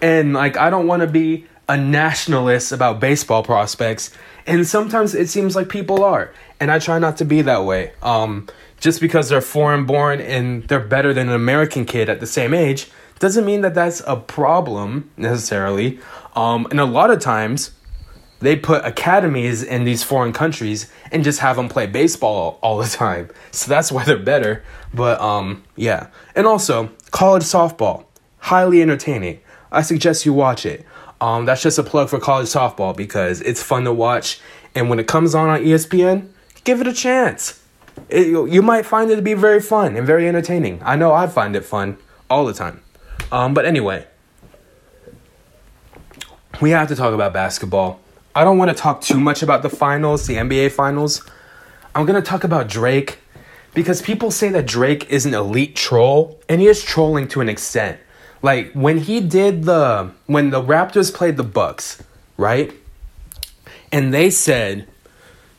and 0.00 0.32
like 0.32 0.56
I 0.56 0.70
don't 0.70 0.86
want 0.86 1.02
to 1.02 1.08
be 1.08 1.46
a 1.68 1.76
nationalist 1.76 2.72
about 2.72 3.00
baseball 3.00 3.42
prospects. 3.42 4.10
And 4.46 4.66
sometimes 4.66 5.14
it 5.14 5.28
seems 5.28 5.56
like 5.56 5.68
people 5.68 6.04
are, 6.04 6.32
and 6.60 6.70
I 6.70 6.78
try 6.78 6.98
not 6.98 7.16
to 7.18 7.24
be 7.24 7.42
that 7.42 7.64
way. 7.64 7.92
Um, 8.02 8.46
just 8.78 9.00
because 9.00 9.30
they're 9.30 9.40
foreign 9.40 9.86
born 9.86 10.20
and 10.20 10.64
they're 10.64 10.80
better 10.80 11.14
than 11.14 11.28
an 11.28 11.34
American 11.34 11.86
kid 11.86 12.10
at 12.10 12.20
the 12.20 12.26
same 12.26 12.52
age 12.52 12.90
doesn't 13.18 13.46
mean 13.46 13.62
that 13.62 13.74
that's 13.74 14.02
a 14.06 14.16
problem 14.16 15.10
necessarily. 15.16 15.98
Um, 16.36 16.66
and 16.70 16.78
a 16.78 16.84
lot 16.84 17.10
of 17.10 17.20
times, 17.20 17.70
they 18.40 18.56
put 18.56 18.84
academies 18.84 19.62
in 19.62 19.84
these 19.84 20.02
foreign 20.02 20.34
countries 20.34 20.90
and 21.10 21.24
just 21.24 21.40
have 21.40 21.56
them 21.56 21.68
play 21.68 21.86
baseball 21.86 22.58
all 22.62 22.76
the 22.76 22.88
time. 22.88 23.30
So 23.52 23.70
that's 23.70 23.90
why 23.90 24.04
they're 24.04 24.18
better. 24.18 24.62
But 24.92 25.20
um, 25.20 25.64
yeah. 25.76 26.08
And 26.34 26.46
also, 26.46 26.90
college 27.10 27.44
softball, 27.44 28.04
highly 28.38 28.82
entertaining. 28.82 29.40
I 29.72 29.80
suggest 29.80 30.26
you 30.26 30.34
watch 30.34 30.66
it. 30.66 30.84
Um, 31.20 31.44
that's 31.44 31.62
just 31.62 31.78
a 31.78 31.82
plug 31.82 32.08
for 32.08 32.18
college 32.18 32.48
softball 32.48 32.96
because 32.96 33.40
it's 33.40 33.62
fun 33.62 33.84
to 33.84 33.92
watch. 33.92 34.40
And 34.74 34.90
when 34.90 34.98
it 34.98 35.06
comes 35.06 35.34
on 35.34 35.48
on 35.48 35.60
ESPN, 35.60 36.28
give 36.64 36.80
it 36.80 36.86
a 36.86 36.92
chance. 36.92 37.60
It, 38.08 38.28
you 38.28 38.60
might 38.60 38.84
find 38.84 39.10
it 39.10 39.16
to 39.16 39.22
be 39.22 39.34
very 39.34 39.60
fun 39.60 39.96
and 39.96 40.06
very 40.06 40.28
entertaining. 40.28 40.80
I 40.84 40.96
know 40.96 41.12
I 41.12 41.26
find 41.26 41.54
it 41.54 41.64
fun 41.64 41.96
all 42.28 42.44
the 42.44 42.52
time. 42.52 42.82
Um, 43.30 43.54
but 43.54 43.64
anyway, 43.64 44.06
we 46.60 46.70
have 46.70 46.88
to 46.88 46.96
talk 46.96 47.14
about 47.14 47.32
basketball. 47.32 48.00
I 48.34 48.42
don't 48.42 48.58
want 48.58 48.70
to 48.70 48.76
talk 48.76 49.00
too 49.00 49.20
much 49.20 49.42
about 49.42 49.62
the 49.62 49.70
finals, 49.70 50.26
the 50.26 50.34
NBA 50.34 50.72
finals. 50.72 51.24
I'm 51.94 52.04
going 52.04 52.20
to 52.20 52.28
talk 52.28 52.42
about 52.42 52.68
Drake 52.68 53.18
because 53.74 54.02
people 54.02 54.30
say 54.30 54.48
that 54.50 54.66
Drake 54.66 55.10
is 55.10 55.26
an 55.26 55.34
elite 55.34 55.76
troll, 55.76 56.40
and 56.48 56.60
he 56.60 56.66
is 56.66 56.82
trolling 56.82 57.28
to 57.28 57.40
an 57.40 57.48
extent. 57.48 57.98
Like 58.44 58.72
when 58.74 58.98
he 58.98 59.20
did 59.20 59.64
the 59.64 60.10
when 60.26 60.50
the 60.50 60.60
Raptors 60.60 61.12
played 61.14 61.38
the 61.38 61.42
Bucks, 61.42 62.02
right? 62.36 62.70
And 63.90 64.12
they 64.12 64.28
said 64.28 64.86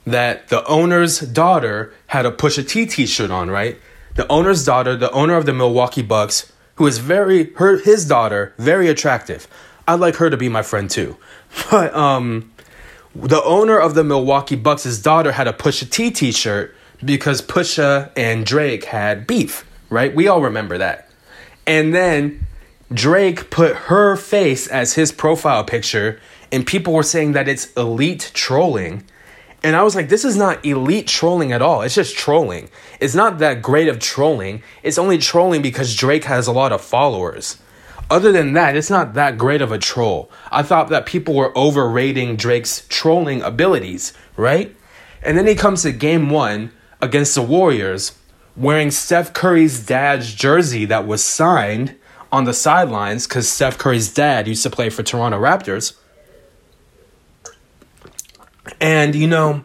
that 0.06 0.50
the 0.50 0.64
owner's 0.68 1.20
daughter 1.22 1.96
had 2.06 2.28
a 2.28 2.32
Pusha 2.32 2.70
T 2.70 2.86
t-shirt 2.86 3.32
on, 3.32 3.50
right? 3.50 3.80
The 4.14 4.32
owner's 4.32 4.64
daughter, 4.64 4.96
the 4.96 5.10
owner 5.14 5.36
of 5.36 5.48
the 5.48 5.54
Milwaukee 5.54 6.04
Bucks, 6.04 6.54
who 6.76 6.86
is 6.86 7.00
very 7.00 7.52
her 7.54 7.80
his 7.80 8.06
daughter, 8.06 8.54
very 8.60 8.88
attractive. 8.88 9.48
I'd 9.88 10.00
like 10.00 10.18
her 10.18 10.30
to 10.30 10.38
be 10.38 10.48
my 10.48 10.62
friend 10.62 10.88
too. 10.88 11.18
But 11.72 11.92
um 11.96 12.52
the 13.16 13.44
owner 13.44 13.80
of 13.80 13.96
the 13.96 14.04
Milwaukee 14.04 14.58
Bucks' 14.58 15.00
daughter 15.00 15.32
had 15.32 15.48
a 15.48 15.54
Pusha 15.54 15.90
T 15.90 16.12
t 16.12 16.32
shirt 16.32 16.76
because 17.04 17.42
Pusha 17.42 18.12
and 18.16 18.46
Drake 18.46 18.84
had 18.84 19.26
beef, 19.26 19.66
right? 19.90 20.14
We 20.14 20.28
all 20.28 20.42
remember 20.44 20.78
that. 20.78 21.10
And 21.66 21.96
then 21.96 22.45
Drake 22.94 23.50
put 23.50 23.76
her 23.76 24.16
face 24.16 24.68
as 24.68 24.94
his 24.94 25.12
profile 25.12 25.64
picture, 25.64 26.20
and 26.52 26.68
people 26.68 26.94
were 26.94 27.04
saying 27.04 27.32
that 27.32 27.48
it's 27.48 27.74
elite 27.74 28.32
trolling. 28.34 29.04
And 29.64 29.76
I 29.76 29.82
was 29.82 29.96
like, 29.96 30.10
this 30.10 30.24
is 30.24 30.38
not 30.38 30.64
elite 30.64 31.08
trolling 31.08 31.52
at 31.52 31.64
all. 31.64 31.82
It's 31.82 31.96
just 31.96 32.16
trolling. 32.16 32.70
It's 33.00 33.16
not 33.16 33.40
that 33.40 33.64
great 33.64 33.88
of 33.88 33.98
trolling. 33.98 34.62
It's 34.84 35.00
only 35.00 35.18
trolling 35.18 35.64
because 35.64 35.96
Drake 35.96 36.26
has 36.26 36.46
a 36.46 36.52
lot 36.52 36.72
of 36.72 36.82
followers. 36.82 37.58
Other 38.12 38.32
than 38.32 38.54
that, 38.54 38.76
it's 38.76 38.92
not 38.92 39.16
that 39.16 39.40
great 39.40 39.64
of 39.64 39.72
a 39.72 39.80
troll. 39.80 40.30
I 40.52 40.62
thought 40.62 40.90
that 40.90 41.08
people 41.08 41.34
were 41.34 41.58
overrating 41.58 42.36
Drake's 42.36 42.86
trolling 42.88 43.42
abilities, 43.42 44.14
right? 44.38 44.76
And 45.24 45.36
then 45.36 45.48
he 45.48 45.56
comes 45.56 45.82
to 45.82 45.92
game 45.92 46.30
one 46.30 46.72
against 47.02 47.34
the 47.34 47.42
Warriors 47.42 48.16
wearing 48.56 48.92
Steph 48.92 49.34
Curry's 49.34 49.84
dad's 49.84 50.36
jersey 50.36 50.86
that 50.86 51.08
was 51.08 51.24
signed 51.24 51.96
on 52.36 52.44
the 52.44 52.54
sidelines 52.54 53.28
because 53.28 53.50
Steph 53.50 53.78
Curry's 53.78 54.14
dad 54.14 54.48
used 54.48 54.64
to 54.64 54.70
play 54.70 54.90
for 54.90 55.04
Toronto 55.04 55.40
Raptors. 55.40 55.96
And, 58.82 59.16
you 59.16 59.28
know, 59.28 59.64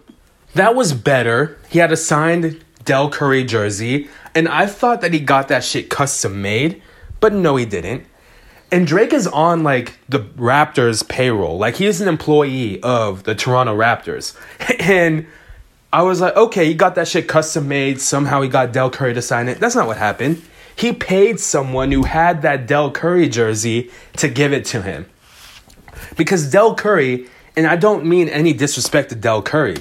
that 0.54 0.74
was 0.74 0.92
better. 0.92 1.58
He 1.68 1.80
had 1.80 1.90
a 1.90 1.96
signed 1.96 2.64
Dell 2.84 3.10
Curry 3.10 3.44
jersey, 3.44 4.08
and 4.34 4.48
I 4.48 4.66
thought 4.66 5.00
that 5.00 5.12
he 5.12 5.20
got 5.20 5.48
that 5.48 5.64
shit 5.64 5.90
custom 5.90 6.40
made, 6.40 6.80
but 7.18 7.32
no, 7.32 7.56
he 7.56 7.66
didn't. 7.66 8.06
And 8.72 8.86
Drake 8.86 9.12
is 9.12 9.26
on 9.26 9.64
like 9.64 9.98
the 10.08 10.20
Raptors 10.20 11.06
payroll. 11.06 11.58
Like 11.58 11.76
he's 11.76 12.00
an 12.00 12.08
employee 12.08 12.80
of 12.82 13.24
the 13.24 13.34
Toronto 13.34 13.76
Raptors. 13.76 14.36
And 14.80 15.26
I 15.92 16.02
was 16.02 16.20
like, 16.20 16.36
okay, 16.36 16.66
he 16.66 16.74
got 16.74 16.94
that 16.94 17.08
shit 17.08 17.26
custom 17.26 17.66
made. 17.66 18.00
Somehow 18.00 18.42
he 18.42 18.48
got 18.48 18.72
Dell 18.72 18.90
Curry 18.90 19.12
to 19.14 19.22
sign 19.22 19.48
it. 19.48 19.58
That's 19.58 19.74
not 19.74 19.88
what 19.88 19.96
happened. 19.96 20.40
He 20.80 20.94
paid 20.94 21.38
someone 21.38 21.92
who 21.92 22.04
had 22.04 22.40
that 22.40 22.66
Dell 22.66 22.90
Curry 22.90 23.28
jersey 23.28 23.90
to 24.16 24.28
give 24.28 24.54
it 24.54 24.64
to 24.66 24.80
him. 24.80 25.04
Because 26.16 26.50
Dell 26.50 26.74
Curry, 26.74 27.28
and 27.54 27.66
I 27.66 27.76
don't 27.76 28.06
mean 28.06 28.30
any 28.30 28.54
disrespect 28.54 29.10
to 29.10 29.14
Dell 29.14 29.42
Curry, 29.42 29.76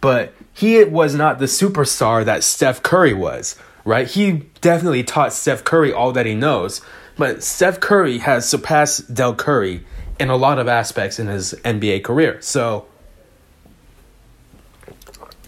but 0.00 0.32
he 0.52 0.84
was 0.84 1.12
not 1.12 1.40
the 1.40 1.46
superstar 1.46 2.24
that 2.24 2.44
Steph 2.44 2.84
Curry 2.84 3.12
was, 3.12 3.56
right? 3.84 4.06
He 4.06 4.44
definitely 4.60 5.02
taught 5.02 5.32
Steph 5.32 5.64
Curry 5.64 5.92
all 5.92 6.12
that 6.12 6.24
he 6.24 6.36
knows, 6.36 6.80
but 7.16 7.42
Steph 7.42 7.80
Curry 7.80 8.18
has 8.18 8.48
surpassed 8.48 9.12
Dell 9.12 9.34
Curry 9.34 9.84
in 10.20 10.30
a 10.30 10.36
lot 10.36 10.60
of 10.60 10.68
aspects 10.68 11.18
in 11.18 11.26
his 11.26 11.54
NBA 11.64 12.04
career. 12.04 12.40
So 12.40 12.86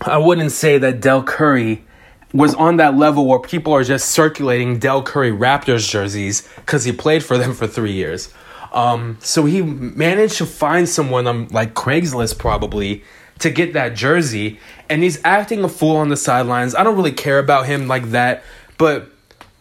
I 0.01 0.19
wouldn't 0.19 0.51
say 0.51 0.79
that 0.79 1.01
Dell 1.01 1.23
Curry 1.23 1.85
was 2.37 2.55
on 2.55 2.76
that 2.76 2.97
level 2.97 3.26
where 3.26 3.39
people 3.39 3.72
are 3.72 3.84
just 3.84 4.11
circulating 4.11 4.78
Dell 4.78 5.03
Curry 5.03 5.32
Raptors 5.32 5.89
jerseys 5.89 6.47
because 6.57 6.84
he 6.84 6.93
played 6.93 7.24
for 7.24 7.39
them 7.39 7.55
for 7.55 7.66
three 7.66 7.93
years. 7.93 8.32
Um, 8.72 9.16
so 9.20 9.47
he 9.47 9.62
managed 9.62 10.37
to 10.39 10.47
find 10.47 10.89
someone 10.89 11.26
on 11.26 11.49
like 11.49 11.74
Craigslist 11.74 12.39
probably 12.39 13.03
to 13.39 13.51
get 13.51 13.72
that 13.74 13.95
jersey, 13.95 14.59
and 14.89 15.03
he's 15.03 15.22
acting 15.24 15.62
a 15.64 15.68
fool 15.68 15.97
on 15.97 16.09
the 16.09 16.16
sidelines. 16.16 16.74
I 16.74 16.84
don't 16.84 16.97
really 16.97 17.12
care 17.12 17.39
about 17.39 17.66
him 17.66 17.87
like 17.89 18.11
that, 18.11 18.43
but 18.78 19.11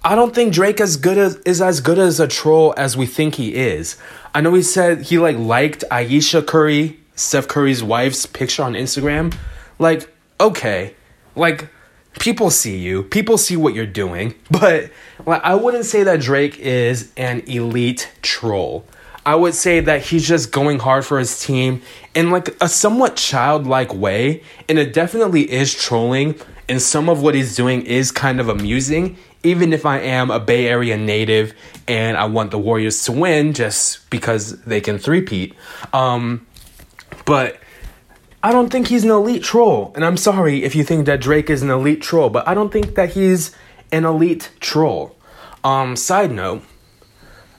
I 0.03 0.15
don't 0.15 0.35
think 0.35 0.53
Drake 0.53 0.79
as 0.79 0.97
good 0.97 1.17
as 1.17 1.35
is 1.37 1.61
as 1.61 1.81
good 1.81 1.97
as 1.97 2.19
a 2.19 2.27
troll 2.27 2.73
as 2.77 2.95
we 2.95 3.05
think 3.05 3.35
he 3.35 3.55
is. 3.55 3.97
I 4.33 4.41
know 4.41 4.53
he 4.53 4.61
said 4.61 5.03
he 5.03 5.17
like 5.17 5.37
liked 5.37 5.83
Ayesha 5.89 6.41
Curry, 6.41 6.99
Steph 7.15 7.47
Curry's 7.47 7.81
wife's 7.81 8.25
picture 8.25 8.63
on 8.63 8.73
Instagram. 8.73 9.35
Like, 9.79 10.13
okay, 10.39 10.93
like 11.35 11.69
people 12.19 12.49
see 12.49 12.77
you, 12.77 13.03
people 13.03 13.37
see 13.37 13.55
what 13.55 13.73
you're 13.73 13.85
doing, 13.85 14.35
but 14.51 14.91
I 15.27 15.55
wouldn't 15.55 15.85
say 15.85 16.03
that 16.03 16.21
Drake 16.21 16.59
is 16.59 17.11
an 17.17 17.41
elite 17.47 18.11
troll. 18.21 18.85
I 19.25 19.33
would 19.33 19.55
say 19.55 19.79
that 19.79 20.03
he's 20.03 20.27
just 20.27 20.51
going 20.51 20.79
hard 20.79 21.03
for 21.03 21.17
his 21.17 21.39
team 21.39 21.81
in 22.13 22.29
like 22.29 22.55
a 22.61 22.69
somewhat 22.69 23.15
childlike 23.15 23.93
way, 23.93 24.43
and 24.69 24.77
it 24.77 24.93
definitely 24.93 25.51
is 25.51 25.73
trolling. 25.73 26.35
And 26.67 26.81
some 26.81 27.09
of 27.09 27.21
what 27.21 27.35
he's 27.35 27.55
doing 27.55 27.83
is 27.83 28.11
kind 28.11 28.39
of 28.39 28.49
amusing, 28.49 29.17
even 29.43 29.73
if 29.73 29.85
I 29.85 29.99
am 29.99 30.31
a 30.31 30.39
Bay 30.39 30.67
Area 30.67 30.97
native 30.97 31.53
and 31.87 32.17
I 32.17 32.25
want 32.25 32.51
the 32.51 32.57
Warriors 32.57 33.03
to 33.05 33.11
win 33.11 33.53
just 33.53 34.09
because 34.09 34.59
they 34.61 34.81
can 34.81 34.97
threepeat. 34.97 35.53
Um, 35.93 36.45
but 37.25 37.59
I 38.45 38.51
don't 38.51 38.69
think 38.69 38.89
he's 38.89 39.03
an 39.03 39.09
elite 39.09 39.41
troll. 39.41 39.91
And 39.95 40.05
I'm 40.05 40.17
sorry 40.17 40.63
if 40.63 40.75
you 40.75 40.83
think 40.83 41.07
that 41.07 41.19
Drake 41.19 41.49
is 41.49 41.63
an 41.63 41.71
elite 41.71 42.03
troll, 42.03 42.29
but 42.29 42.47
I 42.47 42.53
don't 42.53 42.71
think 42.71 42.93
that 42.93 43.13
he's 43.13 43.55
an 43.91 44.05
elite 44.05 44.51
troll. 44.59 45.15
Um, 45.63 45.95
side 45.95 46.29
note, 46.29 46.61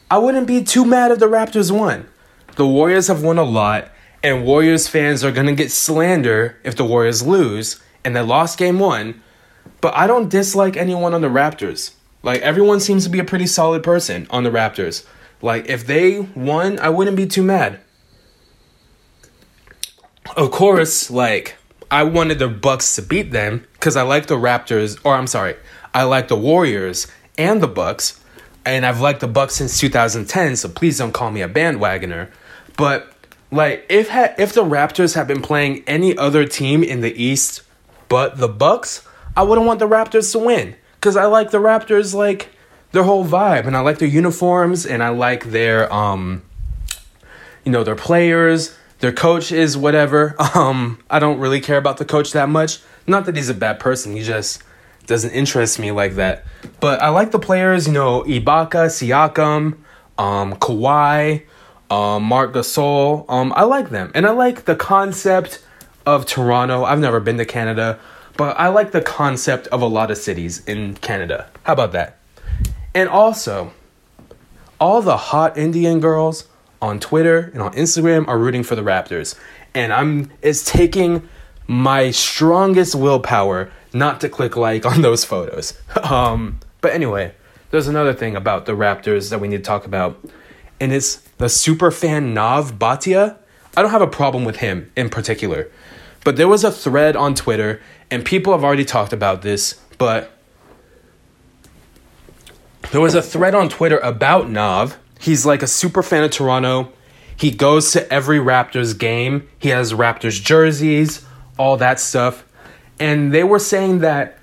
I 0.09 0.19
wouldn't 0.19 0.47
be 0.47 0.63
too 0.63 0.85
mad 0.85 1.11
if 1.11 1.19
the 1.19 1.27
Raptors 1.27 1.73
won. 1.73 2.07
The 2.55 2.69
Warriors 2.69 3.09
have 3.09 3.25
won 3.25 3.37
a 3.37 3.43
lot, 3.43 3.91
and 4.23 4.45
Warriors 4.45 4.87
fans 4.87 5.25
are 5.25 5.33
gonna 5.33 5.55
get 5.55 5.73
slander 5.73 6.57
if 6.63 6.77
the 6.77 6.85
Warriors 6.85 7.27
lose, 7.27 7.83
and 8.05 8.15
they 8.15 8.21
lost 8.21 8.57
game 8.57 8.79
one. 8.79 9.21
But 9.81 9.93
I 9.97 10.07
don't 10.07 10.31
dislike 10.31 10.77
anyone 10.77 11.15
on 11.15 11.21
the 11.21 11.27
Raptors. 11.27 11.95
Like, 12.23 12.43
everyone 12.43 12.79
seems 12.79 13.03
to 13.03 13.11
be 13.11 13.19
a 13.19 13.25
pretty 13.25 13.49
solid 13.49 13.83
person 13.83 14.29
on 14.31 14.45
the 14.45 14.51
Raptors. 14.51 15.05
Like, 15.43 15.69
if 15.69 15.85
they 15.85 16.21
won, 16.21 16.79
I 16.79 16.91
wouldn't 16.91 17.17
be 17.17 17.27
too 17.27 17.43
mad. 17.43 17.81
Of 20.35 20.51
course, 20.51 21.11
like, 21.11 21.57
I 21.91 22.03
wanted 22.03 22.39
the 22.39 22.49
Bucks 22.49 22.97
to 22.97 23.03
beat 23.03 23.31
them 23.31 23.67
because 23.75 23.97
I 23.97 24.03
like 24.03 24.27
the 24.27 24.37
Raptors, 24.37 24.99
or 25.05 25.15
I'm 25.15 25.27
sorry, 25.27 25.57
I 25.95 26.03
like 26.03 26.29
the 26.29 26.37
Warriors 26.37 27.07
and 27.39 27.63
the 27.63 27.69
Bucks 27.69 28.21
and 28.67 28.85
I've 28.85 29.01
liked 29.01 29.21
the 29.21 29.29
Bucks 29.29 29.55
since 29.55 29.79
2010, 29.79 30.57
so 30.57 30.69
please 30.69 30.99
don't 30.99 31.13
call 31.13 31.31
me 31.31 31.41
a 31.41 31.49
bandwagoner. 31.49 32.29
But 32.77 33.13
like 33.51 33.87
if 33.89 34.11
ha- 34.11 34.35
if 34.37 34.53
the 34.53 34.65
Raptors 34.65 35.15
had 35.15 35.29
been 35.29 35.41
playing 35.41 35.85
any 35.87 36.19
other 36.19 36.45
team 36.45 36.83
in 36.83 37.01
the 37.01 37.15
East 37.23 37.63
but 38.09 38.39
the 38.39 38.49
Bucks, 38.49 39.07
I 39.37 39.45
wouldn't 39.45 39.67
want 39.67 39.79
the 39.79 39.89
Raptors 39.89 40.33
to 40.33 40.41
win 40.41 40.75
cuz 41.01 41.17
I 41.17 41.27
like 41.27 41.53
the 41.53 41.59
Raptors 41.59 42.13
like 42.13 42.49
their 42.91 43.05
whole 43.05 43.25
vibe 43.25 43.67
and 43.67 43.77
I 43.77 43.81
like 43.81 43.99
their 43.99 44.09
uniforms 44.09 44.85
and 44.85 45.03
I 45.03 45.11
like 45.11 45.45
their 45.51 45.91
um 45.93 46.43
you 47.65 47.73
know, 47.73 47.85
their 47.85 47.97
players, 47.97 48.77
their 49.01 49.13
coach 49.13 49.53
is 49.53 49.77
whatever. 49.77 50.35
Um 50.55 50.99
I 51.11 51.19
don't 51.19 51.39
really 51.39 51.61
care 51.61 51.79
about 51.79 51.99
the 51.99 52.05
coach 52.05 52.33
that 52.33 52.49
much. 52.49 52.81
Not 53.07 53.27
that 53.27 53.37
he's 53.37 53.49
a 53.49 53.55
bad 53.55 53.79
person, 53.79 54.15
he 54.17 54.23
just 54.23 54.63
doesn't 55.07 55.31
interest 55.31 55.79
me 55.79 55.93
like 55.93 56.15
that. 56.15 56.45
But 56.81 57.01
I 57.01 57.09
like 57.09 57.31
the 57.31 57.39
players, 57.39 57.87
you 57.87 57.93
know, 57.93 58.23
Ibaka, 58.23 58.89
Siakam, 58.91 59.77
um, 60.19 60.55
Kawhi, 60.57 61.45
um, 61.91 62.25
Marc 62.25 62.53
Gasol. 62.53 63.25
Um, 63.29 63.53
I 63.57 63.63
like 63.63 63.91
them. 63.91 64.11
And 64.15 64.27
I 64.27 64.31
like 64.31 64.65
the 64.65 64.77
concept 64.77 65.63
of 66.05 66.27
Toronto. 66.27 66.85
I've 66.85 67.01
never 67.01 67.21
been 67.21 67.39
to 67.39 67.45
Canada, 67.45 67.99
but 68.37 68.59
I 68.59 68.69
like 68.69 68.93
the 68.93 69.03
concept 69.03 69.67
of 69.69 69.83
a 69.83 69.87
lot 69.87 70.11
of 70.11 70.19
cities 70.19 70.65
in 70.67 70.95
Canada. 70.95 71.49
How 71.65 71.73
about 71.73 71.93
that? 71.93 72.19
And 72.95 73.09
also, 73.09 73.73
all 74.81 75.03
the 75.03 75.17
hot 75.17 75.57
Indian 75.57 76.01
girls 76.01 76.49
on 76.81 77.01
Twitter 77.01 77.51
and 77.53 77.63
on 77.63 77.73
Instagram 77.73 78.27
are 78.29 78.39
rooting 78.39 78.63
for 78.63 78.75
the 78.75 78.83
Raptors. 78.83 79.39
And 79.75 79.93
I'm 79.93 80.31
it's 80.43 80.65
taking 80.65 81.29
my 81.67 82.11
strongest 82.11 82.95
willpower 82.95 83.71
not 83.93 84.21
to 84.21 84.29
click 84.29 84.57
like 84.57 84.87
on 84.87 85.03
those 85.03 85.25
photos. 85.25 85.75
Um, 86.03 86.61
but 86.83 86.93
anyway, 86.93 87.35
there's 87.71 87.89
another 87.89 88.13
thing 88.13 88.37
about 88.37 88.67
the 88.67 88.73
Raptors 88.73 89.31
that 89.31 89.41
we 89.41 89.49
need 89.49 89.57
to 89.57 89.63
talk 89.63 89.87
about, 89.87 90.23
and 90.79 90.93
it's 90.93 91.17
the 91.39 91.49
super 91.49 91.91
fan 91.91 92.33
Nav 92.33 92.79
Bhatia. 92.79 93.39
I 93.77 93.83
don't 93.83 93.91
have 93.91 94.03
a 94.03 94.07
problem 94.07 94.45
with 94.45 94.57
him 94.57 94.93
in 94.95 95.09
particular, 95.09 95.69
but 96.23 96.37
there 96.37 96.47
was 96.47 96.63
a 96.63 96.71
thread 96.71 97.17
on 97.17 97.35
Twitter, 97.35 97.81
and 98.11 98.25
people 98.25 98.53
have 98.53 98.63
already 98.63 98.85
talked 98.85 99.13
about 99.13 99.43
this, 99.43 99.81
but 99.99 100.31
there 102.93 103.01
was 103.01 103.15
a 103.15 103.23
thread 103.23 103.55
on 103.55 103.69
Twitter 103.69 103.99
about 103.99 104.49
Nav. 104.49 104.97
He's 105.19 105.47
like 105.47 105.63
a 105.63 105.67
super 105.67 106.03
fan 106.03 106.25
of 106.25 106.31
Toronto. 106.31 106.93
He 107.37 107.51
goes 107.51 107.93
to 107.93 108.11
every 108.13 108.39
Raptors 108.39 108.99
game. 108.99 109.49
He 109.59 109.69
has 109.69 109.93
Raptors 109.93 110.43
jerseys, 110.43 111.25
all 111.59 111.77
that 111.77 112.01
stuff. 112.01 112.45
And 112.99 113.33
they 113.33 113.45
were 113.45 113.59
saying 113.59 113.99
that 114.01 114.39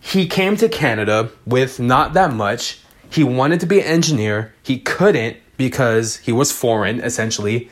he 0.00 0.26
came 0.26 0.56
to 0.56 0.68
Canada 0.68 1.30
with 1.44 1.78
not 1.78 2.14
that 2.14 2.32
much. 2.32 2.80
He 3.10 3.24
wanted 3.24 3.60
to 3.60 3.66
be 3.66 3.80
an 3.80 3.86
engineer. 3.86 4.54
He 4.62 4.78
couldn't 4.78 5.36
because 5.56 6.16
he 6.18 6.32
was 6.32 6.52
foreign, 6.52 7.00
essentially. 7.00 7.70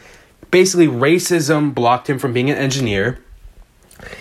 Basically, 0.50 0.88
racism 0.88 1.74
blocked 1.74 2.08
him 2.10 2.18
from 2.18 2.32
being 2.32 2.50
an 2.50 2.56
engineer. 2.56 3.18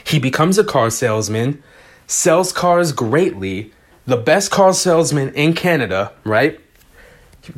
He 0.05 0.19
becomes 0.19 0.57
a 0.57 0.63
car 0.63 0.89
salesman, 0.89 1.61
sells 2.07 2.51
cars 2.53 2.91
greatly, 2.91 3.73
the 4.05 4.17
best 4.17 4.51
car 4.51 4.73
salesman 4.73 5.34
in 5.34 5.53
Canada, 5.53 6.13
right? 6.23 6.59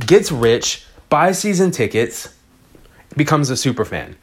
Gets 0.06 0.32
rich, 0.32 0.86
buys 1.10 1.40
season 1.40 1.72
tickets, 1.72 2.34
becomes 3.16 3.50
a 3.50 3.58
super 3.58 3.86
fan. 3.86 4.16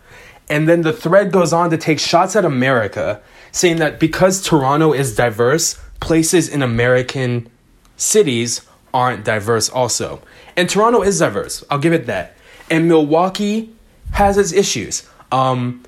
And 0.49 0.69
then 0.69 0.83
the 0.83 0.93
thread 0.93 1.33
goes 1.33 1.53
on 1.53 1.71
to 1.71 1.77
take 1.77 1.99
shots 1.99 2.37
at 2.37 2.45
America 2.45 3.21
saying 3.53 3.79
that 3.79 3.99
because 3.99 4.43
Toronto 4.43 4.93
is 4.93 5.17
diverse, 5.17 5.81
places 6.01 6.49
in 6.49 6.63
American 6.63 7.49
cities 7.97 8.63
aren't 8.93 9.25
diverse 9.25 9.69
also. 9.69 10.23
And 10.57 10.69
Toronto 10.69 11.03
is 11.03 11.19
diverse, 11.19 11.65
I'll 11.71 11.79
give 11.79 11.93
it 11.93 12.07
that. 12.07 12.37
And 12.71 12.89
Milwaukee 12.89 13.75
has 14.13 14.39
its 14.39 14.53
issues. 14.53 15.09
Um, 15.33 15.83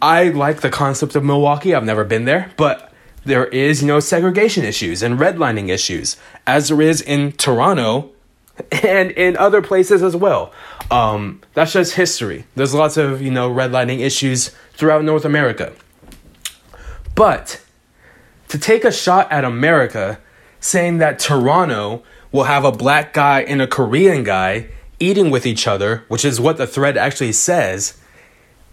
I 0.00 0.28
like 0.28 0.60
the 0.60 0.70
concept 0.70 1.16
of 1.16 1.24
Milwaukee, 1.24 1.74
I've 1.74 1.84
never 1.84 2.04
been 2.04 2.24
there, 2.24 2.52
but 2.56 2.92
there 3.24 3.46
is, 3.46 3.80
you 3.80 3.88
know, 3.88 4.00
segregation 4.00 4.64
issues 4.64 5.02
and 5.02 5.18
redlining 5.18 5.70
issues, 5.70 6.16
as 6.46 6.68
there 6.68 6.82
is 6.82 7.00
in 7.00 7.32
Toronto 7.32 8.10
and 8.82 9.10
in 9.12 9.36
other 9.36 9.62
places 9.62 10.02
as 10.02 10.14
well. 10.14 10.52
Um, 10.90 11.40
that's 11.54 11.72
just 11.72 11.94
history. 11.94 12.44
There's 12.54 12.74
lots 12.74 12.96
of, 12.96 13.22
you 13.22 13.30
know, 13.30 13.50
redlining 13.50 14.00
issues 14.00 14.50
throughout 14.72 15.04
North 15.04 15.24
America. 15.24 15.72
But 17.14 17.60
to 18.48 18.58
take 18.58 18.84
a 18.84 18.92
shot 18.92 19.30
at 19.32 19.44
America 19.44 20.18
saying 20.60 20.98
that 20.98 21.18
Toronto 21.18 22.02
will 22.32 22.44
have 22.44 22.64
a 22.64 22.72
black 22.72 23.12
guy 23.12 23.42
and 23.42 23.62
a 23.62 23.66
Korean 23.66 24.24
guy 24.24 24.68
eating 24.98 25.30
with 25.30 25.46
each 25.46 25.66
other, 25.66 26.04
which 26.08 26.24
is 26.24 26.40
what 26.40 26.56
the 26.56 26.66
thread 26.66 26.96
actually 26.96 27.32
says, 27.32 27.98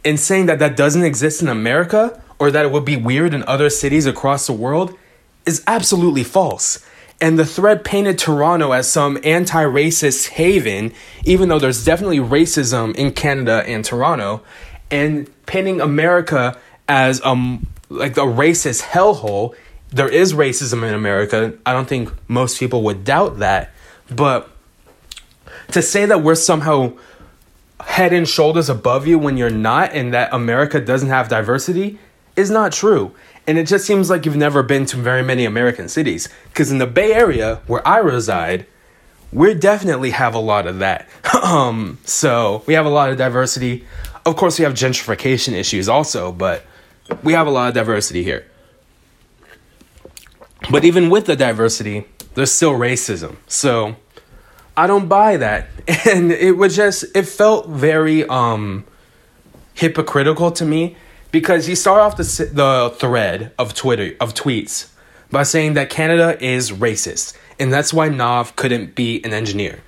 and 0.04 0.20
saying 0.20 0.48
that 0.48 0.60
that 0.60 0.76
doesn't 0.76 1.04
exist 1.04 1.42
in 1.42 1.48
America 1.48 2.22
or 2.40 2.50
that 2.50 2.66
it 2.66 2.72
would 2.72 2.86
be 2.86 2.98
weird 2.98 3.34
in 3.34 3.44
other 3.44 3.70
cities 3.70 4.06
across 4.06 4.48
the 4.48 4.54
world 4.54 4.98
is 5.46 5.64
absolutely 5.68 6.24
false. 6.24 6.84
And 7.22 7.38
the 7.38 7.46
thread 7.46 7.86
painted 7.86 8.18
Toronto 8.18 8.72
as 8.72 8.92
some 8.92 9.20
anti 9.24 9.64
racist 9.64 10.30
haven, 10.30 10.92
even 11.24 11.50
though 11.50 11.60
there's 11.60 11.86
definitely 11.86 12.18
racism 12.18 12.96
in 12.96 13.14
Canada 13.14 13.64
and 13.68 13.86
Toronto, 13.86 14.42
and 14.90 15.30
painting 15.46 15.80
America 15.80 16.60
as 16.90 17.24
um 17.24 17.68
like 17.90 18.18
a 18.18 18.22
racist 18.22 18.82
hellhole. 18.82 19.56
There 19.90 20.10
is 20.10 20.34
racism 20.34 20.88
in 20.88 20.94
America. 20.94 21.54
I 21.66 21.74
don't 21.74 21.88
think 21.88 22.12
most 22.28 22.60
people 22.60 22.82
would 22.84 23.04
doubt 23.04 23.40
that. 23.40 23.72
But 24.10 24.50
to 25.72 25.82
say 25.82 26.06
that 26.06 26.24
we're 26.24 26.36
somehow 26.36 26.94
head 27.86 28.14
and 28.14 28.28
shoulders 28.28 28.70
above 28.70 29.08
you 29.08 29.20
when 29.20 29.38
you're 29.38 29.50
not 29.50 29.94
and 29.94 30.14
that 30.14 30.34
America 30.34 30.80
doesn't 30.80 31.10
have 31.10 31.30
diversity 31.30 32.00
is 32.36 32.50
not 32.50 32.72
true. 32.72 33.14
And 33.48 33.58
it 33.58 33.68
just 33.68 33.86
seems 33.86 34.10
like 34.10 34.26
you've 34.26 34.36
never 34.36 34.62
been 34.64 34.86
to 34.88 34.98
very 34.98 35.24
many 35.24 35.46
American 35.46 35.90
cities. 35.90 36.30
Because 36.50 36.72
in 36.72 36.78
the 36.78 36.88
Bay 36.88 37.14
Area, 37.14 37.62
where 37.68 37.86
I 37.88 37.98
reside, 37.98 38.68
we 39.34 39.54
definitely 39.54 40.12
have 40.12 40.36
a 40.36 40.40
lot 40.40 40.68
of 40.68 40.80
that. 40.80 41.08
um, 41.44 41.98
so 42.06 42.64
we 42.66 42.74
have 42.76 42.86
a 42.86 42.90
lot 42.90 43.10
of 43.10 43.18
diversity. 43.18 43.86
Of 44.26 44.36
course, 44.36 44.60
we 44.60 44.66
have 44.66 44.74
gentrification 44.74 45.54
issues 45.54 45.90
also, 45.90 46.32
but 46.32 46.64
we 47.24 47.34
have 47.34 47.48
a 47.48 47.52
lot 47.52 47.70
of 47.70 47.74
diversity 47.74 48.24
here. 48.24 48.46
But 50.70 50.86
even 50.86 51.10
with 51.10 51.26
the 51.26 51.36
diversity, 51.36 52.06
there's 52.36 52.52
still 52.52 52.74
racism. 52.74 53.38
So 53.48 53.96
I 54.78 54.88
don't 54.88 55.08
buy 55.08 55.38
that. 55.38 55.68
And 56.06 56.32
it 56.32 56.58
was 56.58 56.76
just 56.76 57.06
it 57.16 57.24
felt 57.24 57.68
very 57.68 58.26
um 58.26 58.86
hypocritical 59.74 60.52
to 60.52 60.66
me 60.66 60.96
because 61.32 61.66
he 61.66 61.76
started 61.76 62.04
off 62.04 62.18
the 62.18 62.50
the 62.54 62.94
thread 62.98 63.54
of 63.58 63.74
Twitter 63.74 64.16
of 64.20 64.34
tweets 64.34 64.90
by 65.30 65.44
saying 65.44 65.74
that 65.74 65.90
Canada 65.90 66.38
is 66.44 66.72
racist 66.72 67.36
and 67.60 67.72
that's 67.72 67.94
why 67.94 68.10
Nav 68.10 68.56
couldn't 68.56 68.96
be 68.96 69.24
an 69.24 69.34
engineer. 69.34 69.82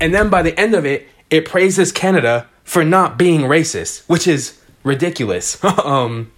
And 0.00 0.14
then 0.14 0.28
by 0.28 0.42
the 0.42 0.58
end 0.58 0.74
of 0.74 0.84
it, 0.86 1.08
it 1.30 1.44
praises 1.44 1.90
Canada 1.90 2.48
for 2.62 2.84
not 2.84 3.18
being 3.18 3.42
racist, 3.42 4.04
which 4.06 4.26
is 4.26 4.60
ridiculous. 4.84 5.62
um 5.84 6.30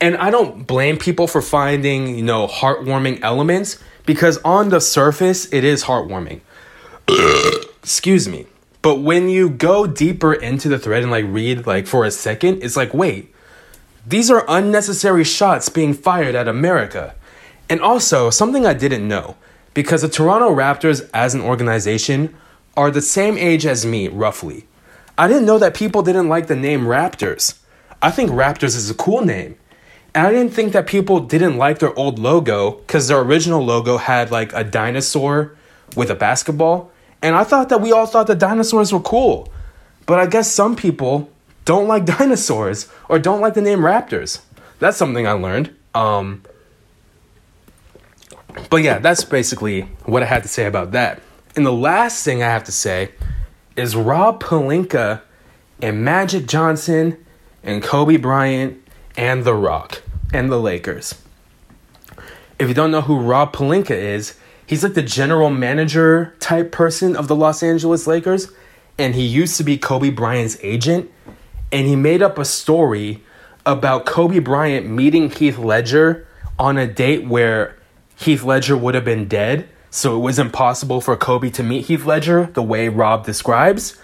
and 0.00 0.16
I 0.16 0.30
don't 0.30 0.66
blame 0.66 0.96
people 0.96 1.26
for 1.26 1.42
finding, 1.42 2.16
you 2.16 2.22
know, 2.22 2.46
heartwarming 2.46 3.20
elements 3.22 3.78
because 4.06 4.38
on 4.38 4.68
the 4.68 4.80
surface 4.80 5.52
it 5.52 5.64
is 5.64 5.84
heartwarming. 5.84 6.40
Excuse 7.82 8.28
me. 8.28 8.46
But 8.80 8.96
when 8.96 9.28
you 9.28 9.50
go 9.50 9.86
deeper 9.86 10.32
into 10.32 10.68
the 10.68 10.78
thread 10.78 11.02
and 11.02 11.10
like 11.10 11.24
read 11.28 11.66
like 11.66 11.86
for 11.86 12.04
a 12.04 12.10
second, 12.10 12.62
it's 12.62 12.76
like, 12.76 12.94
wait, 12.94 13.34
these 14.08 14.30
are 14.30 14.44
unnecessary 14.48 15.24
shots 15.24 15.68
being 15.68 15.92
fired 15.92 16.34
at 16.34 16.48
America. 16.48 17.14
And 17.68 17.82
also, 17.82 18.30
something 18.30 18.64
I 18.64 18.72
didn't 18.72 19.06
know, 19.06 19.36
because 19.74 20.00
the 20.00 20.08
Toronto 20.08 20.48
Raptors 20.48 21.08
as 21.12 21.34
an 21.34 21.42
organization 21.42 22.34
are 22.74 22.90
the 22.90 23.02
same 23.02 23.36
age 23.36 23.66
as 23.66 23.84
me, 23.84 24.08
roughly. 24.08 24.66
I 25.18 25.28
didn't 25.28 25.44
know 25.44 25.58
that 25.58 25.74
people 25.74 26.02
didn't 26.02 26.28
like 26.28 26.46
the 26.46 26.56
name 26.56 26.86
Raptors. 26.86 27.58
I 28.00 28.10
think 28.10 28.30
Raptors 28.30 28.76
is 28.76 28.88
a 28.88 28.94
cool 28.94 29.20
name. 29.20 29.56
And 30.14 30.26
I 30.26 30.32
didn't 30.32 30.54
think 30.54 30.72
that 30.72 30.86
people 30.86 31.20
didn't 31.20 31.58
like 31.58 31.78
their 31.78 31.96
old 31.98 32.18
logo 32.18 32.70
because 32.78 33.08
their 33.08 33.20
original 33.20 33.62
logo 33.62 33.98
had 33.98 34.30
like 34.30 34.54
a 34.54 34.64
dinosaur 34.64 35.54
with 35.96 36.08
a 36.08 36.14
basketball. 36.14 36.90
And 37.20 37.36
I 37.36 37.44
thought 37.44 37.68
that 37.68 37.82
we 37.82 37.92
all 37.92 38.06
thought 38.06 38.26
the 38.26 38.34
dinosaurs 38.34 38.90
were 38.90 39.00
cool. 39.00 39.52
But 40.06 40.18
I 40.18 40.26
guess 40.26 40.50
some 40.50 40.76
people 40.76 41.30
don't 41.68 41.86
like 41.86 42.04
dinosaurs 42.18 42.88
or 43.10 43.18
don't 43.18 43.42
like 43.42 43.52
the 43.52 43.60
name 43.60 43.80
raptors. 43.80 44.40
That's 44.78 44.96
something 44.96 45.26
I 45.26 45.32
learned. 45.32 45.76
Um, 45.94 46.42
but 48.70 48.78
yeah, 48.78 48.98
that's 48.98 49.22
basically 49.22 49.82
what 50.06 50.22
I 50.22 50.26
had 50.26 50.42
to 50.44 50.48
say 50.48 50.64
about 50.64 50.92
that. 50.92 51.20
And 51.54 51.66
the 51.66 51.72
last 51.72 52.24
thing 52.24 52.42
I 52.42 52.46
have 52.46 52.64
to 52.64 52.72
say 52.72 53.10
is 53.76 53.94
Rob 53.94 54.42
Pelinka 54.42 55.20
and 55.82 56.02
Magic 56.02 56.46
Johnson 56.46 57.22
and 57.62 57.82
Kobe 57.82 58.16
Bryant 58.16 58.82
and 59.18 59.44
The 59.44 59.54
Rock 59.54 60.02
and 60.32 60.50
the 60.50 60.58
Lakers. 60.58 61.20
If 62.58 62.68
you 62.68 62.74
don't 62.74 62.90
know 62.90 63.02
who 63.02 63.20
Rob 63.20 63.52
Pelinka 63.52 63.90
is, 63.90 64.38
he's 64.66 64.82
like 64.82 64.94
the 64.94 65.02
general 65.02 65.50
manager 65.50 66.34
type 66.40 66.72
person 66.72 67.14
of 67.14 67.28
the 67.28 67.36
Los 67.36 67.62
Angeles 67.62 68.06
Lakers, 68.06 68.50
and 68.96 69.14
he 69.14 69.26
used 69.26 69.58
to 69.58 69.64
be 69.64 69.76
Kobe 69.76 70.10
Bryant's 70.10 70.56
agent. 70.62 71.10
And 71.70 71.86
he 71.86 71.96
made 71.96 72.22
up 72.22 72.38
a 72.38 72.44
story 72.44 73.22
about 73.66 74.06
Kobe 74.06 74.38
Bryant 74.38 74.86
meeting 74.88 75.30
Heath 75.30 75.58
Ledger 75.58 76.26
on 76.58 76.78
a 76.78 76.86
date 76.86 77.26
where 77.26 77.76
Heath 78.16 78.42
Ledger 78.42 78.76
would 78.76 78.94
have 78.94 79.04
been 79.04 79.28
dead. 79.28 79.68
So 79.90 80.16
it 80.16 80.20
was 80.20 80.38
impossible 80.38 81.00
for 81.00 81.16
Kobe 81.16 81.50
to 81.50 81.62
meet 81.62 81.86
Heath 81.86 82.04
Ledger 82.04 82.46
the 82.54 82.62
way 82.62 82.88
Rob 82.88 83.24
describes. 83.24 84.00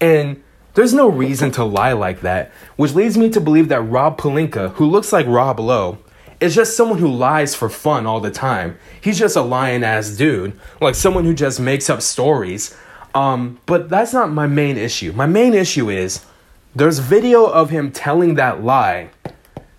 And 0.00 0.42
there's 0.74 0.94
no 0.94 1.08
reason 1.08 1.50
to 1.52 1.64
lie 1.64 1.92
like 1.92 2.22
that, 2.22 2.50
which 2.76 2.94
leads 2.94 3.18
me 3.18 3.28
to 3.30 3.40
believe 3.40 3.68
that 3.68 3.82
Rob 3.82 4.18
Pelinka, 4.18 4.72
who 4.74 4.86
looks 4.86 5.12
like 5.12 5.26
Rob 5.26 5.60
Lowe, 5.60 5.98
is 6.40 6.54
just 6.54 6.76
someone 6.76 6.98
who 6.98 7.08
lies 7.08 7.54
for 7.54 7.68
fun 7.68 8.06
all 8.06 8.20
the 8.20 8.30
time. 8.30 8.76
He's 9.00 9.18
just 9.18 9.36
a 9.36 9.42
lying 9.42 9.84
ass 9.84 10.10
dude, 10.10 10.58
like 10.80 10.94
someone 10.94 11.24
who 11.24 11.34
just 11.34 11.60
makes 11.60 11.88
up 11.88 12.02
stories. 12.02 12.76
Um, 13.14 13.60
but 13.66 13.88
that's 13.88 14.12
not 14.12 14.32
my 14.32 14.46
main 14.46 14.76
issue. 14.76 15.12
My 15.12 15.26
main 15.26 15.54
issue 15.54 15.90
is 15.90 16.24
there's 16.74 16.98
video 16.98 17.44
of 17.46 17.70
him 17.70 17.92
telling 17.92 18.34
that 18.34 18.62
lie 18.64 19.10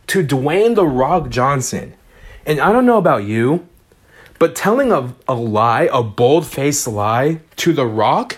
to 0.08 0.24
Dwayne 0.24 0.76
the 0.76 0.86
Rock 0.86 1.30
Johnson. 1.30 1.94
And 2.46 2.60
I 2.60 2.72
don't 2.72 2.86
know 2.86 2.98
about 2.98 3.24
you, 3.24 3.68
but 4.38 4.56
telling 4.56 4.92
a, 4.92 5.14
a 5.28 5.34
lie, 5.34 5.90
a 5.92 6.04
bold 6.04 6.46
faced 6.46 6.88
lie 6.88 7.40
to 7.58 7.74
The 7.74 7.86
Rock 7.86 8.38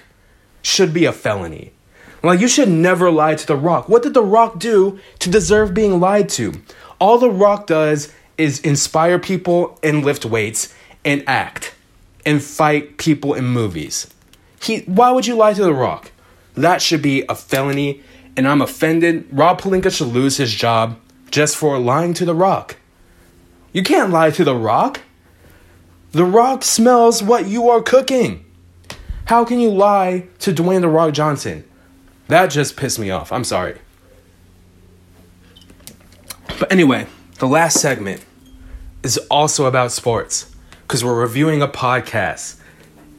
should 0.61 0.93
be 0.93 1.05
a 1.05 1.11
felony. 1.11 1.71
Like, 2.23 2.39
you 2.39 2.47
should 2.47 2.69
never 2.69 3.11
lie 3.11 3.35
to 3.35 3.45
The 3.45 3.55
Rock. 3.55 3.89
What 3.89 4.03
did 4.03 4.13
The 4.13 4.23
Rock 4.23 4.57
do 4.57 4.99
to 5.19 5.29
deserve 5.29 5.73
being 5.73 5.99
lied 5.99 6.29
to? 6.29 6.53
All 6.99 7.17
The 7.17 7.29
Rock 7.29 7.67
does 7.67 8.11
is 8.37 8.59
inspire 8.61 9.19
people 9.19 9.79
and 9.83 10.03
lift 10.03 10.25
weights 10.25 10.73
and 11.03 11.23
act 11.27 11.73
and 12.25 12.41
fight 12.43 12.97
people 12.97 13.33
in 13.33 13.45
movies. 13.45 14.07
He 14.61 14.79
why 14.81 15.11
would 15.11 15.27
you 15.27 15.35
lie 15.35 15.53
to 15.53 15.63
The 15.63 15.73
Rock? 15.73 16.11
That 16.55 16.81
should 16.81 17.01
be 17.01 17.23
a 17.27 17.35
felony 17.35 18.01
and 18.37 18.47
I'm 18.47 18.61
offended. 18.61 19.27
Rob 19.31 19.61
Pelinka 19.61 19.95
should 19.95 20.07
lose 20.07 20.37
his 20.37 20.53
job 20.53 20.99
just 21.31 21.55
for 21.55 21.79
lying 21.79 22.13
to 22.15 22.25
The 22.25 22.35
Rock. 22.35 22.77
You 23.71 23.83
can't 23.83 24.11
lie 24.11 24.31
to 24.31 24.43
The 24.43 24.55
Rock. 24.55 25.01
The 26.11 26.25
Rock 26.25 26.63
smells 26.63 27.21
what 27.21 27.47
you 27.47 27.69
are 27.69 27.81
cooking. 27.81 28.45
How 29.25 29.43
can 29.43 29.59
you 29.59 29.69
lie 29.69 30.27
to 30.39 30.53
Dwayne 30.53 30.81
The 30.81 30.87
Rock 30.87 31.13
Johnson? 31.13 31.63
That 32.27 32.47
just 32.47 32.77
pissed 32.77 32.99
me 32.99 33.11
off. 33.11 33.31
I'm 33.31 33.43
sorry. 33.43 33.79
But 36.59 36.71
anyway, 36.71 37.07
the 37.39 37.47
last 37.47 37.81
segment 37.81 38.23
is 39.03 39.17
also 39.29 39.65
about 39.65 39.91
sports 39.91 40.55
because 40.83 41.03
we're 41.03 41.19
reviewing 41.19 41.61
a 41.61 41.67
podcast. 41.67 42.59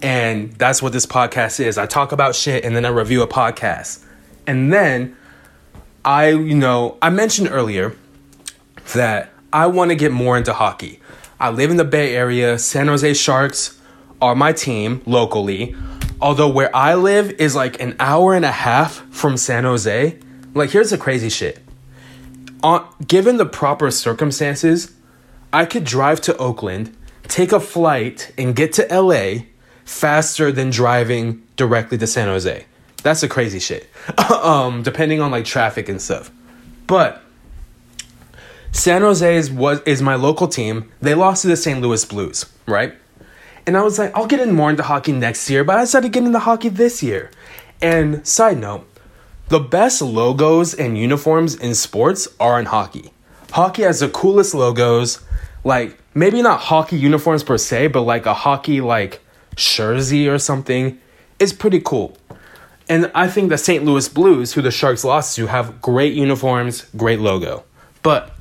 And 0.00 0.52
that's 0.52 0.82
what 0.82 0.92
this 0.92 1.06
podcast 1.06 1.60
is. 1.60 1.78
I 1.78 1.86
talk 1.86 2.12
about 2.12 2.34
shit 2.34 2.64
and 2.64 2.74
then 2.74 2.84
I 2.84 2.88
review 2.88 3.22
a 3.22 3.28
podcast. 3.28 4.05
And 4.46 4.72
then 4.72 5.16
I, 6.04 6.28
you 6.28 6.54
know, 6.54 6.98
I 7.02 7.10
mentioned 7.10 7.48
earlier 7.50 7.94
that 8.94 9.30
I 9.52 9.66
want 9.66 9.90
to 9.90 9.96
get 9.96 10.12
more 10.12 10.36
into 10.36 10.52
hockey. 10.52 11.00
I 11.38 11.50
live 11.50 11.70
in 11.70 11.76
the 11.76 11.84
Bay 11.84 12.14
Area. 12.14 12.58
San 12.58 12.86
Jose 12.88 13.14
Sharks 13.14 13.80
are 14.22 14.34
my 14.34 14.52
team 14.52 15.02
locally. 15.06 15.74
Although 16.20 16.48
where 16.48 16.74
I 16.74 16.94
live 16.94 17.30
is 17.32 17.54
like 17.54 17.80
an 17.80 17.96
hour 17.98 18.34
and 18.34 18.44
a 18.44 18.52
half 18.52 19.04
from 19.10 19.36
San 19.36 19.64
Jose. 19.64 20.18
Like, 20.54 20.70
here's 20.70 20.90
the 20.90 20.96
crazy 20.96 21.28
shit 21.28 21.60
on, 22.62 22.86
given 23.06 23.36
the 23.36 23.46
proper 23.46 23.90
circumstances, 23.90 24.92
I 25.52 25.64
could 25.64 25.84
drive 25.84 26.20
to 26.22 26.36
Oakland, 26.36 26.96
take 27.24 27.52
a 27.52 27.60
flight, 27.60 28.32
and 28.36 28.56
get 28.56 28.72
to 28.74 28.86
LA 28.90 29.44
faster 29.84 30.50
than 30.50 30.70
driving 30.70 31.42
directly 31.56 31.96
to 31.98 32.06
San 32.06 32.28
Jose. 32.28 32.66
That's 33.06 33.22
a 33.22 33.28
crazy 33.28 33.60
shit. 33.60 33.88
um, 34.42 34.82
depending 34.82 35.20
on 35.20 35.30
like 35.30 35.44
traffic 35.44 35.88
and 35.88 36.02
stuff. 36.02 36.28
But 36.88 37.22
San 38.72 39.02
Jose 39.02 39.36
is 39.36 39.48
was 39.48 39.80
is 39.82 40.02
my 40.02 40.16
local 40.16 40.48
team. 40.48 40.90
They 41.00 41.14
lost 41.14 41.42
to 41.42 41.48
the 41.48 41.56
St. 41.56 41.80
Louis 41.80 42.04
Blues, 42.04 42.46
right? 42.66 42.94
And 43.64 43.76
I 43.76 43.84
was 43.84 43.96
like, 44.00 44.12
I'll 44.16 44.26
get 44.26 44.40
in 44.40 44.52
more 44.52 44.70
into 44.70 44.82
hockey 44.82 45.12
next 45.12 45.48
year, 45.48 45.62
but 45.62 45.78
I 45.78 45.82
decided 45.82 46.12
to 46.12 46.18
get 46.18 46.26
into 46.26 46.40
hockey 46.40 46.68
this 46.68 47.00
year. 47.00 47.30
And 47.80 48.26
side 48.26 48.58
note, 48.58 48.88
the 49.50 49.60
best 49.60 50.02
logos 50.02 50.74
and 50.74 50.98
uniforms 50.98 51.54
in 51.54 51.76
sports 51.76 52.26
are 52.40 52.58
in 52.58 52.66
hockey. 52.66 53.12
Hockey 53.52 53.82
has 53.82 54.00
the 54.00 54.08
coolest 54.08 54.52
logos, 54.52 55.20
like 55.62 55.96
maybe 56.12 56.42
not 56.42 56.58
hockey 56.58 56.96
uniforms 56.96 57.44
per 57.44 57.56
se, 57.56 57.86
but 57.86 58.00
like 58.00 58.26
a 58.26 58.34
hockey 58.34 58.80
like 58.80 59.20
jersey 59.54 60.28
or 60.28 60.38
something 60.38 60.98
is 61.38 61.52
pretty 61.52 61.80
cool. 61.80 62.16
And 62.88 63.10
I 63.14 63.28
think 63.28 63.48
the 63.48 63.58
St. 63.58 63.84
Louis 63.84 64.08
Blues, 64.08 64.52
who 64.52 64.62
the 64.62 64.70
Sharks 64.70 65.04
lost 65.04 65.36
to, 65.36 65.46
have 65.46 65.82
great 65.82 66.14
uniforms, 66.14 66.82
great 66.96 67.20
logo. 67.20 67.64
But 68.02 68.32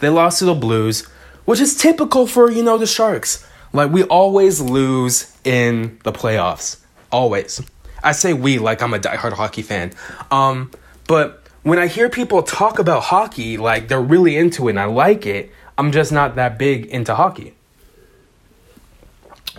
they 0.00 0.08
lost 0.08 0.40
to 0.40 0.46
the 0.46 0.54
Blues, 0.54 1.06
which 1.44 1.60
is 1.60 1.76
typical 1.76 2.26
for, 2.26 2.50
you 2.50 2.62
know, 2.62 2.76
the 2.76 2.86
Sharks. 2.86 3.46
Like 3.72 3.92
we 3.92 4.02
always 4.04 4.60
lose 4.60 5.36
in 5.44 6.00
the 6.02 6.12
playoffs. 6.12 6.78
Always. 7.12 7.62
I 8.02 8.12
say 8.12 8.32
we 8.32 8.58
like 8.58 8.82
I'm 8.82 8.94
a 8.94 8.98
diehard 8.98 9.34
hockey 9.34 9.62
fan. 9.62 9.92
Um, 10.30 10.70
but 11.06 11.46
when 11.62 11.78
I 11.78 11.86
hear 11.86 12.08
people 12.08 12.42
talk 12.42 12.78
about 12.78 13.04
hockey, 13.04 13.56
like 13.56 13.88
they're 13.88 14.00
really 14.00 14.36
into 14.36 14.68
it 14.68 14.72
and 14.72 14.80
I 14.80 14.86
like 14.86 15.26
it, 15.26 15.52
I'm 15.78 15.92
just 15.92 16.10
not 16.10 16.34
that 16.36 16.58
big 16.58 16.86
into 16.86 17.14
hockey. 17.14 17.54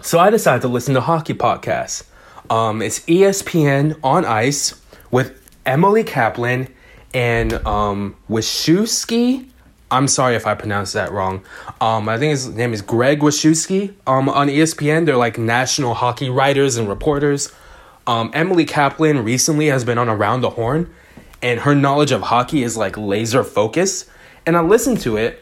So 0.02 0.20
I 0.20 0.30
decided 0.30 0.62
to 0.64 0.68
listen 0.68 0.96
to 0.96 1.02
hockey 1.02 1.34
podcasts. 1.34 2.04
Um, 2.52 2.82
it's 2.82 3.00
ESPN 3.02 3.98
on 4.04 4.26
Ice 4.26 4.80
with 5.10 5.42
Emily 5.66 6.04
Kaplan 6.04 6.68
and 7.14 7.54
um. 7.66 8.18
I'm 9.92 10.08
sorry 10.08 10.36
if 10.36 10.46
I 10.46 10.56
pronounced 10.56 10.94
that 10.94 11.14
wrong. 11.14 11.44
Um, 11.80 12.10
I 12.10 12.18
think 12.18 12.32
his 12.32 12.50
name 12.50 12.74
is 12.74 12.82
Greg 12.82 13.22
Wyshynski. 13.22 13.94
Um, 14.06 14.28
on 14.28 14.50
ESPN, 14.50 15.06
they're 15.06 15.16
like 15.16 15.38
national 15.38 15.94
hockey 15.94 16.30
writers 16.30 16.76
and 16.76 16.90
reporters. 16.90 17.54
Um, 18.06 18.32
Emily 18.34 18.66
Kaplan 18.66 19.24
recently 19.24 19.68
has 19.68 19.86
been 19.86 19.98
on 19.98 20.10
Around 20.10 20.42
the 20.42 20.50
Horn, 20.50 20.94
and 21.42 21.62
her 21.62 21.74
knowledge 21.74 22.12
of 22.12 22.22
hockey 22.22 22.64
is 22.64 22.76
like 22.76 22.98
laser 22.98 23.46
focused. 23.46 24.10
And 24.46 24.58
I 24.58 24.62
listened 24.62 25.00
to 25.02 25.16
it, 25.16 25.42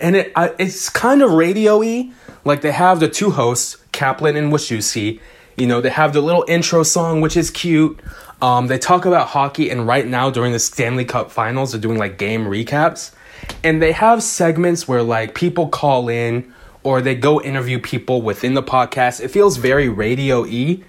and 0.00 0.14
it 0.14 0.32
I, 0.36 0.52
it's 0.58 0.88
kind 0.88 1.22
of 1.22 1.32
radio-y. 1.32 2.12
Like 2.44 2.60
they 2.60 2.72
have 2.72 3.00
the 3.00 3.08
two 3.08 3.30
hosts, 3.30 3.78
Kaplan 3.90 4.36
and 4.36 4.52
Wyshynski. 4.52 5.20
You 5.56 5.66
know, 5.66 5.80
they 5.80 5.90
have 5.90 6.12
the 6.12 6.20
little 6.20 6.44
intro 6.48 6.82
song, 6.82 7.20
which 7.20 7.36
is 7.36 7.50
cute. 7.50 8.00
Um, 8.42 8.66
they 8.66 8.78
talk 8.78 9.04
about 9.04 9.28
hockey, 9.28 9.70
and 9.70 9.86
right 9.86 10.06
now 10.06 10.30
during 10.30 10.52
the 10.52 10.58
Stanley 10.58 11.04
Cup 11.04 11.30
Finals, 11.30 11.72
they're 11.72 11.80
doing 11.80 11.98
like 11.98 12.18
game 12.18 12.44
recaps, 12.44 13.14
and 13.62 13.80
they 13.80 13.92
have 13.92 14.22
segments 14.22 14.88
where 14.88 15.02
like 15.02 15.34
people 15.34 15.68
call 15.68 16.08
in 16.08 16.52
or 16.82 17.00
they 17.00 17.14
go 17.14 17.40
interview 17.40 17.78
people 17.78 18.20
within 18.20 18.54
the 18.54 18.62
podcast. 18.62 19.20
It 19.20 19.28
feels 19.28 19.56
very 19.56 19.88
radio-y, 19.88 20.82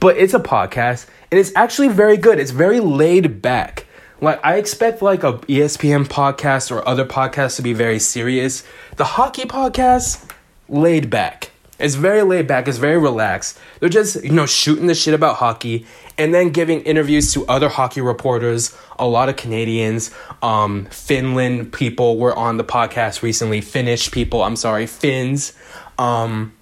but 0.00 0.16
it's 0.16 0.34
a 0.34 0.40
podcast, 0.40 1.06
and 1.30 1.40
it's 1.40 1.52
actually 1.56 1.88
very 1.88 2.16
good. 2.16 2.38
It's 2.38 2.50
very 2.50 2.80
laid 2.80 3.40
back. 3.40 3.86
Like 4.20 4.44
I 4.44 4.56
expect 4.56 5.00
like 5.00 5.22
a 5.22 5.34
ESPN 5.34 6.06
podcast 6.06 6.70
or 6.70 6.86
other 6.86 7.04
podcasts 7.04 7.56
to 7.56 7.62
be 7.62 7.72
very 7.72 8.00
serious. 8.00 8.64
The 8.96 9.04
hockey 9.04 9.44
podcast, 9.44 10.28
laid 10.68 11.08
back. 11.08 11.52
It's 11.78 11.94
very 11.94 12.22
laid 12.22 12.46
back, 12.46 12.66
it's 12.66 12.78
very 12.78 12.98
relaxed. 12.98 13.58
They're 13.78 13.88
just, 13.88 14.24
you 14.24 14.32
know, 14.32 14.46
shooting 14.46 14.86
the 14.86 14.94
shit 14.94 15.14
about 15.14 15.36
hockey 15.36 15.86
and 16.16 16.34
then 16.34 16.50
giving 16.50 16.80
interviews 16.82 17.32
to 17.34 17.46
other 17.46 17.68
hockey 17.68 18.00
reporters. 18.00 18.76
A 18.98 19.06
lot 19.06 19.28
of 19.28 19.36
Canadians, 19.36 20.10
um, 20.42 20.86
Finland 20.86 21.72
people 21.72 22.18
were 22.18 22.34
on 22.34 22.56
the 22.56 22.64
podcast 22.64 23.22
recently, 23.22 23.60
Finnish 23.60 24.10
people, 24.10 24.42
I'm 24.42 24.56
sorry, 24.56 24.86
Finns. 24.86 25.52
Um, 25.98 26.52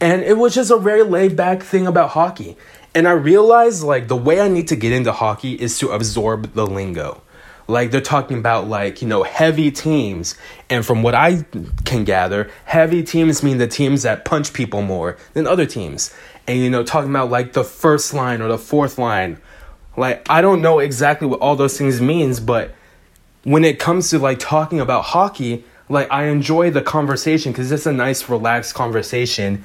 and 0.00 0.22
it 0.22 0.36
was 0.36 0.54
just 0.54 0.70
a 0.70 0.78
very 0.78 1.02
laid 1.02 1.36
back 1.36 1.62
thing 1.62 1.86
about 1.86 2.10
hockey. 2.10 2.56
And 2.94 3.08
I 3.08 3.12
realized 3.12 3.82
like 3.82 4.08
the 4.08 4.16
way 4.16 4.40
I 4.40 4.48
need 4.48 4.68
to 4.68 4.76
get 4.76 4.92
into 4.92 5.12
hockey 5.12 5.54
is 5.54 5.78
to 5.80 5.90
absorb 5.90 6.54
the 6.54 6.66
lingo. 6.66 7.22
Like 7.68 7.90
they're 7.90 8.00
talking 8.00 8.38
about 8.38 8.68
like, 8.68 9.02
you 9.02 9.08
know, 9.08 9.22
heavy 9.22 9.70
teams. 9.70 10.36
And 10.70 10.86
from 10.86 11.02
what 11.02 11.14
I 11.14 11.44
can 11.84 12.04
gather, 12.04 12.50
heavy 12.64 13.02
teams 13.02 13.42
mean 13.42 13.58
the 13.58 13.66
teams 13.66 14.02
that 14.02 14.24
punch 14.24 14.52
people 14.52 14.82
more 14.82 15.16
than 15.34 15.46
other 15.46 15.66
teams. 15.66 16.14
And 16.46 16.58
you 16.58 16.70
know, 16.70 16.84
talking 16.84 17.10
about 17.10 17.30
like 17.30 17.54
the 17.54 17.64
first 17.64 18.14
line 18.14 18.40
or 18.40 18.48
the 18.48 18.58
fourth 18.58 18.98
line. 18.98 19.40
Like 19.96 20.28
I 20.30 20.42
don't 20.42 20.62
know 20.62 20.78
exactly 20.78 21.26
what 21.26 21.40
all 21.40 21.56
those 21.56 21.76
things 21.76 22.00
means, 22.00 22.38
but 22.38 22.74
when 23.42 23.64
it 23.64 23.78
comes 23.78 24.10
to 24.10 24.18
like 24.18 24.38
talking 24.38 24.80
about 24.80 25.04
hockey, 25.06 25.64
like 25.88 26.10
I 26.10 26.26
enjoy 26.26 26.70
the 26.70 26.82
conversation 26.82 27.52
cuz 27.52 27.72
it's 27.72 27.86
a 27.86 27.92
nice 27.92 28.28
relaxed 28.28 28.74
conversation 28.74 29.64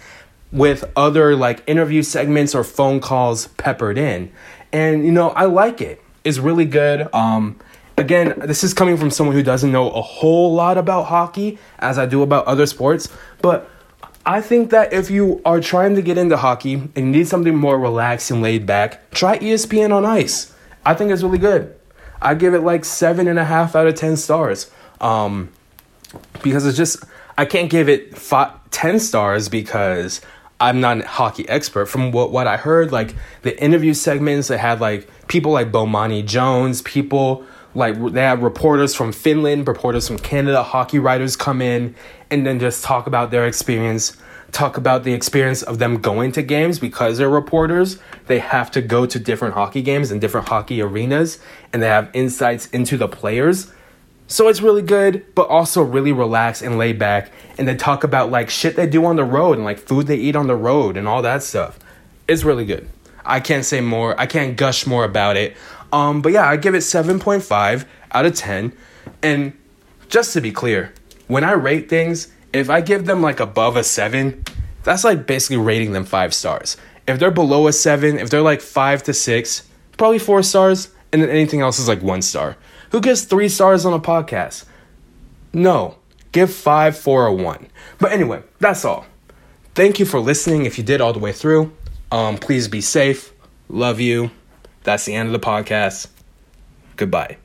with 0.51 0.89
other 0.95 1.35
like 1.35 1.63
interview 1.67 2.01
segments 2.01 2.55
or 2.55 2.63
phone 2.63 2.99
calls 2.99 3.47
peppered 3.57 3.97
in. 3.97 4.31
And 4.71 5.05
you 5.05 5.11
know, 5.11 5.29
I 5.31 5.45
like 5.45 5.81
it. 5.81 6.01
It's 6.23 6.39
really 6.39 6.65
good. 6.65 7.07
Um 7.13 7.57
again, 8.01 8.33
this 8.39 8.63
is 8.63 8.73
coming 8.73 8.97
from 8.97 9.09
someone 9.11 9.35
who 9.35 9.43
doesn't 9.43 9.71
know 9.71 9.89
a 9.91 10.01
whole 10.01 10.53
lot 10.53 10.77
about 10.77 11.03
hockey 11.03 11.57
as 11.79 11.97
I 11.97 12.05
do 12.05 12.21
about 12.23 12.45
other 12.45 12.65
sports, 12.65 13.07
but 13.41 13.69
I 14.25 14.41
think 14.41 14.71
that 14.71 14.91
if 14.91 15.09
you 15.09 15.41
are 15.45 15.59
trying 15.59 15.95
to 15.95 16.01
get 16.01 16.17
into 16.17 16.37
hockey 16.37 16.73
and 16.73 16.97
you 16.97 17.05
need 17.05 17.27
something 17.27 17.55
more 17.55 17.79
relaxed 17.79 18.29
and 18.31 18.41
laid 18.41 18.65
back, 18.65 19.09
try 19.11 19.37
ESPN 19.39 19.91
on 19.91 20.05
Ice. 20.05 20.53
I 20.85 20.93
think 20.93 21.11
it's 21.11 21.23
really 21.23 21.37
good. 21.37 21.75
I 22.21 22.35
give 22.35 22.53
it 22.53 22.61
like 22.61 22.85
seven 22.85 23.27
and 23.27 23.39
a 23.39 23.45
half 23.45 23.75
out 23.75 23.87
of 23.87 23.95
ten 23.95 24.15
stars. 24.17 24.69
Um, 24.99 25.49
because 26.43 26.65
it's 26.65 26.77
just 26.77 27.03
I 27.37 27.45
can't 27.45 27.69
give 27.69 27.89
it 27.89 28.15
10 28.71 28.99
stars 28.99 29.49
because 29.49 30.21
I'm 30.59 30.79
not 30.79 31.01
a 31.01 31.07
hockey 31.07 31.47
expert. 31.49 31.87
From 31.87 32.11
what, 32.11 32.31
what 32.31 32.45
I 32.45 32.57
heard, 32.57 32.91
like 32.91 33.15
the 33.41 33.59
interview 33.61 33.93
segments, 33.93 34.47
they 34.47 34.57
had 34.57 34.79
like 34.79 35.09
people 35.27 35.51
like 35.51 35.71
Bomani 35.71 36.25
Jones, 36.25 36.81
people 36.81 37.45
like 37.73 38.01
they 38.11 38.21
have 38.21 38.41
reporters 38.41 38.93
from 38.93 39.11
Finland, 39.11 39.67
reporters 39.67 40.07
from 40.07 40.19
Canada, 40.19 40.63
hockey 40.63 40.99
writers 40.99 41.35
come 41.35 41.61
in 41.61 41.95
and 42.29 42.45
then 42.45 42.59
just 42.59 42.83
talk 42.83 43.07
about 43.07 43.31
their 43.31 43.45
experience, 43.45 44.17
talk 44.51 44.77
about 44.77 45.03
the 45.03 45.13
experience 45.13 45.61
of 45.63 45.79
them 45.79 46.01
going 46.01 46.31
to 46.33 46.41
games 46.41 46.79
because 46.79 47.17
they're 47.17 47.29
reporters. 47.29 47.99
They 48.27 48.39
have 48.39 48.71
to 48.71 48.81
go 48.81 49.05
to 49.05 49.19
different 49.19 49.53
hockey 49.53 49.81
games 49.81 50.11
and 50.11 50.19
different 50.19 50.49
hockey 50.49 50.81
arenas 50.81 51.39
and 51.71 51.81
they 51.81 51.87
have 51.87 52.09
insights 52.13 52.67
into 52.67 52.97
the 52.97 53.07
players. 53.07 53.71
So 54.27 54.47
it's 54.47 54.61
really 54.61 54.81
good, 54.81 55.25
but 55.35 55.47
also 55.47 55.81
really 55.81 56.13
relaxed 56.13 56.61
and 56.61 56.77
laid 56.77 56.97
back. 56.97 57.31
And 57.57 57.67
they 57.67 57.75
talk 57.75 58.03
about 58.03 58.31
like 58.31 58.49
shit 58.49 58.75
they 58.75 58.87
do 58.87 59.05
on 59.05 59.17
the 59.17 59.25
road 59.25 59.57
and 59.57 59.65
like 59.65 59.77
food 59.77 60.07
they 60.07 60.15
eat 60.15 60.35
on 60.35 60.47
the 60.47 60.55
road 60.55 60.95
and 60.97 61.07
all 61.07 61.21
that 61.21 61.43
stuff. 61.43 61.79
It's 62.27 62.43
really 62.43 62.65
good. 62.65 62.87
I 63.25 63.39
can't 63.39 63.65
say 63.65 63.81
more. 63.81 64.19
I 64.19 64.25
can't 64.25 64.55
gush 64.57 64.87
more 64.87 65.03
about 65.03 65.37
it. 65.37 65.55
Um, 65.91 66.21
but 66.21 66.31
yeah, 66.31 66.47
I 66.47 66.57
give 66.57 66.75
it 66.75 66.79
7.5 66.79 67.85
out 68.11 68.25
of 68.25 68.35
10. 68.35 68.73
And 69.21 69.53
just 70.09 70.33
to 70.33 70.41
be 70.41 70.51
clear, 70.51 70.93
when 71.27 71.43
I 71.43 71.51
rate 71.53 71.89
things, 71.89 72.31
if 72.53 72.69
I 72.69 72.81
give 72.81 73.05
them 73.05 73.21
like 73.21 73.39
above 73.39 73.75
a 73.75 73.83
7, 73.83 74.43
that's 74.83 75.03
like 75.03 75.27
basically 75.27 75.57
rating 75.57 75.93
them 75.93 76.05
5 76.05 76.33
stars. 76.33 76.77
If 77.07 77.19
they're 77.19 77.31
below 77.31 77.67
a 77.67 77.73
7, 77.73 78.17
if 78.17 78.29
they're 78.29 78.41
like 78.41 78.61
5 78.61 79.03
to 79.03 79.13
6, 79.13 79.69
probably 79.97 80.19
4 80.19 80.43
stars, 80.43 80.89
and 81.11 81.21
then 81.21 81.29
anything 81.29 81.61
else 81.61 81.79
is 81.79 81.87
like 81.87 82.01
1 82.01 82.21
star. 82.21 82.57
Who 82.91 83.01
gives 83.01 83.23
3 83.23 83.49
stars 83.49 83.85
on 83.85 83.93
a 83.93 83.99
podcast? 83.99 84.65
No. 85.53 85.97
Give 86.31 86.51
5 86.51 86.97
for 86.97 87.25
a 87.25 87.33
1. 87.33 87.67
But 87.99 88.11
anyway, 88.11 88.43
that's 88.59 88.85
all. 88.85 89.05
Thank 89.75 89.99
you 89.99 90.05
for 90.05 90.19
listening 90.19 90.65
if 90.65 90.77
you 90.77 90.83
did 90.83 91.01
all 91.01 91.13
the 91.13 91.19
way 91.19 91.31
through. 91.31 91.73
Um, 92.11 92.37
please 92.37 92.67
be 92.67 92.81
safe. 92.81 93.33
Love 93.69 93.99
you. 93.99 94.31
That's 94.83 95.05
the 95.05 95.13
end 95.13 95.27
of 95.27 95.33
the 95.33 95.45
podcast. 95.45 96.07
Goodbye. 96.95 97.37